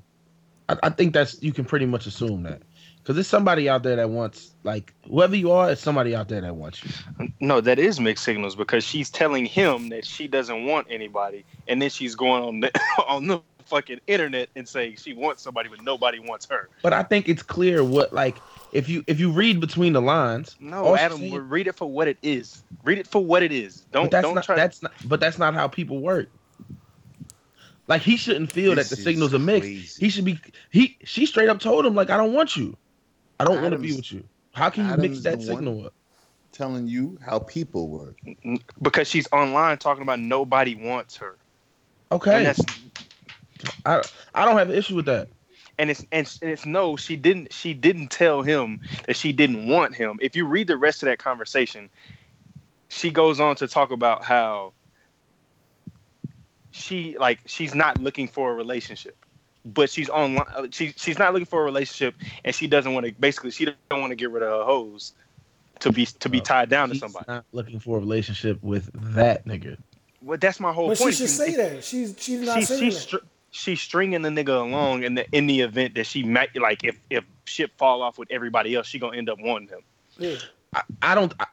I, 0.69 0.77
I 0.83 0.89
think 0.89 1.13
that's 1.13 1.41
you 1.41 1.53
can 1.53 1.65
pretty 1.65 1.86
much 1.86 2.05
assume 2.05 2.43
that 2.43 2.62
because 3.07 3.15
there's 3.15 3.27
somebody 3.27 3.69
out 3.69 3.83
there 3.83 3.95
that 3.95 4.10
wants 4.10 4.53
like 4.63 4.93
whoever 5.07 5.36
you 5.36 5.51
are, 5.51 5.71
it's 5.71 5.81
somebody 5.81 6.15
out 6.15 6.27
there 6.27 6.41
that 6.41 6.55
wants 6.55 6.83
you. 6.83 7.31
No, 7.39 7.62
that 7.62 7.79
is 7.79 7.99
mixed 7.99 8.25
signals 8.25 8.55
because 8.55 8.83
she's 8.83 9.10
telling 9.10 9.45
him 9.45 9.89
that 9.89 10.05
she 10.05 10.27
doesn't 10.27 10.65
want 10.65 10.88
anybody, 10.89 11.45
and 11.67 11.81
then 11.81 11.89
she's 11.89 12.15
going 12.15 12.43
on 12.43 12.60
the 12.60 12.71
on 13.07 13.27
the 13.27 13.41
fucking 13.65 13.99
internet 14.07 14.49
and 14.55 14.67
saying 14.67 14.95
she 14.97 15.13
wants 15.13 15.43
somebody, 15.43 15.69
but 15.69 15.81
nobody 15.81 16.19
wants 16.19 16.47
her. 16.49 16.69
But 16.81 16.93
I 16.93 17.03
think 17.03 17.29
it's 17.29 17.43
clear 17.43 17.83
what 17.83 18.12
like 18.13 18.38
if 18.71 18.89
you 18.89 19.03
if 19.08 19.19
you 19.19 19.32
read 19.32 19.60
between 19.60 19.93
the 19.93 20.01
lines. 20.01 20.56
No, 20.60 20.95
Adam, 20.95 21.17
saying- 21.19 21.34
we 21.34 21.39
read 21.39 21.67
it 21.67 21.75
for 21.75 21.89
what 21.89 22.08
it 22.08 22.17
is. 22.21 22.63
Read 22.84 22.97
it 22.97 23.08
for 23.08 23.23
what 23.23 23.43
it 23.43 23.51
is. 23.51 23.82
Don't 23.91 24.06
but 24.06 24.12
that's 24.12 24.23
don't 24.25 24.36
not 24.36 24.43
try. 24.43 24.56
that's 24.56 24.82
not 24.84 24.91
but 25.06 25.19
that's 25.19 25.38
not 25.38 25.53
how 25.53 25.67
people 25.67 25.99
work. 25.99 26.30
Like 27.88 28.01
he 28.01 28.17
shouldn't 28.17 28.51
feel 28.51 28.75
This 28.75 28.89
that 28.89 28.95
the 28.95 28.99
is 28.99 29.06
signals 29.06 29.34
are 29.34 29.39
mixed. 29.39 29.97
He 29.99 30.10
should 30.10 30.25
be 30.25 30.39
he 30.71 30.97
she 31.03 31.25
straight 31.25 31.49
up 31.49 31.60
told 31.60 31.86
him 31.86 31.95
like 31.95 32.10
I 32.10 32.17
don't 32.17 32.34
want 32.34 32.56
you. 32.56 32.75
I 33.39 33.45
don't 33.45 33.62
want 33.62 33.73
to 33.73 33.80
be 33.80 33.95
with 33.95 34.12
you. 34.12 34.23
How 34.51 34.69
can 34.69 34.86
you 34.86 34.91
Adam's 34.93 35.10
mix 35.10 35.23
that 35.23 35.41
signal 35.41 35.86
up? 35.86 35.93
Telling 36.51 36.88
you 36.88 37.17
how 37.23 37.39
people 37.39 37.88
work. 37.88 38.17
because 38.82 39.08
she's 39.08 39.27
online 39.32 39.77
talking 39.77 40.01
about 40.01 40.19
nobody 40.19 40.75
wants 40.75 41.15
her. 41.17 41.38
Okay. 42.12 42.36
And 42.38 42.45
that's 42.47 42.62
I 43.86 44.01
I 44.34 44.45
don't 44.45 44.58
have 44.58 44.69
an 44.69 44.75
issue 44.75 44.95
with 44.95 45.06
that. 45.06 45.30
And 45.79 45.89
it's 45.89 46.01
and 46.11 46.21
it's- 46.21 46.39
and 46.41 46.51
it's 46.51 46.65
no, 46.65 46.95
she 46.97 47.15
didn't 47.15 47.53
she 47.53 47.73
didn't 47.73 48.09
tell 48.09 48.41
him 48.41 48.81
that 49.05 49.15
she 49.15 49.31
didn't 49.31 49.67
want 49.67 49.95
him. 49.95 50.17
If 50.21 50.35
you 50.35 50.45
read 50.45 50.67
the 50.67 50.77
rest 50.77 51.03
of 51.03 51.07
that 51.07 51.19
conversation, 51.19 51.89
she 52.89 53.09
goes 53.11 53.39
on 53.39 53.55
to 53.57 53.67
talk 53.67 53.91
about 53.91 54.23
how 54.23 54.73
she 56.71 57.17
like 57.17 57.39
she's 57.45 57.73
not 57.75 57.99
looking 58.01 58.27
for 58.27 58.51
a 58.51 58.55
relationship. 58.55 59.15
But 59.65 59.89
she's 59.89 60.07
online. 60.09 60.71
She 60.71 60.93
she's 60.95 61.19
not 61.19 61.33
looking 61.33 61.45
for 61.45 61.61
a 61.61 61.65
relationship, 61.65 62.15
and 62.45 62.55
she 62.55 62.67
doesn't 62.67 62.93
want 62.93 63.05
to. 63.05 63.11
Basically, 63.13 63.51
she 63.51 63.65
don't 63.65 63.99
want 63.99 64.11
to 64.11 64.15
get 64.15 64.31
rid 64.31 64.41
of 64.41 64.49
her 64.59 64.63
hose 64.63 65.11
to 65.81 65.91
be 65.91 66.05
to 66.05 66.29
be 66.29 66.39
Uh, 66.39 66.43
tied 66.43 66.69
down 66.69 66.87
to 66.89 66.95
somebody. 66.95 67.25
not 67.27 67.43
looking 67.51 67.77
for 67.79 67.97
a 67.97 67.99
relationship 67.99 68.63
with 68.63 68.89
that 69.13 69.45
nigga. 69.45 69.77
Well, 70.21 70.37
that's 70.37 70.61
my 70.61 70.71
whole 70.71 70.87
point. 70.87 70.99
But 70.99 71.05
she 71.07 71.11
should 71.11 71.21
You- 71.23 71.27
say 71.27 71.55
that. 71.57 71.83
She's 71.83 72.15
she's 72.17 72.39
not 72.41 72.59
she's 72.59 72.67
saying 72.69 72.81
she's 72.91 73.05
that. 73.07 73.21
Str- 73.51 73.71
she's 73.71 73.81
stringing 73.81 74.21
the 74.21 74.29
nigga 74.29 74.62
along 74.62 75.03
in 75.03 75.15
the 75.15 75.29
in 75.31 75.47
the 75.47 75.62
event 75.62 75.95
that 75.95 76.05
she 76.05 76.23
might 76.23 76.55
like 76.55 76.83
if 76.83 76.99
if 77.10 77.23
shit 77.45 77.71
fall 77.77 78.01
off 78.01 78.17
with 78.17 78.29
everybody 78.31 78.75
else, 78.75 78.88
she 78.88 78.99
gonna 78.99 79.17
end 79.17 79.29
up 79.29 79.39
wanting 79.39 79.69
him. 79.69 79.81
Yeah. 80.17 80.36
I, 80.73 80.81
I 81.01 81.15
don't 81.15 81.33
I, 81.39 81.45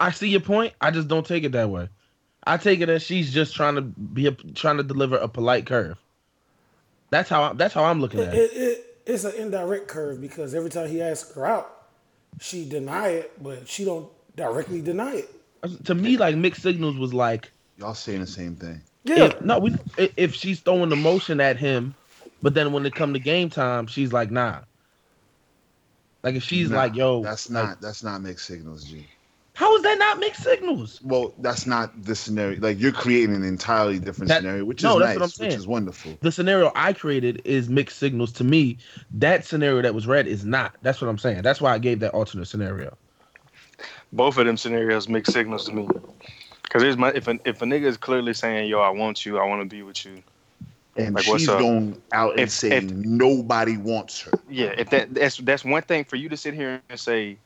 I 0.00 0.10
see 0.10 0.28
your 0.28 0.40
point. 0.40 0.74
I 0.80 0.90
just 0.90 1.08
don't 1.08 1.26
take 1.26 1.44
it 1.44 1.52
that 1.52 1.70
way. 1.70 1.88
I 2.46 2.56
take 2.56 2.80
it 2.80 2.88
as 2.88 3.02
she's 3.02 3.32
just 3.32 3.54
trying 3.54 3.74
to 3.74 3.82
be 3.82 4.28
a, 4.28 4.32
trying 4.32 4.76
to 4.76 4.82
deliver 4.84 5.16
a 5.16 5.28
polite 5.28 5.66
curve. 5.66 5.98
That's 7.10 7.28
how 7.28 7.42
I, 7.42 7.52
that's 7.54 7.74
how 7.74 7.84
I'm 7.84 8.00
looking 8.00 8.20
It, 8.20 8.28
at 8.28 8.34
it. 8.34 8.38
it, 8.38 8.56
it, 8.56 8.96
it's 9.06 9.24
an 9.24 9.34
indirect 9.34 9.88
curve 9.88 10.20
because 10.20 10.54
every 10.54 10.70
time 10.70 10.88
he 10.88 11.00
asks 11.02 11.34
her 11.34 11.46
out, 11.46 11.72
she 12.40 12.68
deny 12.68 13.08
it, 13.08 13.42
but 13.42 13.68
she 13.68 13.84
don't 13.84 14.08
directly 14.36 14.80
deny 14.80 15.16
it. 15.16 15.84
To 15.84 15.94
me, 15.94 16.16
like 16.16 16.36
mixed 16.36 16.62
signals 16.62 16.96
was 16.96 17.14
like 17.14 17.50
Y'all 17.78 17.94
saying 17.94 18.20
the 18.20 18.26
same 18.26 18.56
thing. 18.56 18.80
Yeah. 19.06 19.24
if, 19.26 19.40
no, 19.42 19.58
we 19.58 19.74
if- 19.96 20.12
if 20.16 20.34
she's 20.34 20.60
throwing 20.60 20.88
the 20.90 20.96
motion 20.96 21.40
at 21.40 21.56
him, 21.56 21.94
but 22.42 22.54
then 22.54 22.72
when 22.72 22.84
it 22.86 22.94
come 22.94 23.12
to 23.14 23.18
game 23.20 23.48
time, 23.50 23.86
she's 23.86 24.12
like 24.12 24.30
nah. 24.30 24.60
Like 26.22 26.34
if 26.34 26.42
she's 26.42 26.70
Nah, 26.70 26.76
like 26.76 26.96
yo, 26.96 27.22
that's 27.22 27.48
like, 27.50 27.64
not 27.68 27.80
that's 27.80 28.02
not 28.02 28.20
mixed 28.22 28.46
signals, 28.46 28.84
G. 28.84 29.06
how 29.54 29.76
is 29.76 29.82
that 29.84 29.96
not 29.98 30.18
mixed 30.18 30.42
signals? 30.42 31.00
Well, 31.02 31.32
that's 31.38 31.66
not 31.66 32.02
the 32.02 32.16
scenario. 32.16 32.58
Like 32.60 32.80
you're 32.80 32.90
creating 32.90 33.36
an 33.36 33.44
entirely 33.44 34.00
different 34.00 34.28
That- 34.28 34.38
scenario, 34.40 34.64
which 34.64 34.82
no, 34.82 34.94
is 34.98 34.98
that's 34.98 35.08
nice, 35.08 35.14
what 35.14 35.22
I'm 35.22 35.26
which 35.26 35.50
saying. 35.50 35.60
is 35.60 35.66
wonderful. 35.68 36.18
The 36.22 36.32
scenario 36.32 36.72
I 36.74 36.92
created 36.94 37.42
is 37.44 37.68
mixed 37.68 37.98
signals 37.98 38.32
to 38.32 38.44
me. 38.44 38.78
That 39.12 39.44
scenario 39.44 39.82
that 39.82 39.94
was 39.94 40.06
read 40.08 40.26
is 40.26 40.44
not. 40.44 40.74
That's 40.82 41.00
what 41.00 41.08
I'm 41.08 41.18
saying. 41.18 41.42
That's 41.42 41.60
why 41.60 41.72
I 41.72 41.78
gave 41.78 42.00
that 42.00 42.12
alternate 42.12 42.46
scenario. 42.46 42.96
Both 44.12 44.38
of 44.38 44.46
them 44.46 44.56
scenarios 44.56 45.08
mixed 45.08 45.32
signals 45.32 45.66
to 45.66 45.72
me. 45.74 45.88
Cause 46.68 46.82
there's 46.82 46.96
my 46.96 47.10
if 47.14 47.28
a 47.28 47.38
if 47.44 47.62
a 47.62 47.64
nigga 47.64 47.84
is 47.84 47.96
clearly 47.96 48.34
saying 48.34 48.68
yo 48.68 48.80
I 48.80 48.90
want 48.90 49.24
you 49.24 49.38
I 49.38 49.46
want 49.46 49.62
to 49.62 49.66
be 49.66 49.82
with 49.82 50.04
you 50.04 50.22
And 50.96 51.14
Like, 51.14 51.26
what's 51.26 51.42
she's 51.42 51.48
up? 51.48 51.58
going 51.60 52.02
out 52.12 52.32
and 52.32 52.42
If- 52.42 52.52
saying 52.52 52.86
if- 52.86 52.90
nobody 52.92 53.76
wants 53.76 54.20
her. 54.22 54.32
yeah 54.50 54.72
if 54.76 54.90
that 54.90 55.14
that's 55.14 55.36
that's 55.38 55.64
one 55.64 55.82
thing 55.82 56.04
for 56.04 56.16
you 56.16 56.28
to 56.28 56.36
sit 56.36 56.54
here 56.54 56.82
and 56.90 56.98
say 57.00 57.38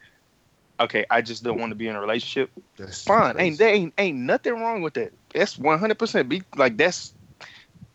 okay 0.80 1.04
I 1.10 1.20
just 1.22 1.42
don't 1.44 1.58
want 1.58 1.70
to 1.70 1.76
be 1.76 1.86
in 1.86 1.96
a 1.96 2.00
relationship 2.00 2.50
That's 2.76 3.04
fine 3.04 3.34
crazy. 3.34 3.48
ain't 3.48 3.58
there 3.58 3.68
ain't 3.74 3.94
ain't 3.98 4.18
nothing 4.18 4.54
wrong 4.54 4.82
with 4.82 4.94
that 4.94 5.12
that's 5.34 5.58
100 5.58 5.98
percent 5.98 6.28
be 6.28 6.42
like 6.56 6.76
that's 6.76 7.12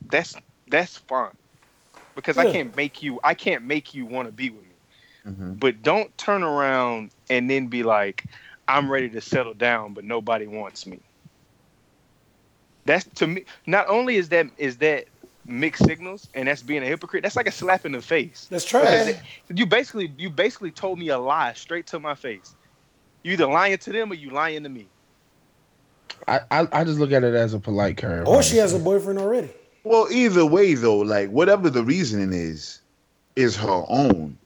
that's 0.09 0.35
that's 0.67 0.97
fine 0.97 1.31
because 2.15 2.37
I 2.37 2.45
can't 2.45 2.75
make 2.75 3.01
you 3.03 3.19
I 3.23 3.33
can't 3.33 3.63
make 3.63 3.93
you 3.93 4.05
want 4.05 4.27
to 4.27 4.31
be 4.31 4.49
with 4.51 4.63
me 4.63 4.75
Mhm. 5.25 5.59
but 5.59 5.81
don't 5.81 6.15
turn 6.17 6.43
around 6.43 7.11
and 7.29 7.49
then 7.49 7.67
be 7.67 7.83
like 7.83 8.25
i'm 8.67 8.89
ready 8.91 9.09
to 9.09 9.21
settle 9.21 9.53
down 9.53 9.93
but 9.93 10.03
nobody 10.03 10.47
wants 10.47 10.85
me 10.85 10.99
that's 12.85 13.05
to 13.15 13.27
me 13.27 13.45
not 13.65 13.87
only 13.89 14.15
is 14.15 14.29
that 14.29 14.47
is 14.57 14.77
that 14.77 15.05
mixed 15.47 15.85
signals 15.85 16.27
and 16.33 16.47
that's 16.47 16.61
being 16.63 16.81
a 16.81 16.85
hypocrite 16.85 17.21
that's 17.23 17.35
like 17.35 17.47
a 17.47 17.51
slap 17.51 17.85
in 17.85 17.91
the 17.91 18.01
face 18.01 18.47
That's 18.49 18.65
Because 18.65 19.05
trash. 19.05 19.07
it- 19.49 19.57
you 19.59 19.65
basically 19.65 20.11
you 20.17 20.29
basically 20.29 20.71
told 20.71 20.97
me 20.97 21.09
a 21.09 21.17
lie 21.19 21.53
straight 21.53 21.85
to 21.87 21.99
my 21.99 22.15
face 22.15 22.55
you 23.23 23.33
either 23.33 23.45
lying 23.47 23.77
to 23.77 23.91
them 23.91 24.11
or 24.11 24.15
you 24.15 24.31
lying 24.31 24.63
to 24.63 24.69
me 24.69 24.87
I, 26.27 26.39
I 26.49 26.67
I 26.71 26.83
just 26.83 26.97
look 26.99 27.11
at 27.11 27.23
it 27.23 27.35
as 27.35 27.53
a 27.53 27.59
polite 27.59 27.97
curve. 27.97 28.27
Or 28.27 28.41
she 28.41 28.57
has 28.57 28.73
a 28.73 28.79
boyfriend 28.79 29.19
already. 29.19 29.49
Well, 29.83 30.07
either 30.11 30.45
way 30.45 30.73
though, 30.73 30.99
like 30.99 31.29
whatever 31.29 31.69
the 31.69 31.83
reasoning 31.83 32.31
is, 32.33 32.79
is 33.35 33.55
her 33.57 33.83
own. 33.89 34.37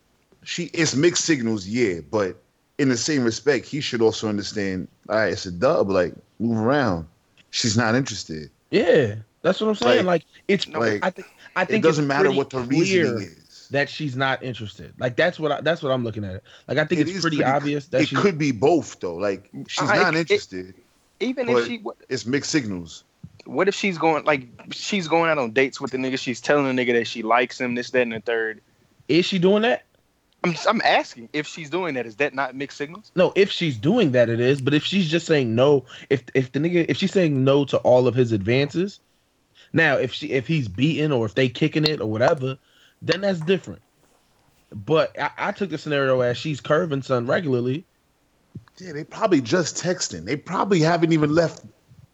She 0.43 0.65
it's 0.73 0.95
mixed 0.95 1.25
signals, 1.25 1.67
yeah, 1.67 1.99
but 2.09 2.41
in 2.79 2.89
the 2.89 2.97
same 2.97 3.23
respect, 3.23 3.65
he 3.67 3.81
should 3.81 4.01
also 4.01 4.27
understand. 4.27 4.87
All 5.09 5.17
right, 5.17 5.31
it's 5.31 5.45
a 5.45 5.51
dub. 5.51 5.89
Like 5.89 6.13
move 6.39 6.57
around. 6.57 7.07
She's 7.51 7.75
not 7.77 7.95
interested. 7.95 8.49
Yeah, 8.71 9.15
that's 9.41 9.59
what 9.61 9.67
I'm 9.69 9.75
saying. 9.75 10.05
Like, 10.05 10.21
Like- 10.21 10.25
it's 10.47 10.67
like, 10.67 11.03
I 11.05 11.09
think 11.09 11.27
I 11.55 11.65
think 11.65 11.83
It 11.83 11.87
doesn't 11.87 12.03
it's 12.05 12.07
matter 12.07 12.31
what 12.31 12.49
the 12.49 12.63
clear 12.63 13.05
reasoning 13.05 13.23
is. 13.23 13.67
that 13.71 13.89
she's 13.89 14.15
not 14.15 14.41
interested. 14.43 14.93
Like 14.99 15.15
that's 15.15 15.39
what 15.39 15.51
I, 15.51 15.61
that's 15.61 15.81
what 15.81 15.91
I'm 15.91 16.03
looking 16.03 16.23
at. 16.23 16.43
Like 16.67 16.77
I 16.77 16.85
think 16.85 17.01
It 17.01 17.07
it's 17.07 17.17
is 17.17 17.21
pretty, 17.21 17.43
obvious 17.43 17.87
that 17.87 18.01
it 18.01 18.07
she. 18.09 18.15
could 18.15 18.37
be 18.37 18.51
both 18.51 18.99
though. 18.99 19.15
Like 19.15 19.49
she's 19.67 19.89
I- 19.89 19.97
not 19.97 20.13
it- 20.15 20.19
interested. 20.19 20.73
even 21.19 21.49
if 21.49 21.65
she 21.67 21.77
what, 21.79 21.97
it's 22.07 22.25
mixed 22.25 22.51
signals. 22.51 23.03
what 23.45 23.67
if 23.67 23.73
she's 23.75 23.97
going 23.97 24.23
like 24.25 24.47
she's 24.71 25.07
going 25.07 25.29
out 25.31 25.37
on 25.39 25.51
dates 25.51 25.81
with 25.81 25.91
the 25.91 25.97
nigga 25.97 26.19
she's 26.19 26.39
telling 26.39 26.73
the 26.75 26.85
nigga 26.85 26.93
that 26.93 27.07
she 27.07 27.23
likes 27.23 27.59
him 27.59 27.73
this 27.75 27.89
that 27.91 28.01
and 28.03 28.11
the 28.13 28.19
third 28.21 28.61
Is 29.07 29.25
she 29.25 29.39
doing 29.39 29.63
that? 29.63 29.83
I'm, 30.43 30.55
I'm 30.67 30.81
asking 30.83 31.29
if 31.33 31.47
she's 31.47 31.69
doing 31.69 31.95
that 31.95 32.05
is 32.05 32.15
that 32.17 32.33
not 32.33 32.55
mixed 32.55 32.77
signals 32.77 33.11
No, 33.15 33.33
if 33.35 33.51
she's 33.51 33.77
doing 33.77 34.11
that, 34.11 34.29
it 34.29 34.39
is. 34.39 34.61
But 34.61 34.73
if 34.73 34.83
she's 34.83 35.09
just 35.09 35.25
saying 35.25 35.53
no, 35.55 35.85
if 36.09 36.23
if 36.33 36.51
the 36.51 36.59
nigga 36.59 36.85
if 36.87 36.97
she's 36.97 37.11
saying 37.11 37.43
no 37.43 37.65
to 37.65 37.77
all 37.79 38.07
of 38.07 38.15
his 38.15 38.31
advances, 38.31 38.99
now 39.73 39.95
if 39.97 40.13
she 40.13 40.31
if 40.31 40.47
he's 40.47 40.67
beaten 40.67 41.11
or 41.11 41.25
if 41.25 41.35
they 41.35 41.49
kicking 41.49 41.85
it 41.85 42.01
or 42.01 42.09
whatever, 42.09 42.57
then 43.01 43.21
that's 43.21 43.41
different. 43.41 43.81
But 44.71 45.19
I, 45.19 45.31
I 45.37 45.51
took 45.51 45.69
the 45.71 45.77
scenario 45.77 46.21
as 46.21 46.37
she's 46.37 46.61
curving 46.61 47.01
son 47.01 47.25
regularly. 47.27 47.85
Yeah, 48.77 48.93
they 48.93 49.03
probably 49.03 49.41
just 49.41 49.75
texting. 49.77 50.25
They 50.25 50.37
probably 50.37 50.79
haven't 50.79 51.11
even 51.11 51.33
left 51.35 51.65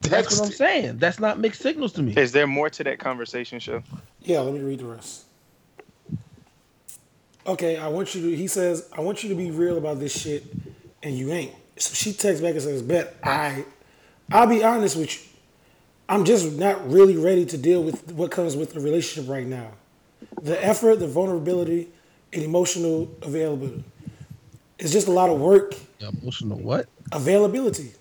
That's 0.01 0.39
what 0.39 0.47
I'm 0.47 0.51
saying. 0.53 0.97
That's 0.97 1.19
not 1.19 1.39
mixed 1.39 1.61
signals 1.61 1.93
to 1.93 2.03
me. 2.03 2.13
is 2.13 2.31
there 2.31 2.47
more 2.47 2.69
to 2.71 2.83
that 2.85 2.99
conversation 2.99 3.59
show 3.59 3.83
Yeah, 4.21 4.39
let 4.39 4.53
me 4.53 4.61
read 4.61 4.79
the 4.79 4.85
rest. 4.85 5.24
Okay, 7.47 7.77
I 7.77 7.87
want 7.87 8.15
you 8.15 8.21
to. 8.21 8.35
He 8.35 8.47
says, 8.47 8.89
I 8.91 9.01
want 9.01 9.23
you 9.23 9.29
to 9.29 9.35
be 9.35 9.51
real 9.51 9.77
about 9.77 9.99
this 9.99 10.19
shit, 10.19 10.43
and 11.03 11.15
you 11.15 11.31
ain't. 11.31 11.53
So 11.77 11.93
she 11.93 12.11
texts 12.13 12.41
back 12.41 12.53
and 12.53 12.61
says, 12.61 12.81
"Bet 12.81 13.15
I, 13.23 13.65
I'll 14.31 14.47
be 14.47 14.63
honest 14.63 14.95
with 14.95 15.13
you. 15.13 15.21
I'm 16.07 16.25
just 16.25 16.53
not 16.53 16.89
really 16.89 17.17
ready 17.17 17.45
to 17.45 17.57
deal 17.57 17.83
with 17.83 18.11
what 18.13 18.31
comes 18.31 18.55
with 18.55 18.73
the 18.73 18.79
relationship 18.79 19.29
right 19.29 19.45
now. 19.45 19.71
The 20.41 20.63
effort, 20.63 20.99
the 20.99 21.07
vulnerability, 21.07 21.89
and 22.33 22.43
emotional 22.43 23.09
availability. 23.21 23.83
It's 24.77 24.91
just 24.91 25.07
a 25.07 25.11
lot 25.11 25.29
of 25.29 25.39
work, 25.39 25.73
Emotional 25.99 26.59
what? 26.59 26.87
availability. 27.11 27.93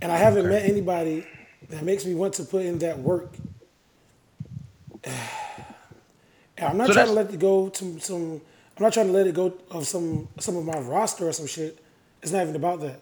And 0.00 0.10
I 0.12 0.16
haven't 0.16 0.48
met 0.48 0.64
anybody 0.64 1.26
that 1.70 1.82
makes 1.82 2.04
me 2.04 2.14
want 2.14 2.34
to 2.34 2.44
put 2.44 2.62
in 2.64 2.78
that 2.80 2.98
work. 2.98 3.34
And 6.62 6.70
I'm 6.70 6.76
not 6.78 6.88
So 6.88 6.92
trying 6.94 7.06
to 7.06 7.12
let 7.12 7.32
it 7.32 7.40
go 7.40 7.68
to 7.68 8.00
some. 8.00 8.40
I'm 8.76 8.82
not 8.84 8.92
trying 8.92 9.06
to 9.06 9.12
let 9.12 9.26
it 9.26 9.34
go 9.34 9.54
of 9.70 9.86
some 9.86 10.28
some 10.38 10.56
of 10.56 10.64
my 10.64 10.78
roster 10.80 11.28
or 11.28 11.32
some 11.32 11.46
shit. 11.46 11.78
It's 12.22 12.32
not 12.32 12.42
even 12.42 12.56
about 12.56 12.80
that. 12.80 13.00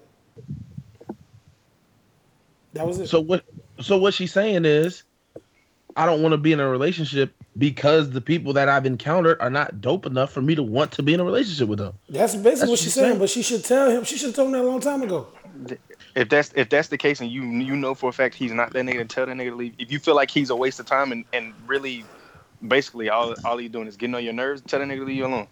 That 2.75 2.87
was 2.87 2.99
it. 3.01 3.09
So 3.09 3.21
what? 3.21 3.45
So 3.81 3.99
what 3.99 4.15
she's 4.15 4.33
saying 4.33 4.65
is, 4.65 5.05
I 5.97 6.07
don't 6.07 6.23
want 6.23 6.33
to 6.33 6.39
be 6.39 6.53
in 6.53 6.61
a 6.61 6.69
relationship 6.69 7.35
because 7.59 8.11
the 8.11 8.21
people 8.21 8.53
that 8.55 8.69
I've 8.69 8.87
encountered 8.87 9.41
are 9.41 9.51
not 9.51 9.81
dope 9.81 10.07
enough 10.07 10.33
for 10.33 10.43
me 10.43 10.55
to 10.55 10.63
want 10.63 10.93
to 10.93 11.03
be 11.03 11.15
in 11.15 11.21
a 11.21 11.25
relationship 11.25 11.69
with 11.69 11.79
them. 11.81 11.95
that's 12.09 12.35
basically 12.37 12.51
that's 12.51 12.61
what 12.63 12.71
what 12.71 12.79
she's 12.79 12.85
she's 12.85 12.95
saying. 12.95 13.09
saying. 13.11 13.19
But 13.19 13.31
she 13.31 13.43
should 13.43 13.65
tell 13.65 13.91
him. 13.91 14.05
She 14.05 14.17
should 14.17 14.29
have 14.29 14.37
told 14.37 14.49
him 14.49 14.53
that 14.53 14.63
a 14.63 14.69
long 14.69 14.81
time 14.81 15.03
ago. 15.03 15.29
if 16.15 16.29
that's 16.29 16.53
if 16.55 16.69
that's 16.69 16.89
the 16.89 16.99
case 16.99 17.21
and 17.21 17.31
you 17.31 17.43
you 17.43 17.77
know 17.77 17.95
for 17.95 18.11
a 18.11 18.13
fact 18.13 18.35
he's 18.35 18.53
not 18.53 18.73
that 18.73 18.85
nigga 18.85 19.07
tell 19.09 19.27
that 19.27 19.37
nigga 19.37 19.51
to 19.51 19.57
leave 19.57 19.75
if 19.79 19.93
you 19.93 19.99
feel 19.99 20.15
like 20.17 20.31
he's 20.31 20.51
a 20.51 20.57
waste 20.57 20.81
of 20.81 20.87
time 20.87 21.13
and 21.13 21.25
and 21.33 21.53
really 21.67 22.05
basically 22.67 23.09
all 23.09 23.35
all 23.45 23.61
you 23.61 23.69
doing 23.69 23.87
is 23.89 23.97
getting 23.97 24.15
on 24.15 24.25
your 24.25 24.33
nerves. 24.33 24.63
Tell 24.63 24.81
that 24.81 24.87
nigga 24.89 24.99
to 24.99 25.05
leave 25.05 25.17
you 25.17 25.27
alone. 25.27 25.47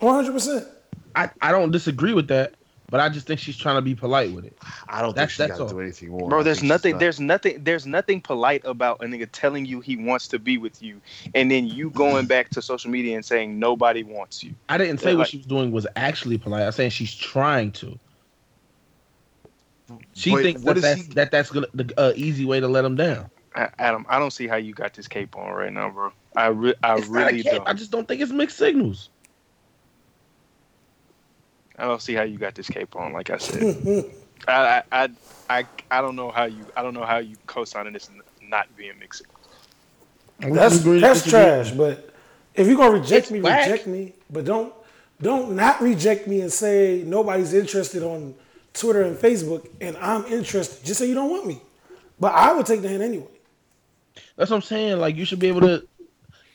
One 0.00 0.14
hundred 0.14 0.32
percent. 0.32 0.66
I, 1.14 1.30
I 1.40 1.52
don't 1.52 1.70
disagree 1.70 2.14
with 2.14 2.28
that, 2.28 2.54
but 2.90 2.98
I 2.98 3.08
just 3.10 3.26
think 3.26 3.38
she's 3.38 3.56
trying 3.56 3.76
to 3.76 3.82
be 3.82 3.94
polite 3.94 4.32
with 4.32 4.46
it. 4.46 4.56
I 4.88 5.02
don't 5.02 5.14
That's- 5.14 5.36
think 5.36 5.46
she 5.46 5.48
that's 5.48 5.58
got 5.58 5.60
all. 5.64 5.68
to 5.68 5.74
do 5.74 5.80
anything 5.80 6.08
more. 6.08 6.28
Bro, 6.28 6.42
there's 6.42 6.62
nothing 6.62 6.96
there's 6.98 7.20
nothing 7.20 7.62
there's 7.62 7.86
nothing 7.86 8.20
polite 8.20 8.62
about 8.64 9.02
a 9.02 9.06
nigga 9.06 9.28
telling 9.30 9.66
you 9.66 9.80
he 9.80 9.96
wants 9.96 10.26
to 10.28 10.38
be 10.38 10.56
with 10.58 10.82
you 10.82 11.00
and 11.34 11.50
then 11.50 11.66
you 11.66 11.90
going 11.90 12.26
back 12.26 12.48
to 12.50 12.62
social 12.62 12.90
media 12.90 13.14
and 13.14 13.24
saying 13.24 13.58
nobody 13.58 14.02
wants 14.02 14.42
you. 14.42 14.54
I 14.70 14.78
didn't 14.78 14.98
say 14.98 15.10
Yeah, 15.10 15.16
what 15.16 15.18
like- 15.20 15.28
she 15.28 15.36
was 15.36 15.46
doing 15.46 15.70
was 15.70 15.86
actually 15.96 16.38
polite. 16.38 16.62
I'm 16.62 16.72
saying 16.72 16.90
she's 16.90 17.14
trying 17.14 17.72
to. 17.72 17.98
She 20.14 20.30
But 20.30 20.42
thinks 20.42 20.62
what 20.62 20.76
that 20.76 20.78
is 20.78 20.82
that's, 20.82 21.00
he- 21.08 21.12
that 21.14 21.30
that's 21.30 21.50
gonna, 21.50 21.66
the 21.74 21.92
uh, 21.98 22.12
easy 22.16 22.46
way 22.46 22.58
to 22.60 22.68
let 22.68 22.84
him 22.84 22.96
down. 22.96 23.30
A- 23.54 23.80
Adam, 23.80 24.06
I 24.08 24.18
don't 24.18 24.30
see 24.32 24.46
how 24.46 24.56
you 24.56 24.72
got 24.74 24.94
this 24.94 25.08
cape 25.08 25.36
on 25.36 25.50
right 25.52 25.72
now, 25.72 25.90
bro. 25.90 26.12
I 26.36 26.46
re- 26.48 26.74
I 26.82 26.96
It's 26.96 27.08
not 27.08 27.20
a 27.20 27.26
really 27.26 27.42
cape. 27.42 27.52
don't. 27.52 27.68
I 27.68 27.72
just 27.74 27.90
don't 27.90 28.06
think 28.08 28.20
it's 28.22 28.32
mixed 28.32 28.56
signals. 28.58 29.10
I 31.78 31.84
don't 31.84 32.02
see 32.02 32.14
how 32.14 32.22
you 32.22 32.38
got 32.38 32.54
this 32.54 32.68
cape 32.68 32.96
on. 32.96 33.12
Like 33.12 33.30
I 33.30 33.38
said, 33.38 34.04
I, 34.48 34.82
I 34.92 35.02
I 35.04 35.08
I 35.50 35.66
I 35.90 36.00
don't 36.00 36.16
know 36.16 36.30
how 36.30 36.44
you 36.44 36.64
I 36.76 36.82
don't 36.82 36.94
know 36.94 37.04
how 37.04 37.18
you 37.18 37.36
co-signing 37.46 37.92
this 37.92 38.08
n- 38.12 38.22
not 38.48 38.74
being 38.76 38.98
mixed. 38.98 39.22
That's 40.38 40.80
that's 40.80 41.28
trash. 41.28 41.70
But 41.72 42.10
if 42.54 42.66
you're 42.66 42.76
gonna 42.76 42.98
reject 42.98 43.24
It's 43.24 43.30
me, 43.30 43.40
whack. 43.40 43.66
reject 43.66 43.86
me. 43.86 44.14
But 44.30 44.44
don't 44.44 44.72
don't 45.20 45.54
not 45.56 45.80
reject 45.80 46.26
me 46.26 46.40
and 46.40 46.52
say 46.52 47.02
nobody's 47.06 47.52
interested 47.54 48.02
on 48.02 48.34
Twitter 48.74 49.02
and 49.02 49.16
Facebook, 49.16 49.68
and 49.80 49.96
I'm 49.98 50.24
interested. 50.26 50.84
Just 50.84 50.98
say 51.00 51.06
you 51.08 51.14
don't 51.14 51.30
want 51.30 51.46
me. 51.46 51.60
But 52.18 52.34
I 52.34 52.52
would 52.52 52.66
take 52.66 52.82
the 52.82 52.88
hint 52.88 53.02
anyway. 53.02 53.26
That's 54.36 54.50
what 54.50 54.56
I'm 54.56 54.62
saying. 54.62 54.98
Like 54.98 55.16
you 55.16 55.24
should 55.24 55.38
be 55.38 55.48
able 55.48 55.62
to 55.62 55.86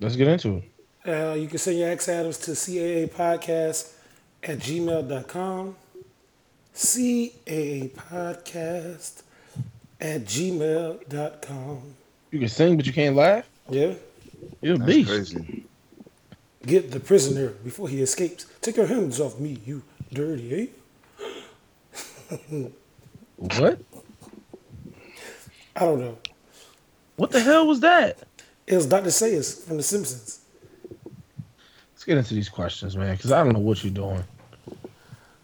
Let's 0.00 0.16
get 0.16 0.26
into 0.26 0.56
it. 0.56 0.64
Uh, 1.08 1.34
you 1.34 1.46
can 1.46 1.58
send 1.58 1.78
your 1.78 1.92
Ask 1.92 2.08
Adams 2.08 2.38
to 2.38 2.50
CAA 2.50 3.08
podcast 3.08 3.92
at 4.42 4.58
gmail.com. 4.58 5.76
CAA 6.74 7.90
podcast 7.92 9.22
at 10.00 10.24
gmail.com. 10.24 11.94
You 12.30 12.38
can 12.40 12.48
sing, 12.48 12.76
but 12.76 12.86
you 12.86 12.92
can't 12.92 13.16
laugh. 13.16 13.48
Yeah. 13.68 13.94
You're 14.60 14.74
a 14.74 14.78
That's 14.78 14.86
beast. 14.92 15.08
crazy. 15.08 15.64
Get 16.66 16.90
the 16.90 17.00
prisoner 17.00 17.48
before 17.50 17.88
he 17.88 18.02
escapes. 18.02 18.46
Take 18.60 18.76
your 18.76 18.86
hands 18.86 19.20
off 19.20 19.38
me, 19.38 19.58
you 19.64 19.82
dirty 20.12 20.54
ape. 20.54 20.82
What? 23.36 23.78
I 25.76 25.80
don't 25.80 26.00
know. 26.00 26.16
What 27.16 27.30
the 27.30 27.40
hell 27.40 27.66
was 27.66 27.80
that? 27.80 28.18
It 28.66 28.74
was 28.76 28.86
Dr. 28.86 29.10
Zaius 29.10 29.62
from 29.66 29.76
The 29.76 29.82
Simpsons. 29.82 30.40
Let's 31.92 32.04
get 32.04 32.16
into 32.16 32.32
these 32.34 32.48
questions, 32.48 32.96
man, 32.96 33.14
because 33.14 33.30
I 33.30 33.44
don't 33.44 33.52
know 33.52 33.58
what 33.60 33.84
you're 33.84 33.92
doing. 33.92 34.24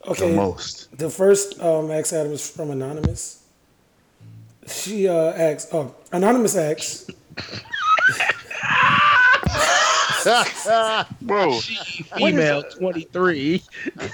Okay. 0.06 0.20
The 0.20 0.24
Okay. 0.24 0.34
most. 0.36 0.88
The 0.96 1.10
first 1.10 1.60
um, 1.60 1.90
Ask 1.90 2.12
Adam 2.14 2.32
is 2.32 2.50
from 2.50 2.70
Anonymous. 2.70 3.41
She 4.66 5.08
uh, 5.08 5.32
asks, 5.32 5.72
oh, 5.72 5.94
Anonymous 6.12 6.56
asks, 6.56 7.06
Bro, 11.22 11.58
Female 12.16 12.62
23. 12.62 13.62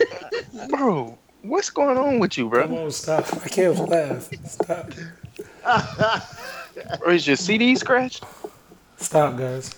bro, 0.70 1.18
what's 1.42 1.68
going 1.70 1.98
on 1.98 2.18
with 2.18 2.38
you, 2.38 2.48
come 2.50 2.68
bro? 2.70 2.84
on, 2.84 2.90
stop. 2.90 3.26
I 3.44 3.48
can't 3.48 3.78
laugh. 3.88 4.30
Stop. 4.46 4.90
Or 7.04 7.10
is 7.10 7.26
your 7.26 7.34
CD 7.34 7.74
scratched? 7.74 8.22
Stop, 8.98 9.36
guys. 9.36 9.74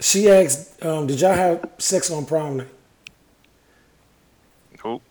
She 0.00 0.28
asked, 0.28 0.84
um, 0.84 1.06
did 1.06 1.20
y'all 1.20 1.32
have 1.32 1.68
sex 1.78 2.10
on 2.10 2.26
prom 2.26 2.56
night? 2.58 2.66
Nope. 4.84 5.02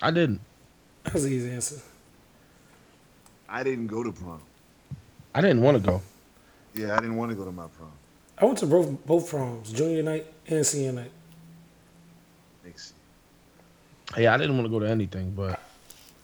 I 0.00 0.10
didn't. 0.10 0.40
That 1.04 1.12
was 1.12 1.26
an 1.26 1.32
easy 1.32 1.50
answer. 1.50 1.76
I 3.56 3.62
didn't 3.62 3.86
go 3.86 4.02
to 4.02 4.12
prom. 4.12 4.42
I 5.34 5.40
didn't 5.40 5.62
want 5.62 5.78
to 5.78 5.82
go. 5.82 6.02
Yeah, 6.74 6.92
I 6.94 6.96
didn't 7.00 7.16
want 7.16 7.30
to 7.30 7.34
go 7.34 7.46
to 7.46 7.50
my 7.52 7.66
prom. 7.68 7.90
I 8.36 8.44
went 8.44 8.58
to 8.58 8.66
both 8.66 9.06
both 9.06 9.30
proms, 9.30 9.72
junior 9.72 10.02
night 10.02 10.26
and 10.46 10.64
senior 10.66 10.92
night. 10.92 11.10
Makes 12.62 12.92
Yeah, 14.14 14.34
I 14.34 14.36
didn't 14.36 14.56
want 14.58 14.66
to 14.66 14.70
go 14.70 14.78
to 14.78 14.86
anything, 14.90 15.30
but 15.30 15.58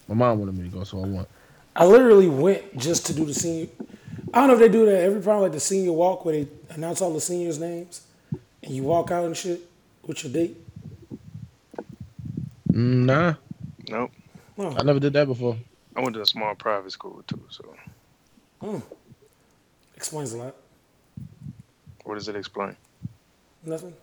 my 0.07 0.13
mom 0.13 0.37
wanted 0.41 0.55
me 0.55 0.69
to 0.69 0.77
go, 0.77 0.83
so 0.83 1.03
I 1.03 1.07
went. 1.07 1.27
I 1.75 1.85
literally 1.87 2.27
went 2.29 2.77
just 2.77 3.07
to 3.07 3.15
do 3.15 3.25
the 3.25 3.33
senior. 3.33 3.67
I 4.31 4.41
don't 4.41 4.49
know 4.49 4.53
if 4.53 4.59
they 4.59 4.69
do 4.69 4.85
that 4.85 5.01
every 5.01 5.19
prom, 5.19 5.41
like 5.41 5.53
the 5.53 5.59
senior 5.59 5.91
walk 5.93 6.25
where 6.25 6.35
they 6.35 6.47
announce 6.69 7.01
all 7.01 7.13
the 7.13 7.21
seniors' 7.21 7.57
names 7.57 8.01
and 8.61 8.75
you 8.75 8.83
walk 8.83 9.09
out 9.09 9.25
and 9.25 9.35
shit 9.35 9.59
with 10.05 10.23
your 10.23 10.31
date. 10.31 10.55
Mm, 12.71 13.05
Nah, 13.05 13.33
Nope. 13.89 14.11
No, 14.55 14.69
I 14.77 14.83
never 14.83 14.99
did 14.99 15.13
that 15.13 15.25
before. 15.25 15.57
I 15.95 16.01
went 16.01 16.15
to 16.15 16.21
a 16.21 16.25
small 16.25 16.55
private 16.55 16.91
school 16.91 17.23
too, 17.27 17.41
so 17.49 17.75
explains 19.95 20.33
a 20.33 20.37
lot. 20.37 20.55
what 22.03 22.15
does 22.15 22.27
it 22.27 22.35
explain? 22.35 22.75
Nothing. 23.65 23.93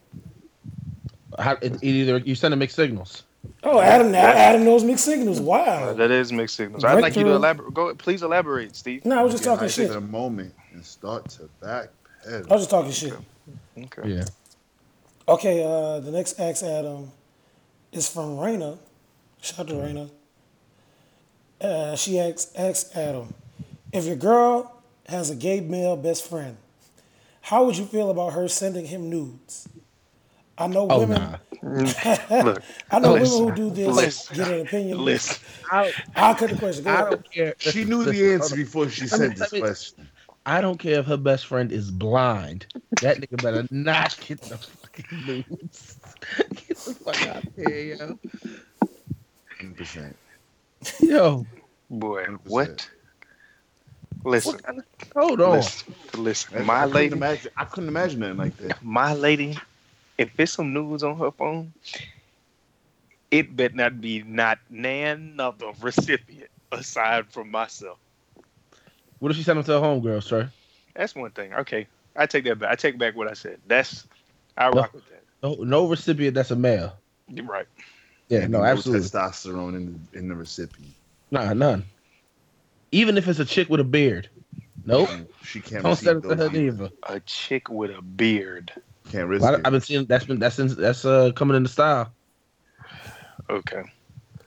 How, 1.39 1.53
it, 1.63 1.75
it 1.77 1.85
either 1.85 2.19
you 2.19 2.35
send 2.35 2.55
a 2.55 2.57
mixed 2.57 2.77
signals. 2.77 3.25
Oh, 3.63 3.81
Adam, 3.81 4.15
Adam 4.15 4.65
knows 4.65 4.85
mixed 4.85 5.05
signals. 5.05 5.41
Wow. 5.41 5.95
That 5.95 6.11
is 6.11 6.33
mixed 6.33 6.57
signals. 6.57 6.85
I'd 6.85 7.01
like 7.01 7.17
you 7.17 7.25
to 7.25 7.31
elaborate. 7.31 7.73
Go, 7.75 7.95
please 7.95 8.23
elaborate, 8.23 8.77
Steve. 8.77 9.05
No, 9.05 9.19
I 9.19 9.23
was 9.23 9.33
just 9.33 9.45
Get 9.45 9.51
talking 9.51 9.69
hyped 9.69 9.75
shit. 9.75 9.89
for 9.89 9.95
the 9.95 10.01
moment 10.01 10.55
and 10.73 10.85
start 10.85 11.29
to 11.31 11.49
back 11.61 11.89
I 12.27 12.39
was 12.41 12.63
just 12.63 12.71
talking 12.71 12.93
shit. 12.93 13.15
Okay. 13.77 14.11
Yeah. 14.11 14.25
Okay, 15.29 15.63
uh, 15.65 16.01
the 16.01 16.11
next 16.11 16.39
Ask 16.41 16.63
Adam 16.65 17.11
is 17.93 18.09
from 18.09 18.37
Raina. 18.37 18.79
Shout 19.41 19.61
out 19.61 19.69
to 19.69 19.75
Raina. 19.75 20.11
Uh, 21.61 21.95
she 21.97 22.19
asks, 22.19 22.51
asks 22.57 22.95
Adam, 22.97 23.35
if 23.93 24.05
your 24.05 24.17
girl 24.17 24.83
has 25.09 25.31
a 25.31 25.35
gay 25.37 25.61
male 25.61 25.97
best 25.97 26.29
friend, 26.29 26.57
how 27.43 27.65
would 27.65 27.77
you 27.77 27.85
feel 27.85 28.11
about 28.11 28.33
her 28.33 28.49
sending 28.49 28.87
him 28.87 29.11
nudes? 29.11 29.69
I 30.57 30.67
know 30.67 30.87
Oh 30.91 31.01
women. 31.01 31.21
nah. 31.21 31.37
Look, 31.63 31.97
I 32.91 32.99
know 32.99 33.13
Listen. 33.15 33.45
women 33.47 33.57
who 33.61 33.71
do 33.71 33.71
this 33.75 33.97
Listen. 33.97 34.37
get 34.37 34.49
an 34.49 34.61
opinion. 34.67 35.05
listen. 35.05 35.43
I, 35.71 35.93
I'll 36.17 36.35
cut 36.35 36.51
the 36.51 36.57
question. 36.57 36.85
Go 36.85 36.91
I 36.91 36.95
ahead. 36.95 37.11
don't 37.11 37.33
care. 37.33 37.55
She 37.59 37.85
knew 37.85 38.05
the 38.05 38.33
answer 38.33 38.57
before 38.57 38.89
she 38.89 39.03
Let 39.07 39.21
me- 39.21 39.27
said 39.29 39.37
this 39.37 39.61
question. 39.61 40.09
I 40.47 40.63
don't 40.63 40.79
care 40.79 41.01
if 41.01 41.07
her 41.07 41.19
best 41.19 41.47
friend 41.47 41.71
is 41.71 41.91
blind. 41.91 42.67
That 43.03 43.19
nigga 43.19 43.43
better 43.43 43.67
not 43.71 44.19
get 44.27 44.41
the 44.41 44.57
fucking 44.57 45.27
news. 45.27 45.97
get 46.39 46.69
the 46.79 46.95
fuck 46.95 47.27
out 47.27 47.45
of 47.45 47.55
here, 47.57 47.97
yo. 47.97 48.19
100%. 49.61 50.15
Yo, 51.01 51.47
Boy, 51.91 52.25
100%. 52.25 52.39
what? 52.47 52.89
Listen, 54.25 54.53
what 54.53 54.63
kind 54.63 54.79
of, 54.79 54.85
hold 55.17 55.41
on. 55.41 55.57
listen, 55.57 55.95
listen. 56.17 56.59
I 56.59 56.63
My 56.63 56.85
couldn't 56.85 56.95
lady, 56.95 57.17
Imagine, 57.17 57.51
I 57.57 57.65
couldn't 57.65 57.89
imagine 57.89 58.21
nothing 58.21 58.37
like 58.37 58.57
that. 58.59 58.83
my 58.83 59.15
lady, 59.15 59.59
if 60.19 60.35
there's 60.37 60.53
some 60.53 60.73
news 60.73 61.03
on 61.03 61.17
her 61.19 61.31
phone, 61.31 61.73
it 63.31 63.57
better 63.57 63.75
not 63.75 64.01
be 64.01 64.23
not 64.23 64.59
none 64.69 65.37
other 65.39 65.73
recipient 65.81 66.51
aside 66.73 67.27
from 67.31 67.51
myself. 67.51 67.99
What 69.19 69.31
if 69.31 69.37
she 69.37 69.43
sent 69.43 69.57
them 69.57 69.65
to 69.65 69.73
her 69.73 69.87
homegirl, 69.87 70.23
sir? 70.23 70.51
That's 70.95 71.15
one 71.15 71.31
thing. 71.31 71.55
Okay, 71.55 71.87
I 72.17 72.27
take 72.27 72.45
that 72.45 72.59
back. 72.59 72.71
I 72.71 72.75
take 72.75 72.99
back 72.99 73.17
what 73.17 73.29
I 73.29 73.35
said. 73.35 73.59
That's 73.67 74.07
I 74.57 74.69
rock 74.69 74.93
with 74.95 75.05
that. 75.11 75.23
No, 75.43 75.55
no 75.61 75.87
recipient 75.87 76.35
that's 76.35 76.51
a 76.51 76.57
male. 76.57 76.93
You're 77.29 77.45
right. 77.47 77.67
Yeah, 78.31 78.47
no, 78.47 78.65
absolutely. 78.65 79.07
testosterone 79.07 79.77
in 79.77 80.01
the, 80.13 80.19
in 80.19 80.29
the 80.29 80.35
recipient. 80.35 80.95
Nah, 81.31 81.53
none. 81.53 81.85
Even 82.93 83.19
if 83.19 83.29
it's 83.29 83.41
a 83.41 83.45
chick 83.45 83.69
with 83.69 83.81
a 83.81 83.85
beard. 83.85 84.29
Nope. 84.87 85.11
She 85.45 85.61
can't. 85.61 85.83
Don't 85.83 85.97
send 85.97 86.25
it 86.25 86.29
receive 86.29 86.39
to 86.39 86.51
her 86.51 86.57
either. 86.57 86.91
A 87.05 87.21
chick 87.21 87.69
with 87.69 87.91
a 87.91 88.01
beard. 88.01 88.73
Can't 89.11 89.29
risk 89.29 89.43
Well, 89.43 89.55
I, 89.55 89.59
it. 89.59 89.67
I've 89.67 89.73
been 89.73 89.81
seeing 89.81 90.07
that's 90.07 90.25
been 90.25 90.39
that's 90.39 90.59
in, 90.59 90.69
that's 90.69 91.05
uh 91.05 91.33
coming 91.33 91.57
into 91.57 91.69
style. 91.69 92.13
Okay. 93.51 93.83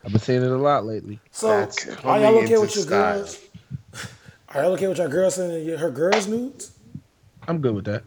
I've 0.06 0.12
been 0.12 0.22
seeing 0.22 0.42
it 0.42 0.50
a 0.50 0.58
lot 0.58 0.86
lately. 0.86 1.20
So 1.32 1.48
That's 1.48 1.88
are 2.04 2.20
y'all 2.20 2.38
okay 2.40 2.58
with 2.58 2.76
into 2.76 2.80
your 2.80 2.88
style. 2.88 3.18
girls? 3.20 3.40
Are 4.50 4.64
y'all 4.64 4.74
okay 4.74 4.88
with 4.88 4.98
your 4.98 5.10
girls 5.10 5.36
sending 5.36 5.78
her 5.78 5.92
girls 5.92 6.28
nudes? 6.28 6.72
I'm 7.48 7.60
good 7.60 7.76
with 7.76 7.86
that. 7.86 8.04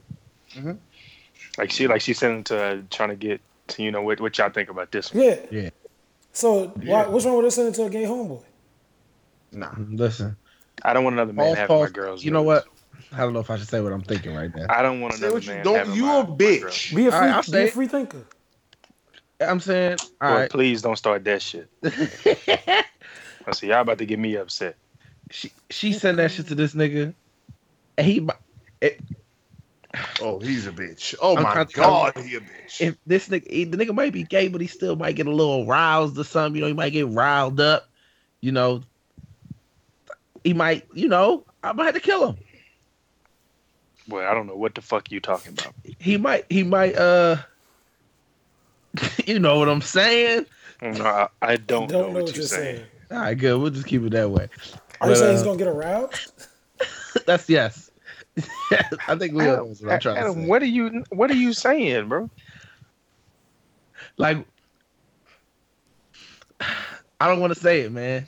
Like 1.58 1.70
she 1.70 1.86
like 1.86 2.00
she 2.00 2.12
sent 2.12 2.38
it 2.40 2.44
to 2.46 2.64
uh, 2.64 2.82
trying 2.90 3.10
to 3.10 3.16
get 3.16 3.40
to 3.40 3.55
you 3.78 3.90
know 3.90 4.02
what 4.02 4.20
what 4.20 4.36
y'all 4.38 4.50
think 4.50 4.68
about 4.68 4.92
this 4.92 5.12
one. 5.12 5.24
Yeah. 5.24 5.36
Yeah. 5.50 5.70
So 6.32 6.68
why, 6.68 7.06
what's 7.06 7.24
wrong 7.24 7.36
with 7.36 7.46
her 7.46 7.50
sending 7.50 7.72
to 7.74 7.84
a 7.84 7.90
gay 7.90 8.04
homeboy? 8.04 8.42
Nah. 9.52 9.72
Listen, 9.78 10.36
I 10.82 10.92
don't 10.92 11.04
want 11.04 11.14
another 11.14 11.32
man 11.32 11.46
pause, 11.46 11.56
having 11.56 11.80
my 11.80 11.88
girls. 11.88 12.24
You 12.24 12.30
know 12.30 12.42
what? 12.42 12.66
I 13.12 13.18
don't 13.18 13.32
know 13.32 13.40
if 13.40 13.50
I 13.50 13.56
should 13.56 13.68
say 13.68 13.80
what 13.80 13.92
I'm 13.92 14.02
thinking 14.02 14.34
right 14.34 14.54
now. 14.54 14.66
I 14.68 14.82
don't 14.82 15.00
want 15.00 15.14
Say 15.14 15.18
another 15.20 15.34
what 15.34 15.44
you 15.44 15.52
man 15.52 15.64
don't. 15.64 15.94
You 15.96 16.02
my, 16.04 16.18
a 16.18 16.24
bitch. 16.24 16.94
Be 16.94 17.06
a 17.06 17.10
free, 17.10 17.18
All 17.18 17.20
right, 17.20 17.30
I'll 17.30 17.52
be 17.52 17.58
a 17.58 17.70
free 17.70 17.88
thinker. 17.88 18.24
I'm 19.40 19.60
saying, 19.60 19.98
all 20.20 20.30
Boy, 20.30 20.36
right. 20.36 20.50
please 20.50 20.82
don't 20.82 20.96
start 20.96 21.24
that 21.24 21.42
shit. 21.42 21.68
I 21.84 23.52
see 23.52 23.68
y'all 23.68 23.82
about 23.82 23.98
to 23.98 24.06
get 24.06 24.18
me 24.18 24.36
upset. 24.36 24.76
She 25.30 25.52
she 25.70 25.92
sent 25.92 26.16
that 26.18 26.30
shit 26.30 26.48
to 26.48 26.54
this 26.54 26.74
nigga, 26.74 27.14
and 27.98 28.06
he. 28.06 28.26
It, 28.80 29.00
Oh, 30.20 30.38
he's 30.40 30.66
a 30.66 30.72
bitch. 30.72 31.14
Oh 31.20 31.36
I'm 31.36 31.42
my 31.42 31.52
trying 31.52 31.66
to- 31.66 31.74
god, 31.74 32.18
he 32.18 32.34
a 32.36 32.40
bitch. 32.40 32.80
if 32.80 32.96
this 33.06 33.28
nigga, 33.28 33.50
he- 33.50 33.64
the 33.64 33.76
nigga 33.76 33.94
might 33.94 34.12
be 34.12 34.22
gay, 34.24 34.48
but 34.48 34.60
he 34.60 34.66
still 34.66 34.96
might 34.96 35.16
get 35.16 35.26
a 35.26 35.30
little 35.30 35.66
roused 35.66 36.18
or 36.18 36.24
something. 36.24 36.56
You 36.56 36.62
know, 36.62 36.68
he 36.68 36.74
might 36.74 36.90
get 36.90 37.08
riled 37.08 37.60
up. 37.60 37.88
You 38.40 38.52
know, 38.52 38.82
he 40.44 40.54
might. 40.54 40.86
You 40.94 41.08
know, 41.08 41.44
I 41.62 41.72
might 41.72 41.86
have 41.86 41.94
to 41.94 42.00
kill 42.00 42.28
him. 42.28 42.36
Boy, 44.08 44.24
I 44.26 44.34
don't 44.34 44.46
know 44.46 44.56
what 44.56 44.74
the 44.74 44.82
fuck 44.82 45.10
you 45.10 45.20
talking 45.20 45.52
about. 45.52 45.74
He 45.98 46.16
might. 46.16 46.44
He 46.48 46.62
might. 46.62 46.96
Uh, 46.96 47.36
you 49.26 49.38
know 49.38 49.58
what 49.58 49.68
I'm 49.68 49.82
saying? 49.82 50.46
No, 50.82 51.04
I, 51.04 51.28
I 51.42 51.56
don't, 51.56 51.88
Don't 51.88 52.12
know, 52.12 52.22
what, 52.22 52.36
you're 52.36 52.44
saying. 52.44 52.82
All 53.10 53.18
right, 53.18 53.34
good. 53.34 53.58
We'll 53.60 53.70
just 53.70 53.86
keep 53.86 54.02
it 54.02 54.10
that 54.10 54.30
way. 54.30 54.48
Are 55.00 55.08
you 55.08 55.14
But, 55.14 55.16
saying 55.16 55.30
uh, 55.30 55.32
he's 55.32 55.42
gonna 55.42 55.58
get 55.58 55.68
aroused? 55.68 56.32
That's 57.26 57.48
yes. 57.48 57.85
I 59.08 59.16
think 59.16 59.34
Leo 59.34 59.52
Adam, 59.54 59.66
knows 59.68 59.82
what 59.82 59.92
I'm 59.92 60.00
trying 60.00 60.16
Adam, 60.18 60.34
to 60.34 60.40
say. 60.42 60.46
what 60.46 60.62
are 60.62 60.66
you 60.66 61.04
what 61.10 61.30
are 61.30 61.34
you 61.36 61.52
saying, 61.52 62.08
bro? 62.08 62.30
Like, 64.18 64.46
I 66.60 67.28
don't 67.28 67.40
want 67.40 67.54
to 67.54 67.58
say 67.60 67.80
it, 67.82 67.92
man. 67.92 68.26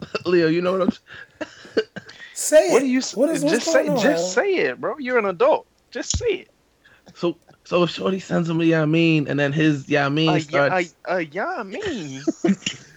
Leo, 0.26 0.48
you 0.48 0.60
know 0.60 0.72
what 0.72 0.82
I'm. 0.82 0.90
Saying? 0.90 1.02
Say 2.34 2.68
it. 2.68 2.72
What 2.72 2.82
are 2.82 2.86
you 2.86 3.00
What 3.14 3.30
is 3.30 3.42
just 3.42 3.72
say 3.72 3.88
on, 3.88 3.96
just 3.96 4.32
Adam? 4.32 4.34
say 4.34 4.54
it, 4.56 4.80
bro. 4.80 4.94
You're 4.98 5.18
an 5.18 5.24
adult. 5.24 5.66
Just 5.90 6.18
say 6.18 6.26
it. 6.26 6.50
So, 7.14 7.38
so 7.64 7.82
if 7.84 7.90
Shorty 7.90 8.20
sends 8.20 8.50
him 8.50 8.60
a 8.60 8.64
yeah, 8.64 8.82
I 8.82 8.86
mean, 8.86 9.26
and 9.26 9.40
then 9.40 9.52
his 9.52 9.88
yeah, 9.88 10.04
I 10.04 10.08
mean 10.10 10.28
Uh, 10.28 10.34
yeah, 10.34 10.40
starts. 10.40 10.94
uh, 11.08 11.12
uh, 11.14 11.16
yeah, 11.30 11.54
I 11.56 11.62
mean. 11.62 12.22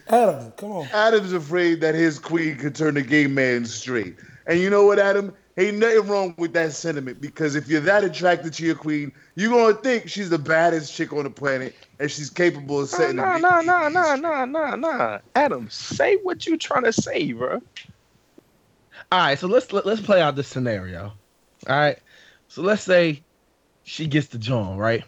Adam, 0.10 0.52
come 0.58 0.72
on. 0.72 0.88
Adam's 0.92 1.32
afraid 1.32 1.80
that 1.82 1.96
his 1.96 2.20
queen 2.20 2.58
could 2.58 2.76
turn 2.76 2.98
a 2.98 3.02
gay 3.02 3.28
man 3.28 3.66
straight. 3.66 4.18
And 4.50 4.60
you 4.60 4.70
know 4.70 4.84
what, 4.84 4.98
Adam? 5.00 5.34
Ain't 5.58 5.78
nothing 5.78 6.08
wrong 6.08 6.34
with 6.40 6.54
that 6.54 6.72
sentiment 6.74 7.22
because 7.22 7.56
if 7.56 7.68
you're 7.68 7.82
that 7.82 8.04
attracted 8.04 8.52
to 8.54 8.64
your 8.66 8.76
queen, 8.76 9.12
you're 9.36 9.52
gonna 9.52 9.76
think 9.76 10.10
she's 10.10 10.30
the 10.32 10.40
baddest 10.40 10.94
chick 10.94 11.14
on 11.14 11.26
the 11.26 11.30
planet 11.30 11.76
and 12.00 12.10
she's 12.10 12.30
capable 12.32 12.80
of 12.82 12.92
No, 12.92 12.98
setting. 12.98 13.16
no, 13.18 13.24
a 13.36 13.40
no, 13.40 13.58
big- 13.60 13.68
no, 13.68 13.90
no, 13.90 14.16
no, 14.16 14.46
no, 14.46 14.76
no. 14.76 15.20
Adam, 15.36 15.70
say 15.70 16.16
what 16.24 16.48
you 16.48 16.58
trying 16.58 16.86
to 16.86 16.94
say, 16.94 17.32
bro. 17.34 17.62
All 19.12 19.20
right, 19.20 19.38
so 19.38 19.48
let's 19.48 19.72
let, 19.72 19.86
let's 19.86 20.02
play 20.02 20.22
out 20.22 20.36
this 20.36 20.48
scenario. 20.48 21.14
All 21.68 21.78
right, 21.78 22.00
so 22.48 22.62
let's 22.64 22.84
say 22.84 23.24
she 23.84 24.08
gets 24.08 24.28
the 24.28 24.38
John 24.40 24.78
right, 24.78 25.04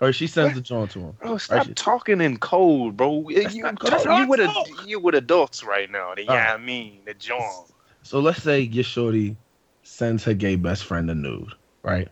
or 0.00 0.12
she 0.14 0.26
sends 0.28 0.54
the 0.54 0.60
John 0.62 0.88
to 0.88 1.00
him. 1.00 1.12
Bro, 1.20 1.38
stop 1.38 1.66
shit. 1.66 1.76
talking 1.76 2.20
in 2.22 2.38
code, 2.38 2.96
bro. 2.96 3.26
That's 3.34 3.54
You, 3.54 3.64
not 3.64 3.80
code. 3.80 3.90
talk- 3.90 3.98
That's 4.02 4.04
how 4.04 4.22
you 4.22 4.28
with 4.28 4.40
a, 4.40 4.64
you 4.86 4.98
with 5.00 5.14
adults 5.14 5.62
right 5.62 5.90
now. 5.90 6.14
The, 6.14 6.24
yeah, 6.24 6.32
right. 6.34 6.54
I 6.54 6.56
mean, 6.56 7.02
the 7.04 7.14
John. 7.14 7.64
So 8.02 8.20
let's 8.20 8.42
say 8.42 8.60
your 8.60 8.84
Shorty 8.84 9.36
sends 9.82 10.24
her 10.24 10.34
gay 10.34 10.56
best 10.56 10.84
friend 10.84 11.10
a 11.10 11.14
nude, 11.14 11.52
right? 11.82 12.08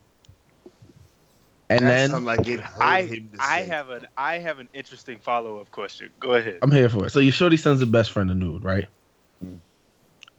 And 1.69 1.87
That 1.87 2.11
then 2.11 2.25
like 2.25 2.49
it 2.49 2.61
I 2.81 3.03
him 3.03 3.31
to 3.33 3.39
I 3.41 3.61
have 3.61 3.91
an 3.91 4.07
I 4.17 4.39
have 4.39 4.59
an 4.59 4.69
interesting 4.73 5.19
follow 5.19 5.61
up 5.61 5.71
question. 5.71 6.11
Go 6.19 6.35
ahead. 6.35 6.59
I'm 6.63 6.73
here 6.73 6.89
for 6.89 7.07
it. 7.07 7.11
So 7.11 7.21
your 7.21 7.33
shorty 7.33 7.57
sends 7.57 7.81
her 7.81 7.87
best 7.87 8.11
friend 8.11 8.31
a 8.31 8.35
nude, 8.35 8.65
right? 8.65 8.89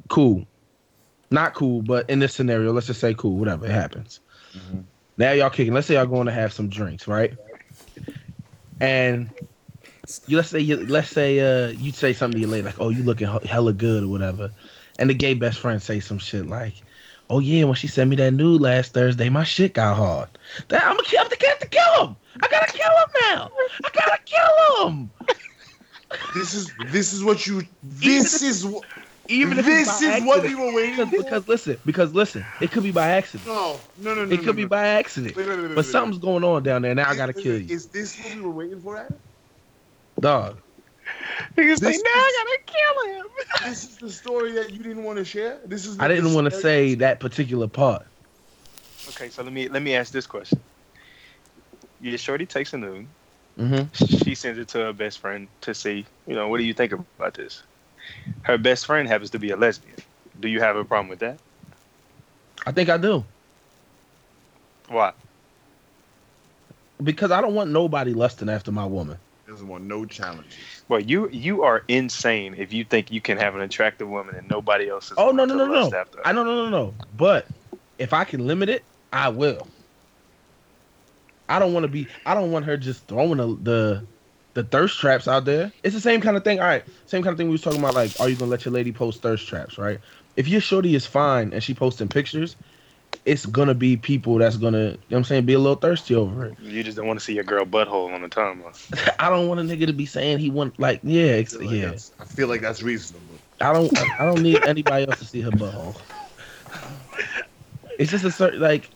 Cool. 0.09 0.45
Not 1.31 1.53
cool, 1.53 1.81
but 1.81 2.09
in 2.09 2.19
this 2.19 2.33
scenario, 2.33 2.73
let's 2.73 2.87
just 2.87 2.99
say 2.99 3.13
cool, 3.13 3.37
whatever, 3.37 3.65
it 3.65 3.71
happens. 3.71 4.19
Mhm. 4.53 4.83
Now 5.17 5.31
y'all 5.31 5.49
kicking. 5.49 5.73
Let's 5.73 5.87
say 5.87 5.93
y'all 5.93 6.05
going 6.05 6.25
to 6.25 6.33
have 6.33 6.51
some 6.51 6.67
drinks, 6.67 7.07
right? 7.07 7.33
And 8.81 9.29
you 10.27 10.35
let's 10.35 10.49
say 10.49 10.59
you 10.59 10.85
let's 10.87 11.09
say 11.09 11.39
uh 11.39 11.69
you 11.69 11.91
say 11.93 12.11
something 12.11 12.35
to 12.35 12.41
your 12.41 12.49
lady 12.49 12.63
like, 12.65 12.79
oh, 12.79 12.89
you 12.89 13.03
looking 13.03 13.27
hella 13.45 13.71
good 13.71 14.03
or 14.03 14.09
whatever, 14.09 14.51
and 14.99 15.09
the 15.09 15.13
gay 15.13 15.33
best 15.33 15.59
friend 15.59 15.81
say 15.81 15.99
some 15.99 16.17
shit 16.19 16.47
like, 16.47 16.73
oh 17.29 17.39
yeah, 17.39 17.63
when 17.63 17.75
she 17.75 17.87
sent 17.87 18.09
me 18.09 18.15
that 18.17 18.31
nude 18.31 18.61
last 18.61 18.93
Thursday, 18.93 19.29
my 19.29 19.43
shit 19.43 19.73
got 19.73 19.95
hard. 19.95 20.29
That 20.67 20.83
I'm 20.83 20.95
gonna 20.95 21.03
kill, 21.03 21.21
I'm 21.21 21.29
gonna 21.29 21.47
have 21.47 21.59
to 21.59 21.67
kill 21.67 22.07
him. 22.07 22.15
I 22.41 22.47
gotta 22.47 22.71
kill 22.71 22.91
him 22.91 23.09
now. 23.21 23.51
I 23.83 23.89
gotta 23.93 24.19
kill 24.25 24.87
him. 24.87 25.11
This 26.33 26.53
is 26.53 26.71
this 26.91 27.13
is 27.13 27.23
what 27.23 27.47
you. 27.47 27.63
This 27.83 28.41
is 28.41 28.65
what. 28.65 28.85
Even 29.27 29.59
if 29.59 29.65
this 29.65 30.01
is 30.01 30.23
what 30.23 30.43
we 30.43 30.55
were 30.55 30.73
waiting 30.73 30.95
because, 30.95 31.09
for. 31.09 31.23
because 31.23 31.47
listen, 31.47 31.77
because 31.85 32.13
listen, 32.13 32.45
it 32.59 32.71
could 32.71 32.83
be 32.83 32.91
by 32.91 33.09
accident. 33.11 33.47
no, 33.47 33.79
no, 33.99 34.13
no, 34.13 34.25
no. 34.25 34.33
It 34.33 34.37
could 34.37 34.47
no, 34.47 34.53
be 34.53 34.63
no. 34.63 34.69
by 34.69 34.87
accident. 34.87 35.35
Wait, 35.35 35.47
wait, 35.47 35.57
wait, 35.57 35.67
wait, 35.67 35.75
But 35.75 35.85
something's 35.85 36.17
going 36.17 36.43
on 36.43 36.63
down 36.63 36.81
there. 36.81 36.93
Now 36.93 37.09
I 37.09 37.15
gotta 37.15 37.37
Is- 37.37 37.43
kill 37.43 37.57
you, 37.61 37.73
Is 37.73 37.87
this 37.87 38.17
what 38.19 38.35
we 38.35 38.41
were 38.41 38.51
waiting 38.51 38.81
for, 38.81 38.97
Adam? 38.97 39.17
dog. 40.19 40.57
Niggas 41.57 41.80
say, 41.80 41.91
This- 41.91 42.03
now 42.03 42.09
I 42.14 42.43
gotta 42.43 42.59
kill 42.66 43.14
him. 43.14 43.26
This 43.70 43.84
is 43.84 43.97
the 43.97 44.09
story 44.09 44.53
that 44.53 44.72
you 44.72 44.82
didn't 44.82 45.03
want 45.03 45.18
to 45.18 45.26
share. 45.26 45.59
This 45.66 45.86
is. 45.86 45.99
I 45.99 46.07
didn't 46.07 46.34
want 46.34 46.45
to 46.45 46.51
say 46.51 46.95
that 46.95 47.20
particular 47.20 47.68
part. 47.68 48.05
Okay, 49.09 49.30
so 49.30 49.43
let 49.43 49.53
me 49.53 49.68
let 49.68 49.82
me 49.82 49.95
ask 49.95 50.12
this 50.12 50.26
question. 50.26 50.59
Your 52.01 52.18
shorty 52.18 52.45
takes 52.45 52.74
a 52.74 52.78
nude. 52.78 53.07
Mm-hmm. 53.59 54.05
She 54.24 54.34
sends 54.36 54.57
it 54.57 54.68
to 54.70 54.80
her 54.80 54.93
best 54.93 55.20
friend 55.20 55.47
to 55.62 55.76
see, 55.76 56.05
you 56.26 56.36
know, 56.36 56.47
what 56.47 56.57
do 56.57 56.64
you 56.64 56.74
think 56.74 56.93
about 56.93 57.34
this? 57.34 57.62
Her 58.43 58.57
best 58.57 58.86
friend 58.86 59.07
happens 59.07 59.30
to 59.32 59.39
be 59.39 59.51
a 59.51 59.57
lesbian. 59.57 59.97
Do 60.39 60.47
you 60.47 60.59
have 60.62 60.76
a 60.76 60.86
problem 60.86 61.09
with 61.09 61.20
that? 61.20 61.38
I 62.66 62.72
think 62.72 62.89
I 62.89 62.97
do 62.97 63.24
Why? 64.88 65.14
because 67.03 67.32
I 67.32 67.41
don't 67.41 67.55
want 67.55 67.72
nobody 67.72 68.14
lusting 68.14 68.49
after 68.49 68.72
my 68.72 68.86
woman. 68.86 69.18
Doesn't 69.51 69.67
want 69.67 69.83
no 69.83 70.05
challenges. 70.05 70.55
Well, 70.87 71.01
you 71.01 71.27
you 71.27 71.63
are 71.63 71.83
insane 71.89 72.55
if 72.57 72.71
you 72.71 72.85
think 72.85 73.11
you 73.11 73.19
can 73.19 73.37
have 73.37 73.53
an 73.53 73.59
attractive 73.59 74.07
woman 74.07 74.33
and 74.35 74.49
nobody 74.49 74.87
else 74.87 75.11
is. 75.11 75.17
Oh 75.17 75.31
no 75.31 75.45
going 75.45 75.57
no 75.57 75.67
to 75.67 75.73
no 75.73 75.89
no! 75.89 75.97
after 75.97 76.19
her. 76.19 76.25
I 76.25 76.31
no 76.31 76.45
no 76.45 76.55
no 76.55 76.69
no. 76.69 76.93
But 77.17 77.47
if 77.97 78.13
I 78.13 78.23
can 78.23 78.47
limit 78.47 78.69
it, 78.69 78.81
I 79.11 79.27
will. 79.27 79.67
I 81.49 81.59
don't 81.59 81.73
want 81.73 81.83
to 81.83 81.89
be. 81.89 82.07
I 82.25 82.33
don't 82.33 82.53
want 82.53 82.63
her 82.63 82.77
just 82.77 83.05
throwing 83.07 83.39
the, 83.39 83.57
the 83.61 84.05
the 84.53 84.63
thirst 84.63 84.97
traps 85.01 85.27
out 85.27 85.43
there. 85.43 85.73
It's 85.83 85.95
the 85.95 85.99
same 85.99 86.21
kind 86.21 86.37
of 86.37 86.45
thing. 86.45 86.61
All 86.61 86.65
right, 86.65 86.85
same 87.05 87.21
kind 87.21 87.33
of 87.33 87.37
thing 87.37 87.47
we 87.47 87.51
was 87.51 87.61
talking 87.61 87.79
about. 87.79 87.93
Like, 87.93 88.17
are 88.21 88.29
you 88.29 88.37
gonna 88.37 88.49
let 88.49 88.63
your 88.63 88.73
lady 88.73 88.93
post 88.93 89.21
thirst 89.21 89.49
traps? 89.49 89.77
Right? 89.77 89.99
If 90.37 90.47
your 90.47 90.61
shorty 90.61 90.95
is 90.95 91.05
fine 91.05 91.51
and 91.51 91.61
she 91.61 91.73
posting 91.73 92.07
pictures, 92.07 92.55
it's 93.26 93.45
gonna 93.45 93.74
be 93.74 93.97
people 93.97 94.38
that's 94.38 94.57
gonna, 94.57 94.78
you 94.80 94.86
know 94.91 94.97
what 95.09 95.17
I'm 95.17 95.24
saying, 95.26 95.45
be 95.45 95.53
a 95.53 95.59
little 95.59 95.76
thirsty 95.76 96.15
over 96.15 96.45
it. 96.47 96.57
You 96.59 96.84
just 96.84 96.97
don't 96.97 97.07
want 97.07 97.19
to 97.19 97.24
see 97.26 97.34
your 97.34 97.43
girl 97.43 97.65
butthole 97.65 98.13
on 98.13 98.22
the 98.22 98.30
timeline. 98.30 98.76
I 99.19 99.30
don't 99.30 99.47
want 99.47 99.59
a 99.59 99.63
nigga 99.63 99.86
to 99.88 99.93
be 99.93 100.05
saying 100.05 100.39
he 100.39 100.49
want 100.49 100.80
like, 100.80 101.01
yeah, 101.03 101.36
I 101.36 101.43
feel 101.43 101.59
like 101.61 101.69
yeah. 101.76 101.82
that's- 101.82 102.11
I 102.19 102.26
feel 102.26 102.47
like 102.47 102.61
that's 102.61 102.82
reasonable. 102.82 103.39
I 103.59 103.74
don't 103.74 103.91
I 104.19 104.26
don't 104.26 104.41
need 104.41 104.65
anybody 104.65 105.05
else 105.07 105.19
to 105.19 105.26
see 105.26 105.41
her 105.41 105.51
butthole. 105.51 105.95
It's 107.99 108.09
just 108.09 108.26
a 108.26 108.32
certain 108.32 108.59
like 108.59 108.89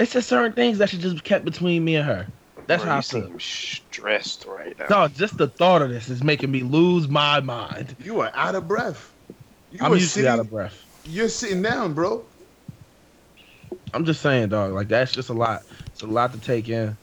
it's 0.00 0.12
just 0.12 0.28
certain 0.28 0.52
things 0.52 0.78
that 0.78 0.90
should 0.90 1.00
just 1.00 1.14
be 1.16 1.20
kept 1.20 1.44
between 1.44 1.84
me 1.84 1.96
and 1.96 2.06
her. 2.06 2.26
That's 2.66 2.82
Bro, 2.82 2.90
how 2.90 2.96
I 2.96 2.98
you 2.98 3.02
feel. 3.02 3.26
seem 3.26 3.40
stressed 3.40 4.44
right 4.46 4.76
now. 4.78 4.86
No, 4.88 5.08
just 5.08 5.38
the 5.38 5.46
thought 5.46 5.82
of 5.82 5.90
this 5.90 6.08
is 6.08 6.24
making 6.24 6.50
me 6.50 6.62
lose 6.62 7.08
my 7.08 7.40
mind. 7.40 7.96
You 8.02 8.20
are 8.20 8.32
out 8.34 8.54
of 8.56 8.66
breath. 8.66 9.14
You 9.70 9.78
I'm 9.80 9.92
usually 9.92 10.08
sitting, 10.08 10.30
out 10.30 10.40
of 10.40 10.50
breath. 10.50 10.84
You're 11.04 11.28
sitting 11.28 11.62
down, 11.62 11.94
bro. 11.94 12.26
I'm 13.94 14.04
just 14.04 14.22
saying, 14.22 14.48
dog. 14.50 14.72
Like 14.72 14.88
that's 14.88 15.12
just 15.12 15.28
a 15.28 15.32
lot. 15.34 15.62
It's 15.86 16.02
a 16.02 16.06
lot 16.06 16.32
to 16.32 16.40
take 16.40 16.68
in. 16.68 16.96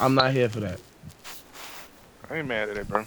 I'm 0.00 0.14
not 0.14 0.32
here 0.32 0.48
for 0.48 0.60
that. 0.60 0.80
I 2.30 2.38
ain't 2.38 2.48
mad 2.48 2.68
at 2.70 2.76
it, 2.76 2.88
bro. 2.88 3.04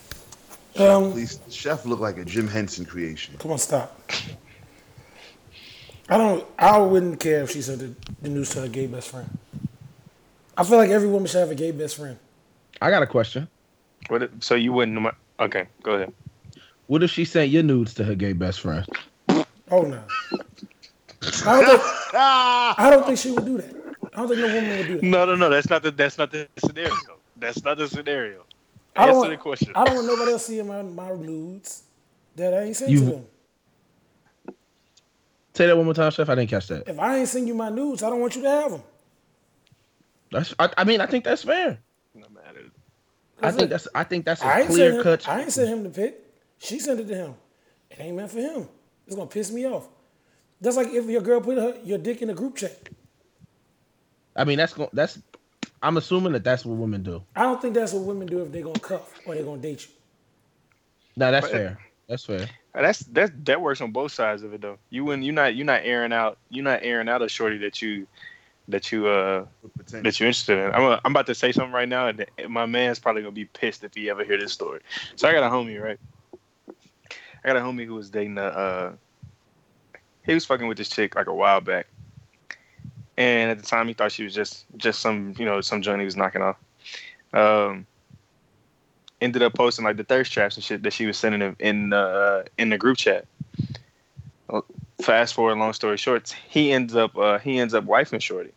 Um, 0.78 1.11
Please, 1.11 1.39
chef 1.49 1.86
look 1.86 1.99
like 1.99 2.17
a 2.17 2.25
Jim 2.25 2.47
Henson 2.47 2.86
creation. 2.86 3.36
come 3.39 3.51
on, 3.51 3.57
stop. 3.57 3.99
I 6.09 6.17
don't. 6.17 6.45
I 6.57 6.78
wouldn't 6.78 7.19
care 7.19 7.41
if 7.41 7.51
she 7.51 7.61
said 7.61 7.80
the, 7.80 7.93
the 8.21 8.30
news 8.30 8.49
to 8.51 8.61
her 8.61 8.67
gay 8.67 8.88
best 8.88 9.09
friend. 9.09 9.28
I 10.55 10.63
feel 10.63 10.78
like 10.78 10.89
every 10.89 11.07
woman 11.09 11.28
should 11.28 11.39
have 11.39 11.51
a 11.51 11.55
gay 11.55 11.71
best 11.71 11.97
friend. 11.97 12.17
I 12.82 12.89
got 12.89 13.03
a 13.03 13.07
question. 13.07 13.47
What? 14.07 14.23
if- 14.23 14.32
So 14.39 14.55
you 14.55 14.71
wouldn't? 14.71 15.13
Okay, 15.39 15.67
go 15.84 15.93
ahead. 15.95 16.13
What 16.88 17.03
if 17.03 17.11
she 17.11 17.25
sent 17.25 17.49
your 17.49 17.63
nudes 17.63 17.93
to 17.95 18.03
her 18.05 18.15
gay 18.15 18.32
best 18.34 18.61
friend? 18.61 18.86
Oh 19.69 19.82
no. 19.82 20.01
I 21.45 21.61
don't, 21.61 21.80
think, 21.80 21.84
I 22.13 22.89
don't 22.89 23.05
think 23.05 23.17
she 23.17 23.32
would 23.32 23.45
do 23.45 23.57
that. 23.57 23.75
I 24.13 24.17
don't 24.17 24.28
think 24.28 24.39
no 24.39 24.47
woman 24.47 24.78
would 24.78 24.88
do 24.88 24.95
that. 24.95 25.03
No, 25.03 25.25
no, 25.25 25.36
no. 25.36 25.49
That's 25.49 25.69
not 25.69 25.84
the. 25.84 25.91
That's 25.91 26.17
not 26.17 26.32
the 26.32 26.47
scenario. 26.57 26.93
That's 27.36 27.63
not 27.63 27.78
the 27.78 27.88
scenario. 27.88 28.43
I 28.95 29.05
don't, 29.05 29.09
Answer 29.09 29.19
want, 29.19 29.32
the 29.32 29.38
question. 29.38 29.71
I 29.75 29.84
don't 29.86 29.95
want 29.95 30.07
nobody 30.07 30.32
else 30.32 30.45
seeing 30.47 30.67
my, 30.67 30.82
my 30.82 31.11
nudes 31.11 31.84
that 32.36 32.53
I 32.53 32.63
ain't 32.63 32.75
sent 32.75 32.91
to 32.91 32.99
them. 32.99 33.25
Say 35.53 35.67
that 35.67 35.75
one 35.75 35.86
more 35.86 35.93
time, 35.93 36.11
Chef. 36.11 36.30
I 36.30 36.36
didn't 36.36 36.49
catch 36.49 36.67
that. 36.67 36.88
If 36.88 36.99
I 36.99 37.17
ain't 37.17 37.28
send 37.28 37.47
you 37.47 37.55
my 37.55 37.69
nudes, 37.69 38.03
I 38.03 38.09
don't 38.09 38.19
want 38.19 38.36
you 38.36 38.43
to 38.43 38.49
have 38.49 38.71
them. 38.71 38.84
That's. 40.32 40.53
I, 40.59 40.69
I 40.78 40.84
mean, 40.84 41.01
I 41.01 41.05
think 41.05 41.23
that's 41.23 41.43
fair. 41.43 41.80
No 42.13 42.28
matter. 42.30 42.65
I 43.41 43.51
think 43.51 43.69
that's. 43.69 43.88
I 43.93 44.03
think 44.03 44.25
that's 44.25 44.41
I 44.41 44.59
a 44.59 44.61
ain't 44.61 44.69
clear 44.69 44.93
him, 44.93 45.03
cut. 45.03 45.28
I 45.28 45.41
ain't 45.41 45.51
sent 45.51 45.69
him 45.69 45.84
the 45.84 45.89
pic. 45.89 46.23
She 46.59 46.80
sent 46.80 46.99
it 46.99 47.07
to 47.07 47.15
him. 47.15 47.36
It 47.91 47.99
ain't 47.99 48.15
meant 48.15 48.32
for 48.32 48.39
him. 48.39 48.67
It's 49.05 49.15
gonna 49.15 49.28
piss 49.28 49.51
me 49.51 49.65
off. 49.67 49.88
That's 50.62 50.76
like 50.76 50.88
if 50.88 51.05
your 51.05 51.22
girl 51.22 51.41
put 51.41 51.58
her 51.58 51.76
your 51.84 51.97
dick 51.97 52.22
in 52.22 52.30
a 52.30 52.34
group 52.34 52.55
chat. 52.55 52.89
I 54.36 54.43
mean, 54.43 54.58
that's 54.58 54.74
going. 54.74 54.89
That's. 54.93 55.20
I'm 55.84 55.97
assuming 55.97 56.34
that 56.34 56.43
that's 56.43 56.66
what 56.66 56.78
women 56.78 57.03
do. 57.03 57.24
I 57.36 57.43
don't 57.43 57.62
think 57.62 57.76
that's 57.76 57.93
what 57.93 58.03
women 58.03 58.28
do 58.28 58.41
if 58.41 58.51
they're 58.51 58.64
gonna 58.64 58.80
cuff 58.80 59.20
or 59.26 59.36
they're 59.36 59.43
gonna 59.43 59.62
date 59.62 59.88
you. 59.88 59.93
No, 61.16 61.32
that's 61.32 61.47
But- 61.47 61.51
fair. 61.51 61.80
That's 62.08 62.26
fair. 62.26 62.47
That's 62.74 62.99
that 62.99 63.45
that 63.45 63.60
works 63.60 63.82
on 63.82 63.91
both 63.91 64.12
sides 64.12 64.43
of 64.43 64.53
it 64.53 64.62
though. 64.62 64.78
You 64.91 65.03
wouldn't 65.03 65.24
you're 65.24 65.34
not 65.34 65.55
you're 65.55 65.66
not 65.66 65.82
airing 65.84 66.14
out 66.14 66.38
you're 66.49 66.64
not 66.64 66.80
airing 66.84 67.10
out 67.10 67.22
a 67.22 67.28
shorty 67.28 67.58
that 67.58 67.82
you 67.82 68.08
that 68.68 68.91
you 68.91 69.08
uh 69.08 69.45
that 69.88 70.20
you're 70.20 70.28
interested 70.28 70.58
in. 70.60 70.74
I'm 70.74 70.84
i 70.84 71.01
I'm 71.03 71.12
about 71.12 71.26
to 71.28 71.36
say 71.36 71.51
something 71.51 71.74
right 71.74 71.89
now, 71.89 72.08
and 72.08 72.26
my 72.47 72.66
man's 72.66 72.99
probably 72.99 73.24
gonna 73.24 73.32
be 73.32 73.45
pissed 73.45 73.84
if 73.84 73.93
he 73.95 74.10
ever 74.10 74.24
hear 74.24 74.38
this 74.38 74.53
story. 74.53 74.82
So 75.16 75.28
I 75.28 75.34
got 75.34 75.43
a 75.43 75.49
homie, 75.49 75.82
right? 75.82 75.99
I 77.43 77.47
got 77.47 77.58
a 77.58 77.62
homie 77.62 77.86
who 77.86 77.95
was 77.95 78.10
dating 78.10 78.38
a. 78.38 78.43
Uh, 78.43 78.91
he 80.28 80.34
was 80.34 80.45
fucking 80.45 80.67
with 80.67 80.78
this 80.78 80.89
chick 80.89 81.15
like 81.15 81.28
a 81.28 81.34
while 81.34 81.61
back, 81.61 81.88
and 83.17 83.49
at 83.49 83.57
the 83.57 83.65
time 83.65 83.88
he 83.88 83.93
thought 83.93 84.11
she 84.11 84.23
was 84.23 84.36
just 84.36 84.65
just 84.78 84.99
some 84.99 85.34
you 85.39 85.45
know 85.45 85.61
some 85.61 85.82
joint 85.82 85.99
he 85.99 86.05
was 86.05 86.15
knocking 86.15 86.41
off. 86.43 86.57
Um, 87.34 87.88
ended 89.21 89.41
up 89.41 89.53
posting 89.53 89.86
like 89.86 89.97
the 89.97 90.03
thirst 90.03 90.32
traps 90.32 90.55
and 90.55 90.63
shit 90.63 90.84
that 90.84 90.93
she 90.93 91.05
was 91.05 91.17
sending 91.17 91.41
him 91.41 91.55
in 91.59 91.93
uh, 91.93 92.43
in 92.57 92.69
the 92.69 92.78
group 92.78 92.97
chat. 92.97 93.25
Fast 95.01 95.34
forward, 95.34 95.57
long 95.57 95.73
story 95.73 95.97
short, 95.97 96.30
he 96.47 96.71
ends 96.71 96.95
up 96.95 97.17
uh, 97.17 97.39
he 97.39 97.59
ends 97.59 97.73
up 97.73 97.86
wifing 97.86 98.21
shorty. 98.21 98.51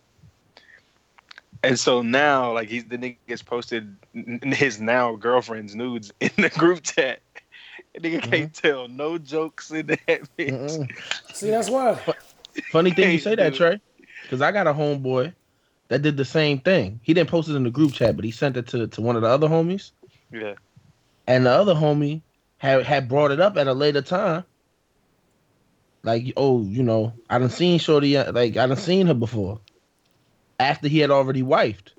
And 1.62 1.79
so 1.79 2.01
now, 2.01 2.53
like 2.53 2.68
he's 2.68 2.85
the 2.85 2.97
nigga 2.97 3.16
gets 3.29 3.43
posted 3.43 3.95
his 4.43 4.81
now 4.81 5.16
girlfriend's 5.16 5.75
nudes 5.75 6.12
in 6.21 6.31
the 6.39 6.49
group 6.49 6.83
chat. 6.83 7.21
And 7.95 8.05
nigga 8.05 8.22
can't 8.22 8.55
tell 8.55 8.88
no 8.88 9.18
jokes 9.18 9.70
in 9.70 9.86
that 9.86 10.07
bitch. 10.07 10.28
Mm-mm. 10.38 11.34
See, 11.34 11.51
that's 11.51 11.68
why. 11.68 11.99
Funny 12.70 12.91
thing 12.93 13.12
you 13.12 13.18
say 13.18 13.34
that. 13.34 13.55
Trey, 13.55 13.80
because 14.22 14.41
I 14.41 14.53
got 14.53 14.66
a 14.66 14.72
homeboy 14.72 15.34
that 15.88 16.03
did 16.03 16.16
the 16.16 16.24
same 16.24 16.61
thing. 16.61 17.01
He 17.03 17.14
didn't 17.14 17.30
post 17.30 17.49
it 17.49 17.57
in 17.57 17.64
the 17.64 17.70
group 17.70 17.93
chat, 17.93 18.16
but 18.16 18.24
he 18.24 18.30
sent 18.30 18.57
it 18.57 18.68
to 18.68 18.86
to 18.86 19.01
one 19.01 19.16
of 19.16 19.22
the 19.22 19.28
other 19.28 19.49
homies, 19.49 19.91
Yeah, 20.32 20.55
and 21.26 21.47
the 21.47 21.51
other 21.51 21.74
homie 21.74 22.22
had 22.59 22.84
had 22.84 23.09
brought 23.09 23.32
it 23.32 23.41
up 23.41 23.57
at 23.57 23.66
a 23.66 23.74
later 23.74 24.03
time. 24.03 24.45
Like, 26.03 26.32
oh, 26.36 26.62
you 26.62 26.82
know, 26.82 27.12
I 27.28 27.38
done 27.38 27.51
seen 27.51 27.78
Shorty, 27.78 28.16
uh, 28.16 28.32
like 28.32 28.57
I 28.57 28.66
done 28.66 28.76
seen 28.76 29.07
her 29.07 29.14
before. 29.14 29.61
After 30.59 30.88
he 30.88 30.99
had 30.99 31.11
already 31.11 31.43
wifed. 31.43 31.91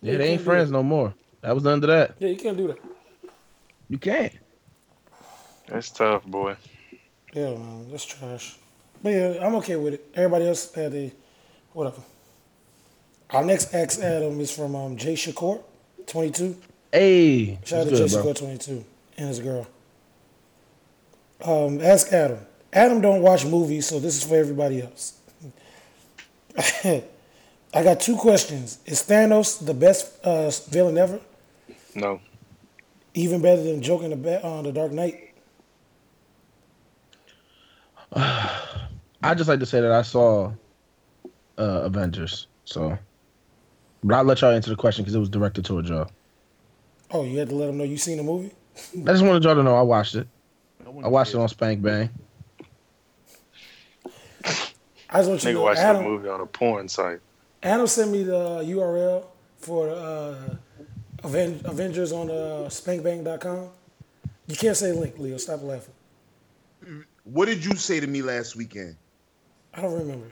Yeah, 0.00 0.12
Yeah, 0.12 0.18
they 0.18 0.28
ain't 0.28 0.42
friends 0.42 0.70
no 0.70 0.82
more. 0.82 1.14
That 1.42 1.54
was 1.54 1.66
under 1.66 1.86
that. 1.88 2.16
Yeah, 2.18 2.28
you 2.28 2.36
can't 2.36 2.56
do 2.56 2.68
that. 2.68 2.78
You 3.88 3.98
can't. 3.98 4.32
That's 5.68 5.90
tough, 5.90 6.24
boy. 6.24 6.56
Yeah, 7.32 7.50
man, 7.54 7.90
that's 7.90 8.04
trash. 8.04 8.56
But 9.02 9.10
yeah, 9.10 9.38
I'm 9.46 9.54
okay 9.56 9.76
with 9.76 9.94
it. 9.94 10.10
Everybody 10.14 10.46
else 10.48 10.72
had 10.74 10.94
a 10.94 11.12
whatever. 11.72 12.02
Our 13.30 13.44
next 13.44 13.74
ex 13.74 14.00
Adam 14.00 14.40
is 14.40 14.50
from 14.50 14.74
um, 14.76 14.96
Jay 14.96 15.14
Shakur, 15.14 15.60
22. 16.06 16.56
Hey, 16.92 17.58
Shout 17.64 17.80
out 17.80 17.84
to 17.84 17.90
good, 17.90 18.08
Jay 18.08 18.14
bro? 18.14 18.24
Shakur, 18.32 18.38
22, 18.38 18.84
and 19.18 19.28
his 19.28 19.40
girl. 19.40 19.66
Um, 21.44 21.80
ask 21.82 22.12
Adam. 22.12 22.38
Adam 22.72 23.00
don't 23.00 23.22
watch 23.22 23.44
movies, 23.44 23.86
so 23.86 23.98
this 23.98 24.16
is 24.16 24.24
for 24.24 24.36
everybody 24.36 24.82
else. 24.82 25.18
I 26.84 27.02
got 27.82 28.00
two 28.00 28.16
questions. 28.16 28.78
Is 28.86 29.02
Thanos 29.02 29.64
the 29.64 29.74
best 29.74 30.18
uh, 30.24 30.50
villain 30.70 30.96
ever? 30.96 31.20
No, 31.94 32.20
Even 33.14 33.40
better 33.42 33.62
than 33.62 33.82
Joker 33.82 34.04
in 34.04 34.22
the, 34.22 34.44
uh, 34.44 34.62
the 34.62 34.72
Dark 34.72 34.92
Knight? 34.92 35.32
I 38.14 39.34
just 39.34 39.48
like 39.48 39.60
to 39.60 39.66
say 39.66 39.80
that 39.80 39.92
I 39.92 40.02
saw 40.02 40.52
uh, 41.58 41.82
Avengers, 41.84 42.46
so. 42.64 42.96
But 44.04 44.14
I'll 44.14 44.24
let 44.24 44.40
y'all 44.40 44.52
answer 44.52 44.70
the 44.70 44.76
question 44.76 45.04
because 45.04 45.14
it 45.16 45.18
was 45.18 45.28
directed 45.28 45.64
towards 45.64 45.88
y'all. 45.88 46.10
Oh, 47.10 47.24
you 47.24 47.38
had 47.38 47.48
to 47.48 47.54
let 47.54 47.66
them 47.66 47.78
know 47.78 47.84
you 47.84 47.96
seen 47.96 48.18
the 48.18 48.22
movie? 48.22 48.52
I 48.76 49.12
just 49.12 49.24
wanted 49.24 49.42
y'all 49.42 49.54
to 49.54 49.62
know 49.62 49.74
I 49.74 49.82
watched 49.82 50.14
it. 50.14 50.28
No 50.84 51.00
I 51.04 51.08
watched 51.08 51.34
it 51.34 51.38
on 51.38 51.48
Spank 51.48 51.82
Bang. 51.82 52.10
I 55.08 55.18
just 55.20 55.28
want 55.28 55.42
you 55.44 55.48
to 55.48 55.48
nigga 55.48 55.54
know 55.54 55.62
watched 55.62 55.80
Adam, 55.80 56.02
the 56.02 56.08
movie 56.08 56.28
on 56.28 56.40
a 56.40 56.46
porn 56.46 56.88
site. 56.88 57.20
Adam 57.62 57.86
sent 57.86 58.10
me 58.10 58.22
the 58.22 58.62
URL 58.64 59.24
for 59.58 59.88
uh, 59.88 60.34
Aven- 61.24 61.60
Avengers 61.64 62.12
on 62.12 62.30
uh, 62.30 62.68
spankbang.com. 62.68 63.68
You 64.46 64.56
can't 64.56 64.76
say 64.76 64.92
link, 64.92 65.18
Leo. 65.18 65.36
Stop 65.38 65.62
laughing. 65.62 65.94
What 67.26 67.46
did 67.46 67.64
you 67.64 67.74
say 67.74 67.98
to 67.98 68.06
me 68.06 68.22
last 68.22 68.54
weekend? 68.54 68.96
I 69.74 69.82
don't 69.82 69.98
remember. 69.98 70.26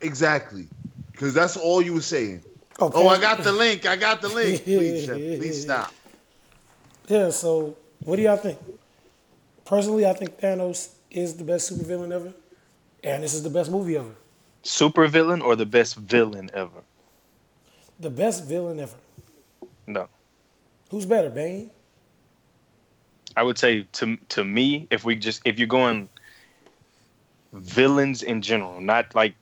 Exactly. 0.00 0.66
Because 1.12 1.32
that's 1.32 1.56
all 1.56 1.80
you 1.80 1.94
were 1.94 2.00
saying. 2.00 2.42
Oh, 2.80 2.90
Oh, 2.92 3.08
I 3.08 3.20
got 3.20 3.42
the 3.44 3.52
link. 3.52 3.86
I 3.86 3.94
got 3.96 4.20
the 4.20 4.28
link. 4.28 4.64
Please, 4.64 5.04
Chef, 5.06 5.16
please 5.16 5.62
stop. 5.62 5.92
Yeah, 7.06 7.30
so 7.30 7.76
what 8.04 8.16
do 8.16 8.22
y'all 8.22 8.36
think? 8.36 8.58
Personally, 9.64 10.06
I 10.06 10.12
think 10.12 10.38
Thanos 10.40 10.90
is 11.10 11.36
the 11.36 11.44
best 11.44 11.72
supervillain 11.72 12.12
ever, 12.12 12.32
and 13.04 13.22
this 13.22 13.34
is 13.34 13.42
the 13.42 13.50
best 13.50 13.70
movie 13.70 13.96
ever. 13.96 14.10
Super 14.62 15.06
villain 15.06 15.40
or 15.40 15.56
the 15.56 15.66
best 15.66 15.96
villain 15.96 16.50
ever? 16.52 16.82
The 18.00 18.10
best 18.10 18.44
villain 18.44 18.80
ever. 18.80 18.96
No. 19.86 20.08
Who's 20.90 21.06
better, 21.06 21.30
Bane? 21.30 21.70
I 23.38 23.42
would 23.42 23.56
say 23.56 23.86
to 23.92 24.16
to 24.30 24.44
me, 24.44 24.88
if 24.90 25.04
we 25.04 25.14
just 25.14 25.42
if 25.44 25.60
you're 25.60 25.68
going 25.68 26.08
villains 27.52 28.24
in 28.24 28.42
general, 28.42 28.80
not 28.80 29.14
like 29.14 29.36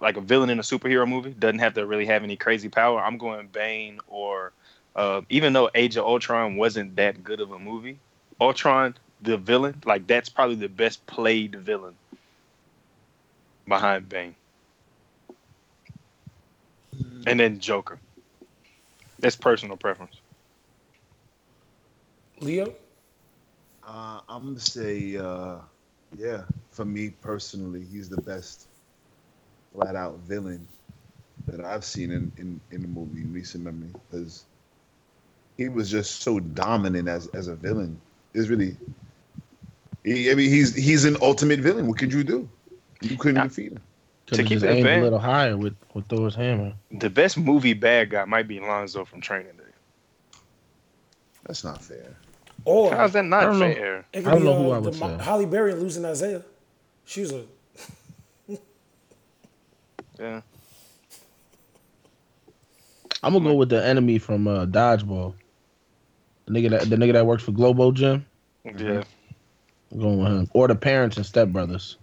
like 0.00 0.16
a 0.16 0.20
villain 0.20 0.50
in 0.50 0.58
a 0.58 0.62
superhero 0.62 1.08
movie 1.08 1.30
doesn't 1.30 1.60
have 1.60 1.74
to 1.74 1.86
really 1.86 2.06
have 2.06 2.24
any 2.24 2.36
crazy 2.36 2.68
power. 2.68 3.00
I'm 3.00 3.18
going 3.18 3.46
Bane 3.46 4.00
or 4.08 4.52
uh, 4.96 5.22
even 5.28 5.52
though 5.52 5.70
Age 5.76 5.96
of 5.96 6.04
Ultron 6.06 6.56
wasn't 6.56 6.96
that 6.96 7.22
good 7.22 7.40
of 7.40 7.52
a 7.52 7.58
movie, 7.58 8.00
Ultron 8.40 8.96
the 9.22 9.36
villain 9.36 9.80
like 9.84 10.08
that's 10.08 10.28
probably 10.28 10.56
the 10.56 10.68
best 10.68 11.06
played 11.06 11.54
villain 11.54 11.94
behind 13.68 14.08
Bane, 14.08 14.34
and 17.26 17.38
then 17.38 17.60
Joker. 17.60 18.00
That's 19.20 19.36
personal 19.36 19.76
preference. 19.76 20.20
Leo? 22.40 22.74
Uh, 23.82 24.20
I'm 24.28 24.44
gonna 24.44 24.60
say, 24.60 25.16
uh, 25.16 25.58
yeah. 26.16 26.44
For 26.70 26.84
me 26.84 27.10
personally, 27.10 27.84
he's 27.84 28.08
the 28.08 28.18
best 28.18 28.68
flat 29.72 29.94
out 29.96 30.18
villain 30.20 30.66
that 31.46 31.60
I've 31.60 31.84
seen 31.84 32.10
in 32.10 32.32
in, 32.38 32.60
in 32.70 32.82
the 32.82 32.88
movie 32.88 33.22
in 33.22 33.32
recent 33.32 33.64
memory 33.64 33.92
because 34.08 34.44
he 35.56 35.68
was 35.68 35.90
just 35.90 36.22
so 36.22 36.38
dominant 36.40 37.08
as 37.08 37.26
as 37.28 37.48
a 37.48 37.54
villain. 37.56 38.00
It's 38.34 38.48
really, 38.48 38.76
he, 40.04 40.30
I 40.30 40.34
mean, 40.34 40.50
he's 40.50 40.74
he's 40.74 41.04
an 41.04 41.16
ultimate 41.20 41.60
villain. 41.60 41.86
What 41.86 41.98
could 41.98 42.12
you 42.12 42.24
do? 42.24 42.48
You 43.00 43.16
couldn't 43.16 43.40
Yeah. 43.40 43.42
defeat 43.42 43.72
him. 43.72 43.80
Could 44.26 44.38
To 44.38 44.42
have 44.42 44.50
keep 44.50 44.62
it 44.62 44.70
a 44.70 44.74
a 44.82 44.84
little 44.84 45.18
higher 45.18 45.56
with, 45.56 45.74
with 45.94 46.06
Thor's 46.06 46.34
hammer. 46.34 46.74
The 46.90 47.10
best 47.10 47.36
movie 47.38 47.74
bad 47.74 48.10
guy 48.10 48.24
might 48.24 48.48
be 48.48 48.60
Lonzo 48.60 49.04
from 49.04 49.20
Training 49.20 49.56
Day. 49.56 49.72
That's 51.46 51.64
not 51.64 51.82
fair. 51.82 52.16
Or 52.66 52.92
How's 52.96 53.12
that 53.14 53.24
I 53.38 53.44
not 53.44 53.46
don't 53.46 53.60
know. 53.60 53.76
it 54.12 54.24
could 54.24 54.26
I 54.26 54.34
don't 54.34 54.44
be 54.44 54.46
know 54.46 54.54
who 54.56 54.72
uh, 54.72 54.76
I 54.76 54.78
would 54.78 54.94
the 54.94 54.98
say. 54.98 55.16
Halle 55.20 55.46
Berry 55.46 55.74
losing 55.74 56.04
Isaiah. 56.06 56.42
She 57.06 57.22
was 57.22 57.32
a 57.32 57.44
Yeah. 60.18 60.42
I'm 63.22 63.32
gonna 63.34 63.44
go 63.44 63.54
with 63.54 63.70
the 63.70 63.84
enemy 63.84 64.18
from 64.18 64.48
uh, 64.48 64.66
Dodgeball. 64.66 65.34
The 66.46 66.52
nigga 66.52 66.70
that 66.70 66.90
the 66.90 66.96
nigga 66.96 67.14
that 67.14 67.26
works 67.26 67.44
for 67.44 67.52
Globo 67.52 67.92
Gym. 67.92 68.26
Yeah. 68.64 69.04
I'm 69.92 70.00
going 70.00 70.18
with 70.18 70.28
him. 70.32 70.50
Or 70.54 70.68
the 70.68 70.76
parents 70.76 71.16
and 71.18 71.26
stepbrothers. 71.26 71.96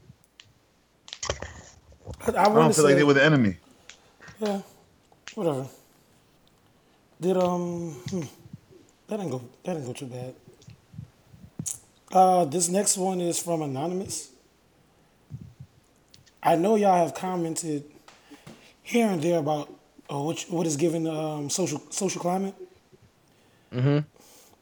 I, 2.28 2.32
I 2.32 2.50
I 2.54 2.60
don't 2.60 2.74
feel 2.76 2.84
say 2.84 2.84
like 2.86 2.96
they 2.96 3.04
were 3.04 3.14
the 3.16 3.24
enemy. 3.24 3.58
Yeah, 4.40 4.62
whatever. 5.36 5.68
Did 7.22 7.38
um, 7.38 7.92
hmm, 8.10 8.22
that 9.08 9.18
didn't 9.18 9.32
go. 9.32 9.42
That 9.64 9.74
didn't 9.76 9.88
go 9.88 9.94
too 9.94 10.08
bad. 10.08 10.36
Uh, 12.14 12.46
this 12.46 12.70
next 12.70 12.96
one 12.96 13.20
is 13.20 13.42
from 13.42 13.64
Anonymous. 13.64 14.30
I 16.44 16.56
know 16.56 16.76
y'all 16.76 16.96
have 16.96 17.16
commented 17.16 17.86
here 18.84 19.08
and 19.08 19.20
there 19.20 19.40
about 19.40 19.74
uh, 20.12 20.20
what, 20.20 20.46
what 20.50 20.68
is 20.68 20.78
given 20.78 21.08
um, 21.08 21.50
social 21.50 21.82
social 21.90 22.22
climate. 22.22 22.54
Mm-hmm. 23.74 24.00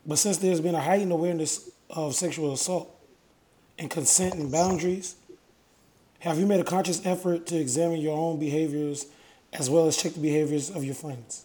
But 0.05 0.17
since 0.17 0.37
there's 0.37 0.61
been 0.61 0.75
a 0.75 0.79
heightened 0.79 1.11
awareness 1.11 1.69
of 1.89 2.15
sexual 2.15 2.53
assault 2.53 2.95
and 3.77 3.89
consent 3.89 4.35
and 4.35 4.49
boundaries, 4.49 5.15
have 6.19 6.39
you 6.39 6.45
made 6.45 6.61
a 6.61 6.63
conscious 6.63 7.05
effort 7.05 7.47
to 7.47 7.57
examine 7.57 7.99
your 7.99 8.17
own 8.17 8.39
behaviors 8.39 9.07
as 9.51 9.69
well 9.69 9.87
as 9.87 9.97
check 9.97 10.13
the 10.13 10.21
behaviors 10.21 10.69
of 10.69 10.85
your 10.85 10.95
friends? 10.95 11.43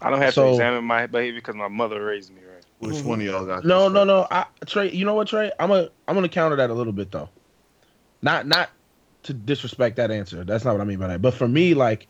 I 0.00 0.10
don't 0.10 0.20
have 0.20 0.34
So- 0.34 0.44
to 0.44 0.50
examine 0.50 0.84
my 0.84 1.06
behavior 1.06 1.40
because 1.40 1.56
my 1.56 1.66
mother 1.68 2.04
raised 2.04 2.32
me 2.32 2.42
Which 2.84 2.96
mm-hmm. 2.96 3.08
one 3.08 3.20
of 3.20 3.26
y'all 3.26 3.46
got? 3.46 3.64
No, 3.64 3.88
no, 3.88 4.04
no. 4.04 4.26
I, 4.30 4.44
Trey, 4.66 4.90
you 4.90 5.06
know 5.06 5.14
what, 5.14 5.28
Trey? 5.28 5.50
I'm 5.58 5.70
a, 5.70 5.88
I'm 6.06 6.14
gonna 6.14 6.28
counter 6.28 6.56
that 6.56 6.68
a 6.68 6.74
little 6.74 6.92
bit 6.92 7.10
though. 7.10 7.30
Not, 8.20 8.46
not 8.46 8.70
to 9.24 9.32
disrespect 9.32 9.96
that 9.96 10.10
answer. 10.10 10.44
That's 10.44 10.64
not 10.64 10.72
what 10.72 10.80
I 10.80 10.84
mean 10.84 10.98
by 10.98 11.08
that. 11.08 11.22
But 11.22 11.34
for 11.34 11.48
me, 11.48 11.74
like, 11.74 12.06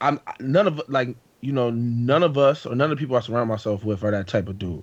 I'm 0.00 0.18
none 0.40 0.66
of 0.66 0.80
like 0.88 1.14
you 1.40 1.52
know 1.52 1.70
none 1.70 2.22
of 2.22 2.38
us 2.38 2.66
or 2.66 2.74
none 2.74 2.90
of 2.90 2.96
the 2.96 3.00
people 3.00 3.16
I 3.16 3.20
surround 3.20 3.48
myself 3.48 3.84
with 3.84 4.02
are 4.02 4.10
that 4.10 4.26
type 4.26 4.48
of 4.48 4.58
dude. 4.58 4.82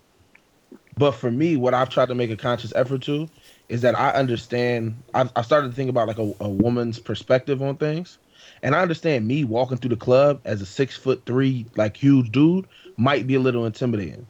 But 0.98 1.12
for 1.12 1.30
me, 1.30 1.58
what 1.58 1.74
I've 1.74 1.90
tried 1.90 2.08
to 2.10 2.16
make 2.16 2.32
a 2.32 2.38
conscious 2.38 2.74
effort 2.76 3.02
to 3.04 3.28
is 3.70 3.82
that 3.82 3.98
I 3.98 4.12
understand. 4.12 5.02
I've, 5.14 5.32
I 5.36 5.42
started 5.42 5.70
to 5.70 5.74
think 5.74 5.90
about 5.90 6.08
like 6.08 6.20
a, 6.20 6.34
a 6.40 6.50
woman's 6.50 7.00
perspective 7.00 7.62
on 7.62 7.78
things, 7.78 8.20
and 8.62 8.76
I 8.76 8.82
understand 8.82 9.28
me 9.28 9.44
walking 9.44 9.78
through 9.78 9.90
the 9.90 9.96
club 9.96 10.42
as 10.46 10.62
a 10.62 10.66
six 10.66 10.96
foot 10.96 11.24
three 11.26 11.66
like 11.76 11.98
huge 11.98 12.32
dude 12.32 12.68
might 12.98 13.26
be 13.26 13.36
a 13.36 13.40
little 13.40 13.66
intimidating. 13.66 14.28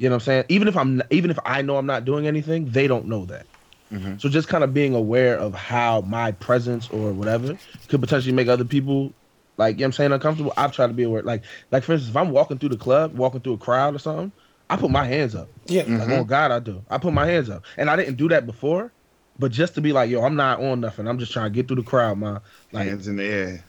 You 0.00 0.08
know 0.08 0.14
what 0.14 0.22
I'm 0.22 0.24
saying? 0.24 0.44
Even 0.48 0.66
if 0.66 0.78
I'm 0.78 1.02
even 1.10 1.30
if 1.30 1.38
I 1.44 1.60
know 1.60 1.76
I'm 1.76 1.84
not 1.84 2.06
doing 2.06 2.26
anything, 2.26 2.70
they 2.70 2.86
don't 2.86 3.04
know 3.04 3.26
that. 3.26 3.46
Mm-hmm. 3.92 4.16
So 4.16 4.30
just 4.30 4.48
kind 4.48 4.64
of 4.64 4.72
being 4.72 4.94
aware 4.94 5.36
of 5.36 5.52
how 5.52 6.00
my 6.02 6.32
presence 6.32 6.88
or 6.88 7.12
whatever 7.12 7.58
could 7.88 8.00
potentially 8.00 8.32
make 8.32 8.48
other 8.48 8.64
people 8.64 9.12
like 9.58 9.74
you 9.74 9.80
know 9.80 9.82
what 9.82 9.86
I'm 9.88 9.92
saying 9.92 10.12
uncomfortable. 10.12 10.54
I've 10.56 10.72
tried 10.72 10.86
to 10.86 10.94
be 10.94 11.02
aware. 11.02 11.22
Like 11.22 11.42
like 11.70 11.82
for 11.82 11.92
instance, 11.92 12.08
if 12.08 12.16
I'm 12.16 12.30
walking 12.30 12.56
through 12.56 12.70
the 12.70 12.78
club, 12.78 13.14
walking 13.14 13.42
through 13.42 13.52
a 13.52 13.58
crowd 13.58 13.94
or 13.94 13.98
something, 13.98 14.32
I 14.70 14.76
put 14.76 14.90
my 14.90 15.04
hands 15.04 15.34
up. 15.34 15.48
Yeah. 15.66 15.82
Like, 15.82 15.88
mm-hmm. 15.88 16.12
oh 16.12 16.24
God, 16.24 16.50
I 16.50 16.60
do. 16.60 16.82
I 16.88 16.96
put 16.96 17.12
my 17.12 17.26
hands 17.26 17.50
up, 17.50 17.62
and 17.76 17.90
I 17.90 17.96
didn't 17.96 18.14
do 18.14 18.30
that 18.30 18.46
before, 18.46 18.90
but 19.38 19.52
just 19.52 19.74
to 19.74 19.82
be 19.82 19.92
like, 19.92 20.08
yo, 20.08 20.22
I'm 20.22 20.34
not 20.34 20.62
on 20.62 20.80
nothing. 20.80 21.06
I'm 21.06 21.18
just 21.18 21.30
trying 21.30 21.52
to 21.52 21.54
get 21.54 21.68
through 21.68 21.76
the 21.76 21.82
crowd, 21.82 22.16
man. 22.16 22.40
Like, 22.72 22.88
Hands 22.88 23.06
in 23.06 23.16
the 23.16 23.24
air. 23.24 23.64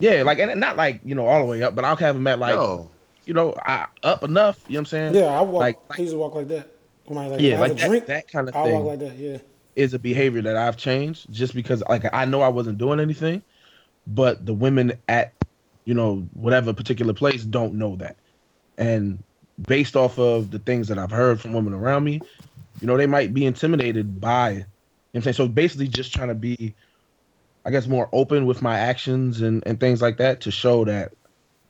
yeah, 0.00 0.24
like, 0.24 0.40
and 0.40 0.58
not 0.58 0.76
like 0.76 1.00
you 1.04 1.14
know 1.14 1.26
all 1.26 1.38
the 1.38 1.46
way 1.46 1.62
up, 1.62 1.76
but 1.76 1.84
I'll 1.84 1.94
have 1.94 2.16
them 2.16 2.26
at 2.26 2.40
like, 2.40 2.54
Yo, 2.54 2.90
you 3.26 3.34
know, 3.34 3.54
I, 3.64 3.86
up 4.02 4.22
enough. 4.22 4.60
You 4.66 4.74
know 4.74 4.78
what 4.78 4.80
I'm 4.80 4.86
saying? 4.86 5.14
Yeah, 5.14 5.26
I 5.26 5.42
walk. 5.42 5.60
Like- 5.60 5.78
I 5.90 6.00
used 6.00 6.12
to 6.12 6.18
walk 6.18 6.34
like 6.34 6.48
that. 6.48 6.68
When 7.04 7.18
I 7.18 7.28
like, 7.28 7.40
Yeah, 7.40 7.56
I 7.56 7.60
like 7.60 7.76
that- 7.76 7.88
drink, 7.88 8.06
that 8.06 8.28
kind 8.28 8.48
of 8.48 8.56
I 8.56 8.64
thing. 8.64 8.72
walk 8.74 8.84
like 8.86 8.98
that. 9.00 9.16
Yeah. 9.16 9.38
is 9.76 9.92
a 9.92 9.98
behavior 9.98 10.40
that 10.42 10.56
I've 10.56 10.76
changed 10.78 11.30
just 11.30 11.54
because 11.54 11.82
like 11.90 12.04
I 12.14 12.24
know 12.24 12.40
I 12.40 12.48
wasn't 12.48 12.78
doing 12.78 12.98
anything, 12.98 13.42
but 14.06 14.46
the 14.46 14.54
women 14.54 14.94
at 15.08 15.34
you 15.84 15.92
know 15.94 16.26
whatever 16.32 16.72
particular 16.72 17.12
place 17.12 17.44
don't 17.44 17.74
know 17.74 17.94
that. 17.96 18.16
And 18.78 19.22
based 19.68 19.94
off 19.96 20.18
of 20.18 20.50
the 20.50 20.58
things 20.58 20.88
that 20.88 20.98
I've 20.98 21.10
heard 21.10 21.40
from 21.40 21.52
women 21.52 21.74
around 21.74 22.04
me, 22.04 22.20
you 22.80 22.86
know, 22.86 22.96
they 22.96 23.06
might 23.06 23.32
be 23.34 23.44
intimidated 23.46 24.20
by 24.20 24.50
you 24.50 24.56
know 24.58 24.64
what 24.64 25.18
I'm 25.18 25.22
saying. 25.22 25.34
So 25.34 25.48
basically 25.48 25.88
just 25.88 26.12
trying 26.14 26.28
to 26.28 26.34
be 26.34 26.74
I 27.64 27.70
guess 27.70 27.86
more 27.86 28.08
open 28.12 28.46
with 28.46 28.62
my 28.62 28.78
actions 28.78 29.42
and, 29.42 29.62
and 29.66 29.78
things 29.78 30.00
like 30.00 30.16
that 30.18 30.40
to 30.42 30.50
show 30.50 30.84
that 30.86 31.12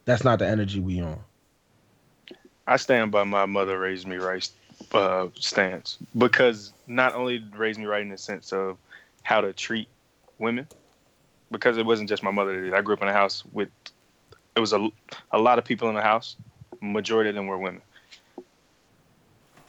that's 0.04 0.24
not 0.24 0.38
the 0.38 0.46
energy 0.46 0.78
we 0.80 1.00
on. 1.00 1.18
I 2.66 2.76
stand 2.76 3.12
by 3.12 3.24
my 3.24 3.46
mother 3.46 3.78
raised 3.78 4.06
me 4.06 4.16
right 4.16 4.48
uh, 4.92 5.28
stance 5.34 5.98
because 6.16 6.72
not 6.86 7.14
only 7.14 7.42
raised 7.56 7.78
me 7.78 7.86
right 7.86 8.02
in 8.02 8.08
the 8.08 8.18
sense 8.18 8.52
of 8.52 8.78
how 9.22 9.40
to 9.40 9.52
treat 9.52 9.88
women, 10.38 10.66
because 11.50 11.78
it 11.78 11.86
wasn't 11.86 12.08
just 12.08 12.22
my 12.22 12.30
mother 12.30 12.56
that 12.56 12.62
did. 12.62 12.74
I 12.74 12.82
grew 12.82 12.94
up 12.94 13.02
in 13.02 13.08
a 13.08 13.12
house 13.12 13.44
with 13.52 13.68
it 14.56 14.60
was 14.60 14.72
a, 14.72 14.88
a 15.32 15.38
lot 15.38 15.58
of 15.58 15.64
people 15.64 15.88
in 15.88 15.94
the 15.94 16.02
house. 16.02 16.36
Majority 16.80 17.30
of 17.30 17.36
them 17.36 17.46
were 17.46 17.58
women. 17.58 17.82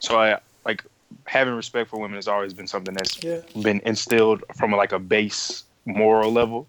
So 0.00 0.18
I 0.18 0.38
like 0.64 0.84
having 1.26 1.54
respect 1.54 1.90
for 1.90 1.98
women 1.98 2.16
has 2.16 2.28
always 2.28 2.54
been 2.54 2.66
something 2.66 2.94
that's 2.94 3.22
Yeah. 3.22 3.40
been 3.62 3.80
instilled 3.84 4.44
from 4.56 4.72
like 4.72 4.92
a 4.92 4.98
base 4.98 5.64
moral 5.86 6.32
level. 6.32 6.68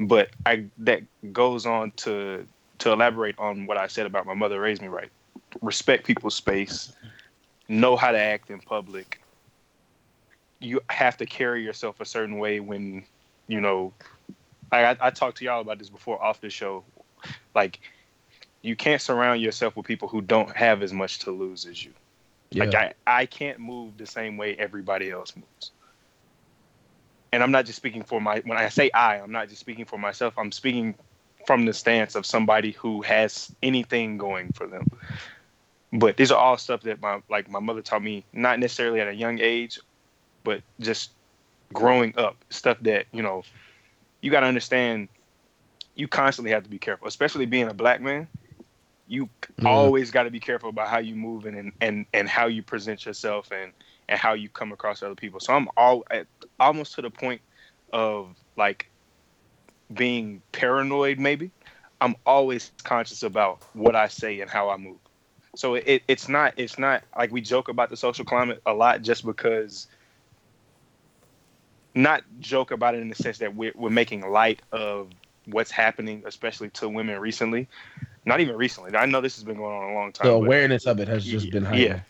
But 0.00 0.30
I 0.46 0.66
that 0.78 1.02
goes 1.32 1.66
on 1.66 1.92
to 1.98 2.46
to 2.78 2.92
elaborate 2.92 3.38
on 3.38 3.66
what 3.66 3.76
I 3.76 3.88
said 3.88 4.06
about 4.06 4.26
my 4.26 4.34
mother 4.34 4.60
raised 4.60 4.80
me 4.82 4.88
right. 4.88 5.10
Respect 5.62 6.06
people's 6.06 6.34
space, 6.34 6.92
know 7.68 7.96
how 7.96 8.12
to 8.12 8.18
act 8.18 8.50
in 8.50 8.60
public. 8.60 9.20
You 10.60 10.80
have 10.90 11.16
to 11.18 11.26
carry 11.26 11.62
yourself 11.62 12.00
a 12.00 12.04
certain 12.04 12.38
way 12.38 12.60
when, 12.60 13.04
you 13.46 13.60
know, 13.60 13.92
I, 14.70 14.96
I, 15.00 15.10
talked 15.10 15.38
to 15.38 15.44
y'all 15.44 15.60
about 15.60 15.78
this 15.78 15.88
before 15.88 16.22
off 16.22 16.40
the 16.40 16.50
show. 16.50 16.84
Like, 17.54 17.80
you 18.62 18.76
can't 18.76 19.00
surround 19.00 19.40
yourself 19.40 19.76
with 19.76 19.86
people 19.86 20.08
who 20.08 20.20
don't 20.20 20.54
have 20.54 20.82
as 20.82 20.92
much 20.92 21.20
to 21.20 21.30
lose 21.30 21.64
as 21.64 21.84
you. 21.84 21.92
Like 22.54 22.74
I, 22.74 22.94
I 23.06 23.26
can't 23.26 23.58
move 23.58 23.98
the 23.98 24.06
same 24.06 24.36
way 24.36 24.54
everybody 24.56 25.10
else 25.10 25.34
moves. 25.36 25.72
And 27.32 27.42
I'm 27.42 27.50
not 27.50 27.66
just 27.66 27.76
speaking 27.76 28.02
for 28.02 28.20
my 28.20 28.40
when 28.46 28.56
I 28.56 28.70
say 28.70 28.90
I, 28.92 29.16
I'm 29.16 29.32
not 29.32 29.48
just 29.48 29.60
speaking 29.60 29.84
for 29.84 29.98
myself. 29.98 30.34
I'm 30.38 30.50
speaking 30.50 30.94
from 31.46 31.66
the 31.66 31.74
stance 31.74 32.14
of 32.14 32.24
somebody 32.24 32.72
who 32.72 33.02
has 33.02 33.54
anything 33.62 34.16
going 34.16 34.50
for 34.52 34.66
them. 34.66 34.86
But 35.92 36.16
these 36.16 36.30
are 36.30 36.38
all 36.38 36.58
stuff 36.58 36.82
that 36.82 37.00
my 37.00 37.22
like 37.30 37.50
my 37.50 37.60
mother 37.60 37.82
taught 37.82 38.02
me, 38.02 38.26
not 38.32 38.58
necessarily 38.60 39.00
at 39.00 39.08
a 39.08 39.14
young 39.14 39.40
age, 39.40 39.78
but 40.44 40.62
just 40.80 41.12
growing 41.72 42.14
up. 42.18 42.44
Stuff 42.50 42.78
that, 42.82 43.06
you 43.12 43.22
know, 43.22 43.42
you 44.22 44.30
gotta 44.30 44.46
understand 44.46 45.08
you 45.94 46.08
constantly 46.08 46.52
have 46.52 46.64
to 46.64 46.70
be 46.70 46.78
careful, 46.78 47.08
especially 47.08 47.46
being 47.46 47.68
a 47.68 47.74
black 47.74 48.00
man 48.00 48.28
you 49.08 49.30
Yeah. 49.58 49.70
always 49.70 50.10
got 50.10 50.24
to 50.24 50.30
be 50.30 50.40
careful 50.40 50.68
about 50.68 50.88
how 50.88 50.98
you 50.98 51.16
move 51.16 51.46
and, 51.46 51.56
and 51.58 51.72
and 51.80 52.06
and 52.12 52.28
how 52.28 52.46
you 52.46 52.62
present 52.62 53.06
yourself 53.06 53.50
and 53.50 53.72
and 54.08 54.20
how 54.20 54.34
you 54.34 54.48
come 54.50 54.72
across 54.72 55.02
other 55.02 55.14
people. 55.16 55.40
So 55.40 55.54
I'm 55.54 55.68
all 55.76 56.04
at, 56.10 56.28
almost 56.60 56.94
to 56.96 57.02
the 57.02 57.10
point 57.10 57.42
of 57.92 58.36
like 58.56 58.90
being 59.92 60.42
paranoid. 60.52 61.18
Maybe 61.18 61.52
I'm 62.00 62.16
always 62.26 62.72
conscious 62.84 63.22
about 63.22 63.62
what 63.72 63.96
I 63.96 64.08
say 64.08 64.40
and 64.40 64.50
how 64.50 64.70
I 64.70 64.76
move. 64.76 65.00
So 65.58 65.74
it, 65.74 66.04
it's 66.06 66.28
not 66.28 66.54
it's 66.56 66.78
not 66.78 67.02
like 67.16 67.32
we 67.32 67.40
joke 67.40 67.68
about 67.68 67.90
the 67.90 67.96
social 67.96 68.24
climate 68.24 68.62
a 68.64 68.72
lot 68.72 69.02
just 69.02 69.26
because. 69.26 69.88
Not 71.96 72.22
joke 72.38 72.70
about 72.70 72.94
it 72.94 73.00
in 73.00 73.08
the 73.08 73.16
sense 73.16 73.38
that 73.38 73.56
we're 73.56 73.72
we're 73.74 73.90
making 73.90 74.30
light 74.30 74.62
of 74.70 75.10
what's 75.46 75.72
happening, 75.72 76.22
especially 76.26 76.70
to 76.74 76.88
women 76.88 77.18
recently. 77.18 77.66
Not 78.24 78.38
even 78.38 78.54
recently. 78.54 78.94
I 78.96 79.06
know 79.06 79.20
this 79.20 79.34
has 79.34 79.42
been 79.42 79.56
going 79.56 79.76
on 79.76 79.90
a 79.90 79.94
long 79.94 80.12
time. 80.12 80.28
the 80.28 80.38
but- 80.38 80.44
awareness 80.44 80.86
of 80.86 81.00
it 81.00 81.08
has 81.08 81.24
just 81.24 81.50
been 81.50 81.64
heightened. 81.64 81.82
yeah. 81.82 82.00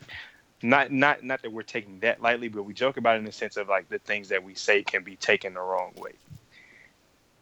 Not 0.63 0.93
not 0.93 1.25
not 1.25 1.41
that 1.41 1.51
we're 1.51 1.63
taking 1.63 2.01
that 2.01 2.21
lightly, 2.21 2.49
but 2.49 2.65
we 2.65 2.75
joke 2.75 2.99
about 2.99 3.17
it 3.17 3.21
in 3.21 3.25
the 3.25 3.33
sense 3.33 3.57
of 3.57 3.67
like 3.67 3.89
the 3.89 3.99
things 3.99 4.29
that 4.29 4.45
we 4.45 4.57
say 4.57 4.83
can 4.83 5.05
be 5.05 5.17
taken 5.17 5.55
the 5.55 5.61
wrong 5.61 5.95
way. 5.97 6.13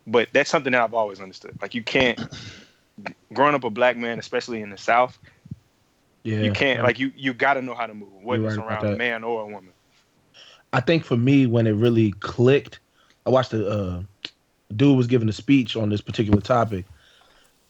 But 0.07 0.29
that's 0.33 0.51
something 0.51 0.71
that 0.71 0.83
I've 0.83 0.95
always 0.95 1.21
understood. 1.21 1.61
Like 1.61 1.75
you 1.75 1.83
can't 1.83 2.21
growing 3.33 3.57
up 3.57 3.65
a 3.65 3.71
black 3.71 3.97
man, 3.97 4.21
especially 4.21 4.63
in 4.63 4.71
the 4.71 4.79
South, 4.79 5.19
Yeah. 6.27 6.41
you 6.41 6.51
can't 6.51 6.83
like 6.83 6.99
you 6.99 7.13
you 7.15 7.33
gotta 7.33 7.63
know 7.63 7.75
how 7.75 7.87
to 7.87 7.95
move, 7.95 8.09
whether 8.21 8.43
You're 8.43 8.51
it's 8.51 8.59
around 8.59 8.85
a 8.85 8.97
man 8.97 9.23
or 9.23 9.43
a 9.43 9.47
woman. 9.47 9.71
I 10.73 10.81
think 10.81 11.05
for 11.05 11.17
me, 11.17 11.47
when 11.47 11.69
it 11.69 11.73
really 11.73 12.11
clicked, 12.19 12.81
I 13.27 13.31
watched 13.31 13.53
a 13.53 13.65
uh, 13.65 14.03
dude 14.75 14.97
was 14.97 15.07
giving 15.07 15.29
a 15.29 15.33
speech 15.33 15.77
on 15.77 15.89
this 15.89 16.01
particular 16.01 16.41
topic, 16.41 16.85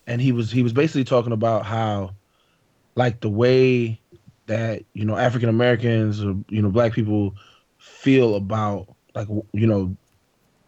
and 0.06 0.22
he 0.22 0.32
was 0.32 0.50
he 0.50 0.62
was 0.62 0.72
basically 0.72 1.04
talking 1.04 1.32
about 1.32 1.66
how, 1.66 2.14
like 2.94 3.20
the 3.20 3.28
way 3.28 4.00
that 4.46 4.84
you 4.94 5.04
know 5.04 5.18
African 5.18 5.50
Americans 5.50 6.24
or 6.24 6.34
you 6.48 6.62
know 6.62 6.70
Black 6.70 6.94
people 6.94 7.34
feel 7.76 8.36
about 8.36 8.88
like 9.14 9.28
you 9.52 9.66
know 9.66 9.94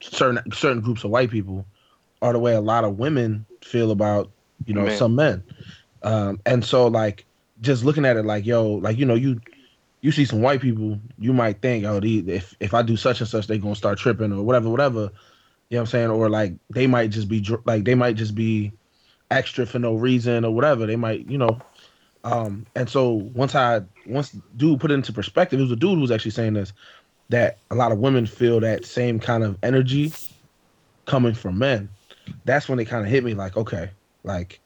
certain 0.00 0.42
certain 0.52 0.82
groups 0.82 1.04
of 1.04 1.10
white 1.10 1.30
people 1.30 1.64
are 2.20 2.34
the 2.34 2.38
way 2.38 2.52
a 2.52 2.60
lot 2.60 2.84
of 2.84 2.98
women 2.98 3.46
feel 3.62 3.90
about 3.90 4.30
you 4.66 4.74
know 4.74 4.84
Men. 4.84 4.98
some 4.98 5.14
men, 5.14 5.42
um, 6.02 6.38
and 6.44 6.62
so 6.62 6.86
like 6.86 7.24
just 7.60 7.84
looking 7.84 8.04
at 8.04 8.16
it 8.16 8.24
like 8.24 8.46
yo 8.46 8.74
like 8.74 8.98
you 8.98 9.04
know 9.04 9.14
you 9.14 9.40
you 10.00 10.12
see 10.12 10.24
some 10.24 10.42
white 10.42 10.60
people, 10.60 10.98
you 11.18 11.32
might 11.32 11.60
think, 11.60 11.84
oh, 11.84 12.00
these, 12.00 12.26
if 12.28 12.54
if 12.60 12.74
I 12.74 12.82
do 12.82 12.96
such 12.96 13.20
and 13.20 13.28
such, 13.28 13.46
they 13.46 13.58
gonna 13.58 13.74
start 13.74 13.98
tripping 13.98 14.32
or 14.32 14.42
whatever, 14.42 14.68
whatever. 14.68 15.10
You 15.70 15.76
know 15.76 15.78
what 15.78 15.80
I'm 15.80 15.86
saying? 15.86 16.10
Or 16.10 16.28
like 16.30 16.54
they 16.70 16.86
might 16.86 17.10
just 17.10 17.28
be 17.28 17.44
like 17.64 17.84
they 17.84 17.94
might 17.94 18.16
just 18.16 18.34
be 18.34 18.72
extra 19.30 19.66
for 19.66 19.78
no 19.78 19.94
reason 19.94 20.44
or 20.44 20.54
whatever. 20.54 20.86
They 20.86 20.96
might, 20.96 21.28
you 21.28 21.38
know. 21.38 21.58
Um, 22.24 22.66
and 22.74 22.88
so 22.88 23.12
once 23.34 23.54
I 23.54 23.82
once 24.06 24.36
dude 24.56 24.80
put 24.80 24.90
it 24.90 24.94
into 24.94 25.12
perspective, 25.12 25.58
it 25.58 25.62
was 25.62 25.72
a 25.72 25.76
dude 25.76 25.94
who 25.94 26.00
was 26.00 26.10
actually 26.10 26.30
saying 26.32 26.54
this 26.54 26.72
that 27.30 27.58
a 27.70 27.74
lot 27.74 27.92
of 27.92 27.98
women 27.98 28.24
feel 28.24 28.60
that 28.60 28.86
same 28.86 29.20
kind 29.20 29.44
of 29.44 29.58
energy 29.62 30.12
coming 31.04 31.34
from 31.34 31.58
men. 31.58 31.88
That's 32.44 32.68
when 32.68 32.78
it 32.78 32.86
kind 32.86 33.04
of 33.04 33.10
hit 33.10 33.24
me 33.24 33.34
like, 33.34 33.56
okay, 33.56 33.90
like 34.24 34.60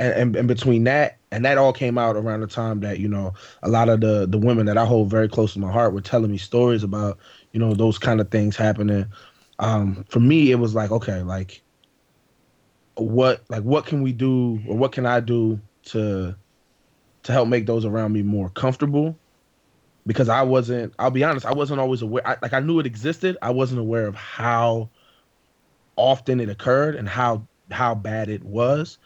and, 0.00 0.14
and 0.14 0.36
and 0.36 0.48
between 0.48 0.84
that 0.84 1.18
and 1.30 1.44
that 1.44 1.58
all 1.58 1.72
came 1.72 1.98
out 1.98 2.16
around 2.16 2.40
the 2.40 2.46
time 2.46 2.80
that 2.80 2.98
you 2.98 3.06
know 3.06 3.34
a 3.62 3.68
lot 3.68 3.88
of 3.88 4.00
the 4.00 4.26
the 4.26 4.38
women 4.38 4.66
that 4.66 4.78
I 4.78 4.86
hold 4.86 5.10
very 5.10 5.28
close 5.28 5.52
to 5.52 5.60
my 5.60 5.70
heart 5.70 5.92
were 5.92 6.00
telling 6.00 6.32
me 6.32 6.38
stories 6.38 6.82
about 6.82 7.18
you 7.52 7.60
know 7.60 7.74
those 7.74 7.98
kind 7.98 8.20
of 8.20 8.30
things 8.30 8.56
happening. 8.56 9.06
Um, 9.58 10.06
for 10.08 10.20
me, 10.20 10.50
it 10.50 10.56
was 10.56 10.74
like 10.74 10.90
okay, 10.90 11.22
like 11.22 11.60
what 12.94 13.42
like 13.50 13.62
what 13.62 13.84
can 13.86 14.02
we 14.02 14.12
do 14.12 14.60
or 14.66 14.76
what 14.76 14.92
can 14.92 15.04
I 15.04 15.20
do 15.20 15.60
to 15.86 16.34
to 17.22 17.32
help 17.32 17.48
make 17.48 17.66
those 17.66 17.84
around 17.84 18.12
me 18.12 18.22
more 18.22 18.48
comfortable? 18.48 19.14
Because 20.06 20.30
I 20.30 20.42
wasn't 20.42 20.94
I'll 20.98 21.10
be 21.10 21.24
honest 21.24 21.44
I 21.44 21.52
wasn't 21.52 21.78
always 21.78 22.00
aware 22.00 22.26
I, 22.26 22.36
like 22.40 22.54
I 22.54 22.60
knew 22.60 22.80
it 22.80 22.86
existed. 22.86 23.36
I 23.42 23.50
wasn't 23.50 23.80
aware 23.80 24.06
of 24.06 24.14
how 24.14 24.88
often 25.96 26.40
it 26.40 26.48
occurred 26.48 26.96
and 26.96 27.06
how 27.06 27.46
how 27.70 27.94
bad 27.94 28.30
it 28.30 28.42
was 28.42 28.96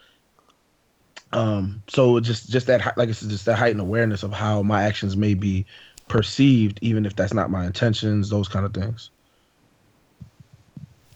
um 1.35 1.83
so 1.87 2.19
just 2.19 2.49
just 2.49 2.67
that 2.67 2.97
like 2.97 3.09
I 3.09 3.11
said, 3.11 3.29
just 3.29 3.45
that 3.45 3.57
heightened 3.57 3.81
awareness 3.81 4.23
of 4.23 4.33
how 4.33 4.63
my 4.63 4.83
actions 4.83 5.17
may 5.17 5.33
be 5.33 5.65
perceived 6.07 6.79
even 6.81 7.05
if 7.05 7.15
that's 7.15 7.33
not 7.33 7.51
my 7.51 7.65
intentions 7.65 8.29
those 8.29 8.47
kind 8.47 8.65
of 8.65 8.73
things 8.73 9.11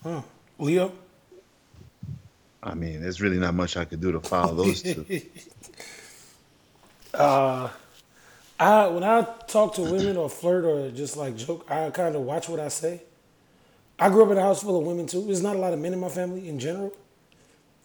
Huh. 0.04 0.22
Leo? 0.58 0.92
I 2.64 2.74
mean, 2.74 3.02
there's 3.02 3.22
really 3.22 3.40
not 3.40 3.54
much 3.54 3.78
I 3.78 3.86
could 3.86 4.02
do 4.02 4.12
to 4.12 4.20
follow 4.20 4.56
those 4.56 4.82
two. 4.84 5.06
Uh, 7.12 7.70
I 8.60 8.86
when 8.88 9.04
I 9.04 9.24
talk 9.48 9.74
to 9.76 9.82
women 9.82 10.16
or 10.16 10.30
flirt 10.30 10.64
or 10.64 10.92
just 10.92 11.18
like 11.18 11.36
joke, 11.36 11.66
I 11.70 11.90
kind 11.90 12.16
of 12.16 12.22
watch 12.22 12.48
what 12.48 12.60
I 12.60 12.68
say. 12.68 13.02
I 13.98 14.10
grew 14.10 14.24
up 14.24 14.32
in 14.32 14.38
a 14.38 14.42
house 14.42 14.62
full 14.62 14.80
of 14.80 14.86
women 14.86 15.08
too. 15.08 15.26
There's 15.26 15.42
not 15.42 15.56
a 15.56 15.60
lot 15.60 15.74
of 15.74 15.80
men 15.80 15.94
in 15.94 16.00
my 16.00 16.10
family 16.10 16.48
in 16.48 16.60
general. 16.60 16.94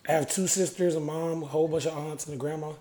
I 0.08 0.12
have 0.12 0.30
two 0.30 0.46
sisters, 0.46 0.96
a 0.96 1.00
mom, 1.00 1.42
a 1.42 1.46
whole 1.46 1.66
bunch 1.66 1.86
of 1.86 1.96
aunts, 1.96 2.26
and 2.26 2.34
a 2.34 2.38
grandma. 2.38 2.72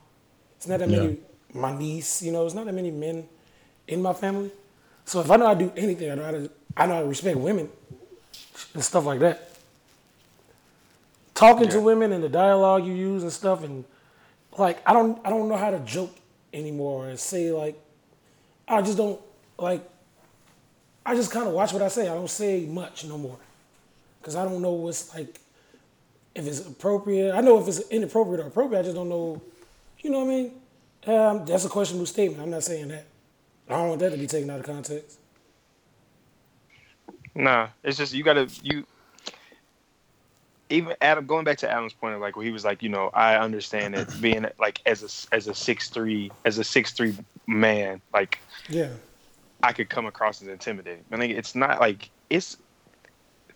It's 0.57 0.67
not 0.67 0.79
that 0.79 0.89
many. 0.89 1.17
My 1.53 1.77
niece, 1.77 2.21
you 2.21 2.31
know, 2.31 2.45
it's 2.45 2.55
not 2.55 2.65
that 2.65 2.73
many 2.73 2.91
men 2.91 3.27
in 3.87 4.01
my 4.01 4.13
family. 4.13 4.51
So 5.05 5.21
if 5.21 5.29
I 5.29 5.35
know 5.37 5.45
I 5.45 5.53
do 5.53 5.71
anything, 5.75 6.11
I 6.11 6.15
know 6.15 6.23
how 6.23 6.31
to. 6.31 6.49
I 6.75 6.85
know 6.87 6.93
how 6.95 7.01
to 7.01 7.07
respect 7.07 7.37
women 7.37 7.69
and 8.73 8.83
stuff 8.83 9.05
like 9.05 9.19
that. 9.19 9.51
Talking 11.35 11.69
to 11.69 11.79
women 11.79 12.11
and 12.11 12.23
the 12.23 12.29
dialogue 12.29 12.85
you 12.85 12.93
use 12.93 13.23
and 13.23 13.31
stuff, 13.31 13.63
and 13.63 13.85
like 14.57 14.81
I 14.85 14.93
don't, 14.93 15.19
I 15.25 15.29
don't 15.29 15.47
know 15.47 15.57
how 15.57 15.71
to 15.71 15.79
joke 15.79 16.15
anymore 16.53 17.07
and 17.07 17.19
say 17.19 17.51
like, 17.51 17.79
I 18.67 18.81
just 18.81 18.97
don't 18.97 19.19
like. 19.57 19.87
I 21.05 21.15
just 21.15 21.31
kind 21.31 21.47
of 21.47 21.53
watch 21.53 21.73
what 21.73 21.81
I 21.81 21.89
say. 21.89 22.03
I 22.03 22.13
don't 22.13 22.29
say 22.29 22.65
much 22.65 23.05
no 23.05 23.17
more, 23.17 23.37
cause 24.21 24.35
I 24.35 24.45
don't 24.45 24.61
know 24.61 24.71
what's 24.71 25.13
like, 25.13 25.39
if 26.35 26.47
it's 26.47 26.65
appropriate. 26.65 27.33
I 27.33 27.41
know 27.41 27.59
if 27.59 27.67
it's 27.67 27.79
inappropriate 27.89 28.39
or 28.39 28.47
appropriate. 28.47 28.79
I 28.79 28.83
just 28.83 28.95
don't 28.95 29.09
know. 29.09 29.41
You 29.99 30.09
know 30.09 30.19
what 30.19 30.25
I 30.25 30.35
mean? 30.35 30.51
Um, 31.05 31.45
that's 31.45 31.65
a 31.65 31.69
questionable 31.69 32.05
statement. 32.05 32.41
I'm 32.41 32.49
not 32.49 32.63
saying 32.63 32.89
that. 32.89 33.05
I 33.69 33.73
don't 33.73 33.89
want 33.89 33.99
that 34.01 34.11
to 34.11 34.17
be 34.17 34.27
taken 34.27 34.49
out 34.49 34.59
of 34.59 34.65
context. 34.65 35.19
Nah, 37.35 37.69
it's 37.83 37.97
just 37.97 38.13
you 38.13 38.23
gotta 38.23 38.49
you. 38.61 38.85
Even 40.69 40.95
Adam, 41.01 41.25
going 41.25 41.43
back 41.43 41.57
to 41.59 41.69
Adam's 41.69 41.93
point 41.93 42.15
of 42.15 42.21
like 42.21 42.35
where 42.35 42.45
he 42.45 42.51
was 42.51 42.65
like, 42.65 42.81
you 42.81 42.89
know, 42.89 43.09
I 43.13 43.35
understand 43.35 43.93
that 43.95 44.09
being 44.21 44.45
like 44.59 44.81
as 44.85 45.27
a 45.31 45.35
as 45.35 45.47
a 45.47 45.53
six 45.55 45.89
three 45.89 46.31
as 46.45 46.57
a 46.57 46.63
six 46.63 46.91
three 46.91 47.15
man, 47.47 48.01
like 48.13 48.39
Yeah. 48.69 48.89
I 49.61 49.71
could 49.71 49.89
come 49.89 50.05
across 50.05 50.41
as 50.41 50.47
intimidating. 50.47 51.05
I 51.11 51.17
think 51.17 51.37
it's 51.37 51.55
not 51.55 51.79
like 51.79 52.09
it's 52.29 52.57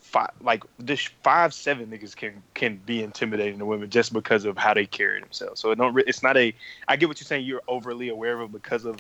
five 0.07 0.31
like 0.41 0.63
this 0.79 1.09
five 1.21 1.53
seven 1.53 1.87
niggas 1.87 2.15
can 2.15 2.41
can 2.53 2.77
be 2.85 3.03
intimidating 3.03 3.59
to 3.59 3.65
women 3.65 3.89
just 3.89 4.13
because 4.13 4.45
of 4.45 4.57
how 4.57 4.73
they 4.73 4.85
carry 4.85 5.19
themselves. 5.19 5.59
So 5.59 5.71
it 5.71 5.77
don't 5.77 5.97
it's 6.07 6.23
not 6.23 6.37
a 6.37 6.53
I 6.87 6.95
get 6.95 7.09
what 7.09 7.19
you're 7.19 7.25
saying. 7.25 7.45
You're 7.45 7.61
overly 7.67 8.07
aware 8.07 8.39
of 8.39 8.51
because 8.51 8.85
of 8.85 8.97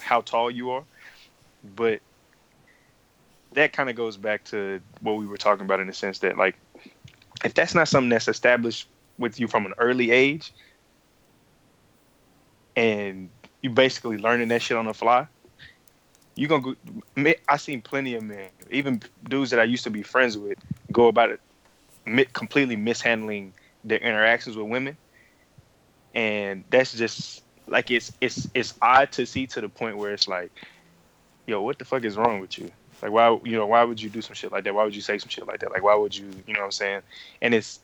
how 0.00 0.22
tall 0.22 0.50
you 0.50 0.70
are, 0.70 0.82
but 1.76 2.00
that 3.52 3.72
kind 3.72 3.88
of 3.88 3.94
goes 3.94 4.16
back 4.16 4.42
to 4.46 4.80
what 5.00 5.16
we 5.16 5.26
were 5.26 5.36
talking 5.36 5.64
about 5.64 5.78
in 5.78 5.86
the 5.86 5.92
sense 5.92 6.18
that 6.18 6.36
like 6.36 6.56
if 7.44 7.54
that's 7.54 7.74
not 7.74 7.86
something 7.86 8.10
that's 8.10 8.28
established 8.28 8.88
with 9.18 9.38
you 9.38 9.46
from 9.46 9.66
an 9.66 9.74
early 9.78 10.10
age 10.10 10.52
and 12.74 13.30
you're 13.62 13.72
basically 13.72 14.18
learning 14.18 14.48
that 14.48 14.62
shit 14.62 14.76
on 14.76 14.86
the 14.86 14.94
fly 14.94 15.28
you 16.36 16.48
gonna 16.48 16.62
go 16.62 16.74
i 17.48 17.56
seen 17.56 17.82
plenty 17.82 18.14
of 18.14 18.22
men 18.22 18.48
even 18.70 19.00
dudes 19.28 19.50
that 19.50 19.60
i 19.60 19.64
used 19.64 19.84
to 19.84 19.90
be 19.90 20.02
friends 20.02 20.38
with 20.38 20.58
go 20.92 21.08
about 21.08 21.30
it 21.30 21.40
completely 22.32 22.76
mishandling 22.76 23.52
their 23.84 23.98
interactions 23.98 24.56
with 24.56 24.66
women. 24.66 24.96
And 26.14 26.64
that's 26.70 26.92
just 26.92 27.42
like 27.66 27.90
it's 27.90 28.12
it's 28.20 28.48
it's 28.52 28.74
odd 28.82 29.12
to 29.12 29.26
see 29.26 29.46
to 29.46 29.60
the 29.60 29.68
point 29.68 29.96
where 29.96 30.12
it's 30.12 30.26
like 30.26 30.50
yo 31.46 31.62
what 31.62 31.78
the 31.78 31.84
fuck 31.84 32.04
is 32.04 32.16
wrong 32.16 32.40
with 32.40 32.58
you? 32.58 32.70
Like 33.00 33.12
why 33.12 33.38
you 33.44 33.52
know 33.52 33.66
why 33.66 33.84
would 33.84 34.00
you 34.02 34.10
do 34.10 34.20
some 34.20 34.34
shit 34.34 34.50
like 34.50 34.64
that? 34.64 34.74
Why 34.74 34.84
would 34.84 34.94
you 34.94 35.02
say 35.02 35.18
some 35.18 35.28
shit 35.28 35.46
like 35.46 35.60
that? 35.60 35.70
Like 35.70 35.82
why 35.82 35.94
would 35.94 36.16
you 36.16 36.26
you 36.46 36.54
know 36.54 36.60
what 36.60 36.66
i'm 36.66 36.72
saying? 36.72 37.02
And 37.40 37.54
it's 37.54 37.78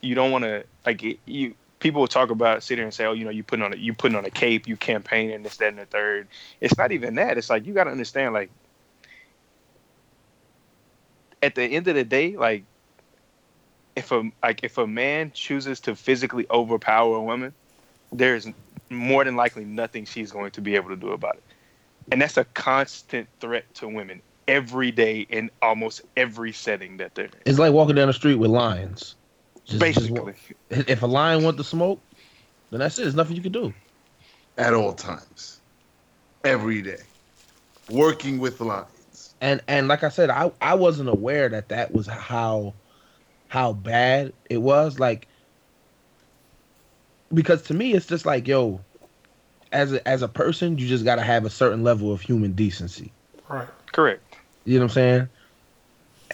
you 0.00 0.14
don't 0.14 0.32
want 0.32 0.44
to 0.44 0.64
like 0.84 1.02
it, 1.04 1.20
you 1.26 1.54
people 1.80 2.00
will 2.00 2.08
talk 2.08 2.30
about 2.30 2.62
sit 2.62 2.78
here 2.78 2.84
and 2.84 2.94
say 2.94 3.04
oh 3.06 3.12
you 3.12 3.24
know 3.24 3.30
you 3.30 3.42
putting 3.42 3.64
on 3.64 3.72
a 3.72 3.76
you 3.76 3.92
putting 3.92 4.16
on 4.16 4.24
a 4.24 4.30
cape 4.30 4.68
you 4.68 4.76
campaigning 4.76 5.42
this 5.42 5.56
that 5.56 5.68
and 5.68 5.78
the 5.78 5.86
third. 5.86 6.28
It's 6.60 6.76
not 6.78 6.92
even 6.92 7.16
that. 7.16 7.36
It's 7.38 7.50
like 7.50 7.66
you 7.66 7.74
got 7.74 7.84
to 7.84 7.90
understand 7.90 8.34
like 8.34 8.50
at 11.42 11.54
the 11.54 11.62
end 11.62 11.88
of 11.88 11.94
the 11.94 12.04
day 12.04 12.36
like 12.36 12.64
if 13.96 14.12
a 14.12 14.30
like 14.42 14.62
if 14.62 14.78
a 14.78 14.86
man 14.86 15.32
chooses 15.32 15.80
to 15.80 15.96
physically 15.96 16.46
overpower 16.50 17.16
a 17.16 17.22
woman 17.22 17.52
there's 18.12 18.46
more 18.90 19.24
than 19.24 19.36
likely 19.36 19.64
nothing 19.64 20.04
she's 20.04 20.32
going 20.32 20.50
to 20.50 20.60
be 20.60 20.74
able 20.74 20.88
to 20.90 20.96
do 20.96 21.10
about 21.10 21.36
it. 21.36 21.42
And 22.10 22.20
that's 22.20 22.36
a 22.36 22.44
constant 22.44 23.28
threat 23.40 23.72
to 23.76 23.88
women 23.88 24.20
every 24.48 24.90
day 24.90 25.20
in 25.30 25.50
almost 25.62 26.02
every 26.16 26.52
setting 26.52 26.96
that 26.96 27.14
they're 27.14 27.26
in. 27.26 27.30
it's 27.46 27.58
like 27.58 27.72
walking 27.72 27.94
down 27.94 28.08
the 28.08 28.12
street 28.12 28.34
with 28.34 28.50
lions 28.50 29.14
Just- 29.70 29.94
just 29.94 30.14
basically 30.14 30.34
if 30.70 31.02
a 31.02 31.06
lion 31.06 31.42
want 31.44 31.56
to 31.58 31.64
smoke 31.64 32.00
then 32.70 32.80
that's 32.80 32.98
it 32.98 33.02
there's 33.02 33.14
nothing 33.14 33.36
you 33.36 33.42
can 33.42 33.52
do 33.52 33.72
At 34.58 34.74
all 34.74 34.92
times. 34.92 35.60
Every 36.44 36.82
day. 36.82 37.02
Working 37.90 38.38
with 38.38 38.60
lions. 38.60 39.34
and 39.40 39.60
and 39.68 39.88
like 39.88 40.02
I 40.04 40.08
said, 40.08 40.30
I 40.30 40.50
I 40.60 40.74
wasn't 40.74 41.08
aware 41.08 41.48
that 41.48 41.68
that 41.68 41.92
was 41.92 42.06
how 42.06 42.74
how 43.48 43.72
bad 43.72 44.32
it 44.48 44.58
was. 44.58 44.98
Like 44.98 45.26
because 47.32 47.62
to 47.62 47.74
me, 47.74 47.92
it's 47.92 48.06
just 48.06 48.26
like 48.26 48.46
yo, 48.48 48.80
as 49.72 49.92
a, 49.92 50.06
as 50.08 50.22
a 50.22 50.28
person, 50.28 50.78
you 50.78 50.86
just 50.86 51.04
got 51.04 51.16
to 51.16 51.22
have 51.22 51.44
a 51.44 51.50
certain 51.50 51.82
level 51.84 52.12
of 52.12 52.20
human 52.20 52.52
decency. 52.52 53.12
Right. 53.48 53.68
correct 53.92 54.22
You 54.64 54.78
know 54.78 54.84
what 54.84 54.90
I'm 54.92 54.94
saying? 54.94 55.28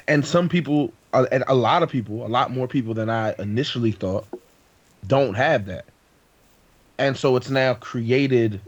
And 0.08 0.26
some 0.26 0.48
people, 0.48 0.92
and 1.24 1.44
a 1.48 1.54
lot 1.54 1.82
of 1.82 1.90
people, 1.90 2.26
a 2.26 2.28
lot 2.28 2.50
more 2.50 2.68
people 2.68 2.94
than 2.94 3.08
I 3.10 3.34
initially 3.38 3.92
thought, 3.92 4.26
don't 5.06 5.34
have 5.34 5.66
that. 5.66 5.84
And 6.98 7.16
so 7.16 7.36
it's 7.36 7.50
now 7.50 7.74
created 7.74 8.60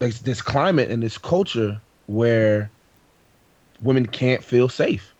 like 0.00 0.14
this 0.20 0.42
climate 0.42 0.90
and 0.90 1.02
this 1.02 1.18
culture 1.18 1.80
where 2.06 2.70
women 3.82 4.06
can't 4.06 4.42
feel 4.42 4.68
safe. 4.68 5.14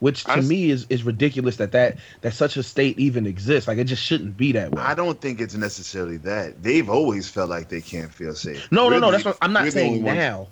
Which 0.00 0.22
to 0.24 0.42
me 0.42 0.70
is 0.70 0.86
is 0.90 1.02
ridiculous 1.02 1.56
that 1.56 1.72
that 1.72 1.96
that 2.20 2.32
such 2.32 2.56
a 2.56 2.62
state 2.62 2.96
even 3.00 3.26
exists. 3.26 3.66
Like 3.66 3.78
it 3.78 3.84
just 3.84 4.02
shouldn't 4.02 4.36
be 4.36 4.52
that 4.52 4.70
way. 4.70 4.80
I 4.80 4.94
don't 4.94 5.20
think 5.20 5.40
it's 5.40 5.56
necessarily 5.56 6.18
that. 6.18 6.62
They've 6.62 6.88
always 6.88 7.28
felt 7.28 7.50
like 7.50 7.68
they 7.68 7.80
can't 7.80 8.14
feel 8.14 8.34
safe. 8.34 8.70
no, 8.70 8.88
no, 8.88 9.00
no. 9.00 9.10
That's 9.10 9.24
what 9.24 9.38
I'm 9.42 9.52
not 9.52 9.72
saying 9.72 9.94
only 9.94 10.02
ones- 10.04 10.16
now. 10.16 10.48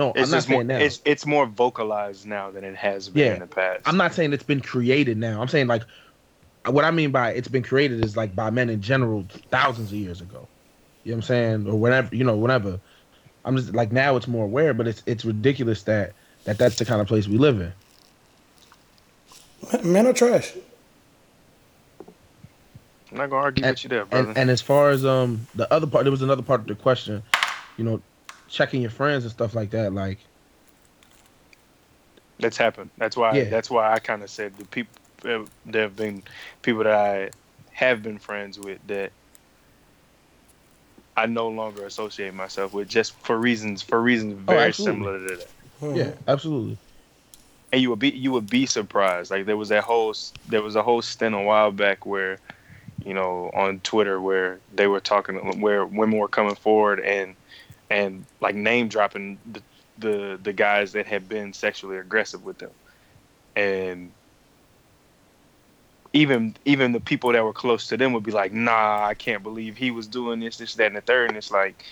No, 0.00 0.12
it's 0.16 0.24
I'm 0.24 0.30
not 0.30 0.36
just 0.38 0.48
more 0.48 0.58
saying 0.60 0.66
now. 0.68 0.78
it's 0.78 1.02
it's 1.04 1.26
more 1.26 1.44
vocalized 1.44 2.24
now 2.26 2.50
than 2.50 2.64
it 2.64 2.74
has 2.74 3.10
been 3.10 3.26
Yeah. 3.26 3.34
in 3.34 3.40
the 3.40 3.46
past 3.46 3.82
I'm 3.84 3.98
not 3.98 4.14
saying 4.14 4.32
it's 4.32 4.42
been 4.42 4.62
created 4.62 5.18
now. 5.18 5.42
I'm 5.42 5.48
saying 5.48 5.66
like 5.66 5.82
what 6.64 6.86
I 6.86 6.90
mean 6.90 7.10
by 7.10 7.32
it's 7.32 7.48
been 7.48 7.62
created 7.62 8.02
is 8.02 8.16
like 8.16 8.34
by 8.34 8.48
men 8.48 8.70
in 8.70 8.80
general 8.80 9.26
thousands 9.50 9.92
of 9.92 9.98
years 9.98 10.22
ago. 10.22 10.48
You 11.04 11.12
know 11.12 11.16
what 11.16 11.24
I'm 11.24 11.26
saying? 11.26 11.66
Or 11.68 11.74
whatever, 11.78 12.16
you 12.16 12.24
know, 12.24 12.34
whatever. 12.34 12.80
I'm 13.44 13.58
just 13.58 13.74
like 13.74 13.92
now 13.92 14.16
it's 14.16 14.26
more 14.26 14.46
aware, 14.46 14.72
but 14.72 14.88
it's 14.88 15.02
it's 15.04 15.22
ridiculous 15.26 15.82
that 15.82 16.14
that 16.44 16.56
that's 16.56 16.76
the 16.76 16.86
kind 16.86 17.02
of 17.02 17.06
place 17.06 17.28
we 17.28 17.36
live 17.36 17.60
in. 17.60 17.72
Men 19.84 20.06
are 20.06 20.14
trash. 20.14 20.54
i'm 23.10 23.18
not 23.18 23.28
gonna 23.28 23.42
argue 23.42 23.64
And, 23.64 23.72
with 23.74 23.84
you 23.84 23.90
there 23.90 24.06
brother 24.06 24.28
and, 24.30 24.38
and 24.38 24.50
as 24.50 24.62
far 24.62 24.88
as 24.88 25.04
um 25.04 25.46
the 25.54 25.70
other 25.70 25.86
part, 25.86 26.04
there 26.04 26.10
was 26.10 26.22
another 26.22 26.42
part 26.42 26.60
of 26.62 26.66
the 26.68 26.74
question, 26.74 27.22
you 27.76 27.84
know, 27.84 28.00
checking 28.50 28.82
your 28.82 28.90
friends 28.90 29.24
and 29.24 29.32
stuff 29.32 29.54
like 29.54 29.70
that. 29.70 29.92
Like, 29.94 30.18
that's 32.38 32.56
happened 32.56 32.90
that's 32.98 33.16
why 33.16 33.34
Yeah. 33.36 33.44
that's 33.44 33.70
why 33.70 33.92
i 33.92 33.98
kind 33.98 34.22
of 34.22 34.30
said 34.30 34.56
the 34.56 34.64
people 34.66 34.94
uh, 35.26 35.44
there 35.66 35.82
have 35.82 35.96
been 35.96 36.22
people 36.62 36.84
that 36.84 36.94
i 36.94 37.30
have 37.72 38.02
been 38.02 38.18
friends 38.18 38.58
with 38.58 38.78
that 38.86 39.12
i 41.16 41.26
no 41.26 41.48
longer 41.48 41.84
associate 41.84 42.34
myself 42.34 42.72
with 42.72 42.88
just 42.88 43.12
for 43.24 43.36
reasons 43.38 43.82
for 43.82 44.00
reasons 44.00 44.34
Oh, 44.48 44.56
very 44.56 44.68
absolutely. 44.68 45.06
similar 45.06 45.18
to 45.18 45.36
that 45.36 45.50
Hmm. 45.80 45.96
yeah, 45.96 46.14
absolutely. 46.28 46.78
and 47.72 47.80
you 47.80 47.90
would 47.90 47.98
be 47.98 48.10
you 48.10 48.32
would 48.32 48.50
be 48.50 48.66
surprised. 48.66 49.30
Like 49.30 49.46
there 49.46 49.56
was 49.56 49.70
that 49.70 49.84
whole 49.84 50.14
there 50.48 50.62
was 50.62 50.76
a 50.76 50.82
whole 50.82 51.02
stint 51.02 51.34
a 51.34 51.38
while 51.40 51.70
back 51.72 52.04
where 52.06 52.38
you 53.04 53.14
know, 53.14 53.50
on 53.54 53.80
Twitter 53.80 54.20
where 54.20 54.60
they 54.74 54.86
were 54.86 55.00
talking, 55.00 55.60
where 55.60 55.86
women 55.86 56.18
were 56.18 56.28
coming 56.28 56.54
forward 56.54 57.00
and 57.00 57.34
and 57.90 58.24
like 58.40 58.54
name 58.54 58.88
dropping 58.88 59.38
the 59.52 59.62
the, 59.98 60.40
the 60.42 60.52
guys 60.54 60.92
that 60.92 61.06
had 61.06 61.28
been 61.28 61.52
sexually 61.52 61.98
aggressive 61.98 62.42
with 62.44 62.58
them, 62.58 62.70
and 63.54 64.10
even 66.12 66.56
even 66.64 66.92
the 66.92 67.00
people 67.00 67.32
that 67.32 67.44
were 67.44 67.52
close 67.52 67.86
to 67.88 67.96
them 67.96 68.12
would 68.12 68.22
be 68.22 68.32
like, 68.32 68.52
"Nah, 68.52 69.04
I 69.04 69.14
can't 69.14 69.42
believe 69.42 69.76
he 69.76 69.90
was 69.90 70.06
doing 70.06 70.40
this, 70.40 70.56
this, 70.56 70.74
that, 70.74 70.86
and 70.86 70.96
the 70.96 71.00
third. 71.02 71.28
And 71.28 71.36
it's 71.36 71.50
like, 71.50 71.84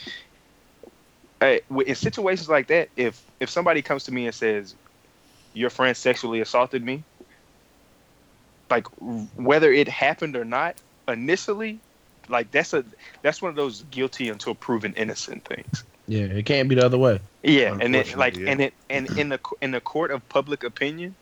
hey, 1.40 1.60
in 1.86 1.94
situations 1.94 2.48
like 2.48 2.68
that, 2.68 2.88
if 2.96 3.22
if 3.40 3.50
somebody 3.50 3.82
comes 3.82 4.04
to 4.04 4.12
me 4.12 4.26
and 4.26 4.34
says, 4.34 4.74
"Your 5.52 5.70
friend 5.70 5.96
sexually 5.96 6.40
assaulted 6.40 6.82
me," 6.84 7.04
like 8.70 8.86
whether 9.36 9.72
it 9.72 9.88
happened 9.88 10.36
or 10.36 10.44
not, 10.44 10.76
initially, 11.06 11.80
like 12.28 12.50
that's 12.50 12.72
a 12.72 12.84
that's 13.22 13.42
one 13.42 13.50
of 13.50 13.56
those 13.56 13.82
guilty 13.90 14.28
until 14.28 14.54
proven 14.54 14.94
innocent 14.94 15.44
things. 15.44 15.84
Yeah, 16.06 16.24
it 16.24 16.46
can't 16.46 16.68
be 16.68 16.74
the 16.74 16.84
other 16.84 16.98
way. 16.98 17.20
Yeah, 17.42 17.76
and 17.80 17.94
it 17.94 18.16
like 18.16 18.36
yeah. 18.36 18.50
and 18.50 18.60
it 18.60 18.74
and 18.88 19.10
in 19.18 19.28
the 19.28 19.40
in 19.60 19.70
the 19.72 19.80
court 19.80 20.10
of 20.10 20.26
public 20.28 20.64
opinion, 20.64 21.14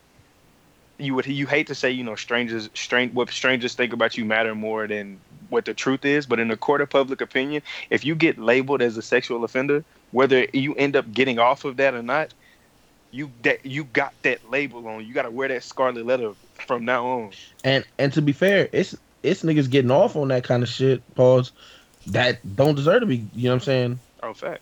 you 0.97 1.15
would 1.15 1.25
you 1.25 1.45
hate 1.45 1.67
to 1.67 1.75
say 1.75 1.91
you 1.91 2.03
know 2.03 2.15
strangers 2.15 2.69
strange 2.73 3.13
what 3.13 3.29
strangers 3.29 3.75
think 3.75 3.93
about 3.93 4.17
you 4.17 4.25
matter 4.25 4.55
more 4.55 4.87
than 4.87 5.19
what 5.49 5.65
the 5.65 5.73
truth 5.73 6.05
is, 6.05 6.25
but 6.25 6.39
in 6.39 6.47
the 6.47 6.57
court 6.57 6.81
of 6.81 6.89
public 6.89 7.21
opinion, 7.21 7.61
if 7.89 8.03
you 8.03 8.15
get 8.15 8.37
labeled 8.37 8.81
as 8.81 8.97
a 8.97 9.01
sexual 9.01 9.43
offender, 9.43 9.83
whether 10.11 10.45
you 10.53 10.73
end 10.75 10.95
up 10.95 11.11
getting 11.13 11.39
off 11.39 11.65
of 11.65 11.77
that 11.77 11.93
or 11.93 12.03
not, 12.03 12.33
you 13.11 13.31
that 13.43 13.65
you 13.65 13.85
got 13.85 14.13
that 14.23 14.49
label 14.49 14.87
on. 14.87 15.05
You 15.05 15.13
got 15.13 15.23
to 15.23 15.31
wear 15.31 15.47
that 15.49 15.63
scarlet 15.63 16.05
letter 16.05 16.33
from 16.65 16.85
now 16.85 17.05
on. 17.05 17.31
And 17.63 17.85
and 17.97 18.13
to 18.13 18.21
be 18.21 18.31
fair, 18.31 18.69
it's 18.71 18.95
it's 19.23 19.43
niggas 19.43 19.69
getting 19.69 19.91
off 19.91 20.15
on 20.15 20.27
that 20.29 20.43
kind 20.43 20.63
of 20.63 20.69
shit. 20.69 21.03
Pause. 21.15 21.51
That 22.07 22.55
don't 22.55 22.75
deserve 22.75 23.01
to 23.01 23.05
be. 23.05 23.27
You 23.33 23.43
know 23.43 23.49
what 23.51 23.53
I'm 23.55 23.59
saying? 23.61 23.99
Oh, 24.23 24.33
fact. 24.33 24.61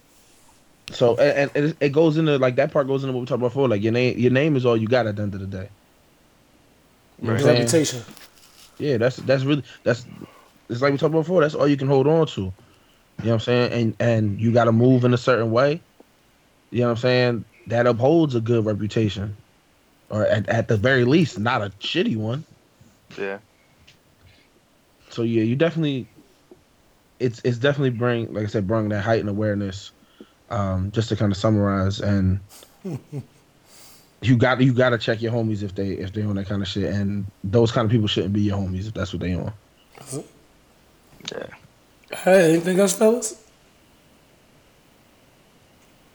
So 0.91 1.15
and, 1.17 1.51
and 1.55 1.65
it- 1.65 1.77
it 1.79 1.89
goes 1.89 2.17
into 2.17 2.37
like 2.37 2.55
that 2.57 2.71
part 2.71 2.87
goes 2.87 3.03
into 3.03 3.13
what 3.13 3.21
we 3.21 3.25
talked 3.25 3.39
about 3.39 3.49
before. 3.49 3.67
Like 3.67 3.83
your 3.83 3.91
name, 3.93 4.17
your 4.17 4.31
name 4.31 4.55
is 4.55 4.65
all 4.65 4.77
you 4.77 4.87
got 4.87 5.07
at 5.07 5.15
the 5.15 5.23
end 5.23 5.33
of 5.33 5.41
the 5.41 5.47
day. 5.47 5.69
You 7.21 7.27
know 7.27 7.33
what 7.33 7.43
Reputation. 7.59 8.03
Yeah, 8.77 8.97
that's 8.97 9.17
that's 9.17 9.43
really 9.43 9.63
that's 9.83 10.05
it's 10.69 10.81
like 10.81 10.91
we 10.91 10.97
talked 10.97 11.11
about 11.13 11.21
before. 11.21 11.41
That's 11.41 11.55
all 11.55 11.67
you 11.67 11.77
can 11.77 11.87
hold 11.87 12.07
on 12.07 12.27
to. 12.27 12.41
You 12.41 12.47
know 12.47 12.53
what 13.17 13.33
I'm 13.33 13.39
saying? 13.39 13.71
And 13.71 13.95
and 13.99 14.41
you 14.41 14.51
got 14.51 14.65
to 14.65 14.71
move 14.71 15.05
in 15.05 15.13
a 15.13 15.17
certain 15.17 15.51
way. 15.51 15.81
You 16.71 16.81
know 16.81 16.87
what 16.87 16.91
I'm 16.91 16.97
saying? 16.97 17.45
That 17.67 17.87
upholds 17.87 18.35
a 18.35 18.41
good 18.41 18.65
reputation, 18.65 19.37
or 20.09 20.25
at, 20.25 20.47
at 20.49 20.67
the 20.67 20.77
very 20.77 21.05
least, 21.05 21.39
not 21.39 21.61
a 21.61 21.69
shitty 21.79 22.17
one. 22.17 22.45
Yeah. 23.17 23.39
So 25.15 25.21
yeah, 25.23 25.43
you 25.43 25.55
definitely. 25.55 26.07
It's 27.19 27.39
it's 27.45 27.57
definitely 27.57 27.91
bring 27.91 28.33
like 28.33 28.43
I 28.43 28.47
said, 28.47 28.67
bring 28.67 28.89
that 28.89 29.01
heightened 29.01 29.29
awareness. 29.29 29.93
Um, 30.49 30.91
just 30.91 31.07
to 31.09 31.15
kind 31.15 31.31
of 31.31 31.37
summarize, 31.37 32.01
and 32.01 32.41
you 34.21 34.35
got 34.35 34.59
you 34.59 34.73
got 34.73 34.89
to 34.89 34.97
check 34.97 35.21
your 35.21 35.31
homies 35.31 35.63
if 35.63 35.73
they 35.73 35.91
if 35.91 36.11
they 36.11 36.21
on 36.23 36.35
that 36.35 36.47
kind 36.47 36.61
of 36.61 36.67
shit, 36.67 36.93
and 36.93 37.25
those 37.45 37.71
kind 37.71 37.85
of 37.85 37.91
people 37.91 38.07
shouldn't 38.07 38.33
be 38.33 38.41
your 38.41 38.57
homies 38.57 38.87
if 38.87 38.93
that's 38.93 39.13
what 39.13 39.21
they 39.21 39.33
on. 39.35 39.53
Yeah. 41.31 41.47
Hey, 42.11 42.51
anything 42.51 42.77
else, 42.77 42.91
fellas? 42.91 43.41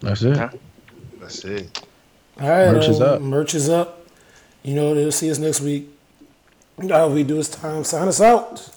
That's 0.00 0.22
it. 0.22 0.36
Yeah. 0.36 0.50
That's 1.20 1.42
it. 1.46 1.86
All 2.38 2.48
right, 2.48 2.70
Merch 2.70 2.88
is 2.88 3.00
um, 3.00 3.08
up. 3.08 3.22
Merch 3.22 3.54
is 3.54 3.68
up. 3.70 4.06
You 4.62 4.74
know, 4.74 4.94
they'll 4.94 5.10
see 5.10 5.30
us 5.30 5.38
next 5.38 5.62
week. 5.62 5.88
All 6.92 7.10
we 7.10 7.22
do 7.22 7.38
is 7.38 7.48
time 7.48 7.82
sign 7.84 8.08
us 8.08 8.20
out. 8.20 8.70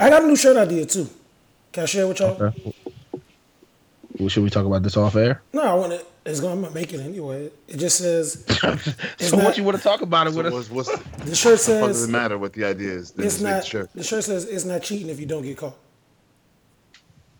I 0.00 0.10
got 0.10 0.24
a 0.24 0.26
new 0.26 0.36
shirt 0.36 0.56
idea 0.56 0.86
too. 0.86 1.08
Can 1.72 1.82
I 1.84 1.86
share 1.86 2.06
with 2.08 2.18
y'all? 2.20 2.40
Okay. 2.42 2.74
Well, 4.18 4.28
should 4.28 4.42
we 4.42 4.50
talk 4.50 4.66
about 4.66 4.82
this 4.82 4.96
off 4.96 5.14
air? 5.16 5.40
No, 5.52 5.62
I 5.62 5.74
want 5.74 5.92
to. 5.92 6.04
It's 6.26 6.40
gonna 6.40 6.70
make 6.70 6.92
it 6.92 7.00
anyway. 7.00 7.50
It 7.68 7.78
just 7.78 7.96
says 7.98 8.44
so 9.18 9.36
not- 9.36 9.44
what 9.44 9.56
you 9.56 9.64
want 9.64 9.76
to 9.78 9.82
talk 9.82 10.02
about 10.02 10.26
it 10.26 10.32
So 10.32 10.38
with 10.42 10.46
us? 10.46 10.52
what's, 10.70 10.88
what's 10.90 11.02
the 11.18 11.24
the 11.30 11.34
shirt 11.36 11.58
fuck 11.60 11.66
does 11.88 11.98
says 11.98 12.04
it 12.08 12.12
matter 12.12 12.36
what 12.38 12.52
the 12.52 12.64
idea 12.64 12.90
is? 12.92 13.14
It's 13.16 13.40
not. 13.40 13.62
the 13.62 13.66
shirt. 13.68 13.90
The 13.94 14.02
shirt 14.04 14.24
says 14.24 14.44
it's 14.44 14.64
not 14.66 14.82
cheating 14.82 15.08
if 15.08 15.18
you 15.18 15.26
don't 15.26 15.42
get 15.42 15.56
caught. 15.56 15.76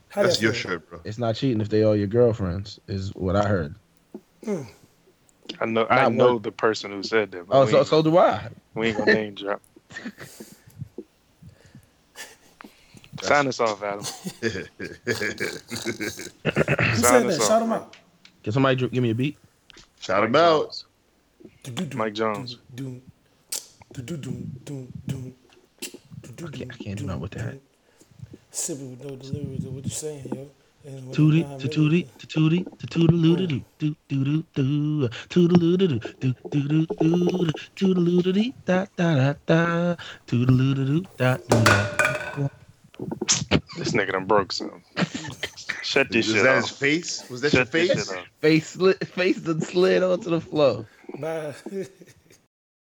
How 0.08 0.22
That's 0.22 0.36
that 0.38 0.42
your 0.42 0.54
shirt, 0.54 0.88
bro. 0.88 1.00
It's 1.04 1.18
not 1.18 1.36
cheating 1.36 1.60
if 1.60 1.68
they 1.68 1.82
all 1.84 1.94
your 1.94 2.06
girlfriends, 2.08 2.80
is 2.88 3.14
what 3.14 3.36
I 3.36 3.46
heard. 3.46 3.74
Hmm. 4.44 4.62
I 5.60 5.66
know. 5.66 5.86
I 5.90 6.02
Not 6.02 6.12
know 6.14 6.34
work. 6.34 6.44
the 6.44 6.52
person 6.52 6.90
who 6.90 7.02
said 7.02 7.30
that. 7.32 7.44
Oh, 7.50 7.66
so 7.66 7.82
so 7.84 8.02
do 8.02 8.16
I. 8.16 8.48
We 8.74 8.88
ain't 8.88 8.98
gonna 8.98 9.14
name 9.14 9.34
drop. 9.34 9.60
Sign 13.22 13.46
us 13.48 13.60
off, 13.60 13.82
Adam. 13.82 14.00
Who 14.40 14.50
Sign 16.96 16.96
said 16.96 17.26
us 17.26 17.36
that? 17.38 17.40
off, 17.42 17.48
Shout 17.48 17.62
him 17.62 17.72
out. 17.72 17.96
Can 18.42 18.52
somebody 18.52 18.76
dr- 18.76 18.92
give 18.92 19.02
me 19.02 19.10
a 19.10 19.14
beat? 19.14 19.36
Shout 20.00 20.24
him 20.24 20.34
out. 20.36 20.82
Mike 21.94 22.14
Jones. 22.14 22.58
I 22.76 22.82
can't- 26.52 26.72
I 26.72 26.76
can't 26.76 26.98
do 26.98 27.04
nothing 27.06 27.20
with 27.20 27.32
that. 27.32 27.58
Sipping 28.50 28.90
with 28.90 29.04
no 29.04 29.16
delivery 29.16 29.58
to 29.58 29.68
what 29.70 29.84
you 29.84 29.90
saying, 29.90 30.24
yo. 30.34 30.48
And 30.84 31.06
when 31.06 31.14
Tootie, 31.14 31.44
I'm 31.44 31.58
to 31.60 31.68
tootie, 31.68 32.06
to 32.18 32.26
tootie, 32.26 32.64
to 32.78 32.86
toodaloo 32.86 33.36
doo 33.36 33.60
doo 33.78 33.94
doo 34.08 34.24
doo 34.24 34.44
doo 34.54 35.08
toodaloo 35.28 35.76
doo 35.76 35.86
doo 35.88 36.00
doo 36.20 36.34
doo 36.50 36.86
doo 36.86 37.52
toodaloo 37.76 38.22
doo 38.22 38.32
dee 38.32 38.54
da 38.64 38.86
da 38.96 39.14
da 39.14 39.34
da 39.46 39.96
toodaloo 40.26 40.74
doo 40.74 40.84
doo 40.86 41.02
da 41.18 41.36
da 41.48 41.62
da. 41.64 42.09
This 43.76 43.92
nigga 43.92 44.12
done 44.12 44.26
broke 44.26 44.52
some. 44.52 44.82
Shut 45.82 46.10
this 46.10 46.26
Was 46.26 46.34
shit 46.34 46.44
that 46.44 46.56
his 46.56 46.64
off. 46.64 46.76
face? 46.78 47.30
Was 47.30 47.40
that 47.40 47.52
your 47.52 47.64
Shut 47.64 47.72
this 47.72 48.10
face? 48.10 48.10
Face 48.40 48.68
slid, 48.70 49.08
face 49.08 49.38
done 49.38 49.60
slid 49.60 50.02
onto 50.02 50.30
the 50.30 50.40
floor. 50.40 50.86
Bye. 51.18 51.54